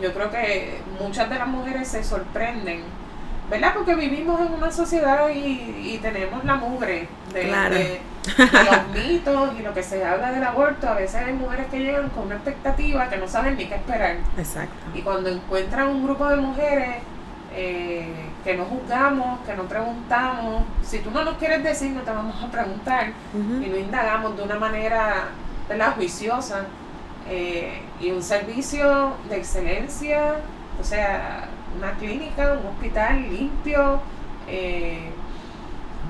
Yo 0.00 0.12
creo 0.12 0.30
que 0.30 0.80
muchas 1.00 1.28
de 1.28 1.38
las 1.38 1.48
mujeres 1.48 1.88
se 1.88 2.04
sorprenden, 2.04 2.82
¿verdad? 3.50 3.72
Porque 3.74 3.94
vivimos 3.94 4.40
en 4.40 4.52
una 4.52 4.70
sociedad 4.70 5.28
y, 5.30 5.92
y 5.94 5.98
tenemos 6.02 6.44
la 6.44 6.54
mugre 6.56 7.08
de, 7.32 7.42
Claro. 7.42 7.74
de- 7.74 8.00
de 8.28 8.64
los 8.64 8.88
mitos 8.94 9.50
y 9.58 9.62
lo 9.62 9.72
que 9.74 9.82
se 9.82 10.04
habla 10.04 10.30
del 10.32 10.44
aborto. 10.44 10.88
A 10.88 10.94
veces 10.94 11.16
hay 11.16 11.32
mujeres 11.32 11.66
que 11.68 11.80
llegan 11.80 12.10
con 12.10 12.26
una 12.26 12.34
expectativa 12.36 13.08
que 13.08 13.16
no 13.16 13.26
saben 13.26 13.56
ni 13.56 13.64
qué 13.66 13.74
esperar. 13.76 14.16
Exacto. 14.36 14.74
Y 14.94 15.00
cuando 15.02 15.30
encuentran 15.30 15.88
un 15.88 16.04
grupo 16.04 16.28
de 16.28 16.36
mujeres 16.36 16.96
eh, 17.54 18.12
que 18.44 18.54
no 18.54 18.64
juzgamos, 18.66 19.40
que 19.46 19.54
no 19.54 19.62
preguntamos, 19.64 20.62
si 20.82 20.98
tú 21.00 21.10
no 21.10 21.24
nos 21.24 21.38
quieres 21.38 21.62
decir, 21.64 21.90
no 21.92 22.02
te 22.02 22.10
vamos 22.10 22.36
a 22.42 22.48
preguntar 22.50 23.12
y 23.34 23.66
no 23.68 23.76
indagamos 23.76 24.36
de 24.36 24.42
una 24.42 24.56
manera 24.58 25.24
¿verdad? 25.68 25.94
juiciosa 25.96 26.66
eh, 27.28 27.82
y 28.00 28.10
un 28.10 28.22
servicio 28.22 29.12
de 29.28 29.36
excelencia, 29.36 30.36
o 30.80 30.84
sea, 30.84 31.48
una 31.76 31.92
clínica, 31.92 32.58
un 32.60 32.66
hospital 32.66 33.28
limpio, 33.28 34.00
eh, 34.46 35.10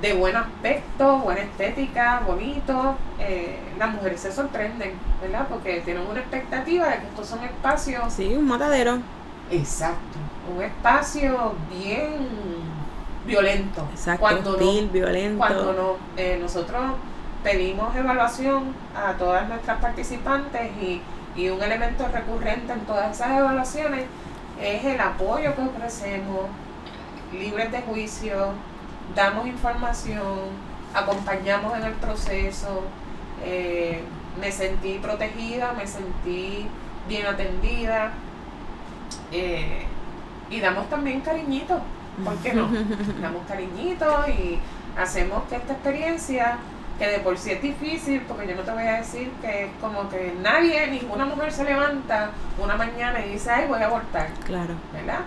de 0.01 0.13
buen 0.15 0.37
aspecto, 0.37 1.19
buena 1.19 1.41
estética, 1.41 2.23
bonito. 2.27 2.97
Eh, 3.19 3.59
las 3.79 3.93
mujeres 3.93 4.21
se 4.21 4.33
sorprenden, 4.33 4.93
¿verdad? 5.21 5.47
Porque 5.49 5.81
tienen 5.81 6.07
una 6.07 6.21
expectativa 6.21 6.89
de 6.89 6.99
que 7.01 7.07
estos 7.07 7.27
son 7.27 7.43
espacios. 7.43 8.13
Sí, 8.13 8.35
un 8.35 8.47
matadero. 8.47 8.99
Exacto. 9.51 10.19
Un 10.55 10.63
espacio 10.63 11.55
bien 11.71 12.29
violento. 13.27 13.87
Exacto. 13.93 14.21
Cuando 14.21 14.53
hostil, 14.53 14.87
no, 14.87 14.93
violento. 14.93 15.39
cuando 15.39 15.73
no, 15.73 15.97
eh, 16.17 16.39
nosotros 16.41 16.81
pedimos 17.43 17.95
evaluación 17.95 18.75
a 18.97 19.13
todas 19.15 19.49
nuestras 19.49 19.81
participantes 19.81 20.71
y, 20.81 21.01
y 21.37 21.49
un 21.51 21.63
elemento 21.63 22.07
recurrente 22.09 22.73
en 22.73 22.81
todas 22.81 23.15
esas 23.15 23.39
evaluaciones 23.39 24.05
es 24.61 24.85
el 24.85 25.01
apoyo 25.01 25.55
que 25.55 25.63
ofrecemos, 25.63 26.47
libres 27.33 27.71
de 27.71 27.81
juicio, 27.83 28.53
damos 29.15 29.47
información, 29.47 30.51
acompañamos 30.95 31.77
en 31.77 31.85
el 31.85 31.93
proceso, 31.95 32.83
eh, 33.45 34.03
me 34.41 34.51
sentí 34.51 34.99
protegida, 34.99 35.73
me 35.73 35.87
sentí 35.87 36.67
bien 37.09 37.27
atendida 37.27 38.11
eh, 39.33 39.85
y 40.51 40.61
damos 40.61 40.89
también 40.89 41.21
cariñito, 41.21 41.81
¿por 42.25 42.37
qué 42.39 42.53
no? 42.53 42.69
damos 43.21 43.47
cariñito 43.47 44.25
y 44.29 44.59
hacemos 44.99 45.45
que 45.45 45.57
esta 45.57 45.75
experiencia 45.75 46.59
que 46.99 47.07
de 47.07 47.19
por 47.21 47.39
sí 47.39 47.53
es 47.53 47.63
difícil, 47.63 48.23
porque 48.23 48.47
yo 48.47 48.57
no 48.57 48.63
te 48.63 48.73
voy 48.73 48.83
a 48.83 48.95
decir 48.95 49.31
que 49.41 49.65
es 49.65 49.71
como 49.81 50.09
que 50.09 50.35
nadie, 50.43 50.89
ninguna 50.89 51.25
mujer 51.25 51.53
se 51.53 51.65
levanta 51.65 52.31
una 52.59 52.77
mañana 52.77 53.25
y 53.25 53.31
dice, 53.31 53.51
ay, 53.51 53.67
voy 53.69 53.81
a 53.81 53.87
abortar. 53.87 54.29
Claro. 54.45 54.75
¿Verdad? 54.93 55.21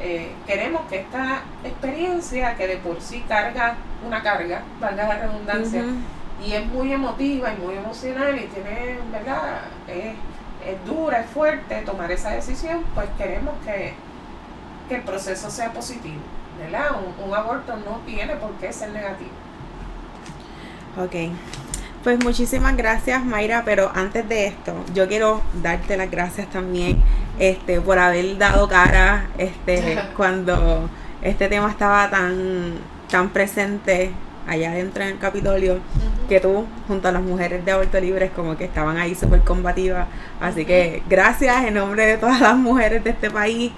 Eh, 0.00 0.32
queremos 0.46 0.82
que 0.88 1.00
esta 1.00 1.40
experiencia, 1.64 2.54
que 2.56 2.66
de 2.68 2.76
por 2.76 3.00
sí 3.00 3.24
carga 3.26 3.74
una 4.06 4.22
carga, 4.22 4.62
valga 4.80 5.08
la 5.08 5.18
redundancia, 5.18 5.84
y 6.44 6.52
es 6.52 6.66
muy 6.66 6.92
emotiva 6.92 7.52
y 7.52 7.56
muy 7.56 7.76
emocional 7.76 8.36
y 8.36 8.46
tiene, 8.46 8.98
¿verdad? 9.10 9.62
Es, 9.88 10.14
es 10.66 10.84
dura, 10.84 11.20
es 11.20 11.30
fuerte 11.30 11.82
tomar 11.82 12.12
esa 12.12 12.30
decisión, 12.30 12.84
pues 12.94 13.08
queremos 13.16 13.54
que, 13.64 13.94
que 14.88 14.96
el 14.96 15.02
proceso 15.02 15.50
sea 15.50 15.72
positivo, 15.72 16.20
¿verdad? 16.58 16.90
Un, 17.00 17.28
un 17.30 17.34
aborto 17.34 17.74
no 17.76 18.00
tiene 18.04 18.36
por 18.36 18.52
qué 18.56 18.72
ser 18.72 18.90
negativo. 18.90 19.30
Ok. 20.96 21.14
Pues 22.02 22.22
muchísimas 22.22 22.76
gracias, 22.76 23.24
Mayra, 23.24 23.64
pero 23.64 23.90
antes 23.94 24.28
de 24.28 24.46
esto, 24.46 24.72
yo 24.94 25.08
quiero 25.08 25.42
darte 25.62 25.96
las 25.96 26.10
gracias 26.10 26.48
también 26.48 27.02
este, 27.38 27.80
por 27.80 27.98
haber 27.98 28.38
dado 28.38 28.68
cara 28.68 29.28
este, 29.36 29.98
cuando 30.16 30.88
este 31.20 31.48
tema 31.48 31.68
estaba 31.68 32.08
tan, 32.08 32.74
tan 33.10 33.30
presente 33.30 34.12
allá 34.46 34.70
dentro 34.70 35.02
en 35.02 35.10
el 35.10 35.18
Capitolio, 35.18 35.80
que 36.28 36.40
tú, 36.40 36.64
junto 36.86 37.08
a 37.08 37.12
las 37.12 37.22
mujeres 37.22 37.64
de 37.64 37.72
aborto 37.72 38.00
libres, 38.00 38.30
como 38.30 38.56
que 38.56 38.64
estaban 38.64 38.96
ahí 38.96 39.14
súper 39.14 39.40
combativas. 39.40 40.06
Así 40.40 40.64
que 40.64 41.02
gracias 41.10 41.64
en 41.64 41.74
nombre 41.74 42.06
de 42.06 42.16
todas 42.16 42.40
las 42.40 42.56
mujeres 42.56 43.02
de 43.02 43.10
este 43.10 43.30
país 43.30 43.72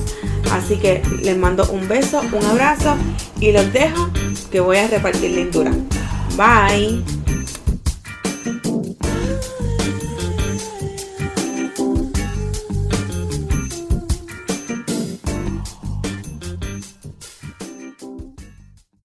Así 0.51 0.77
que 0.77 1.03
les 1.23 1.37
mando 1.37 1.69
un 1.71 1.87
beso, 1.89 2.21
un 2.21 2.45
abrazo 2.45 2.97
y 3.41 3.53
los 3.53 3.73
dejo 3.73 4.11
que 4.51 4.61
voy 4.61 4.79
a 4.79 4.89
repartir 4.89 5.31
lindura. 5.33 5.73
Bye. 6.37 7.24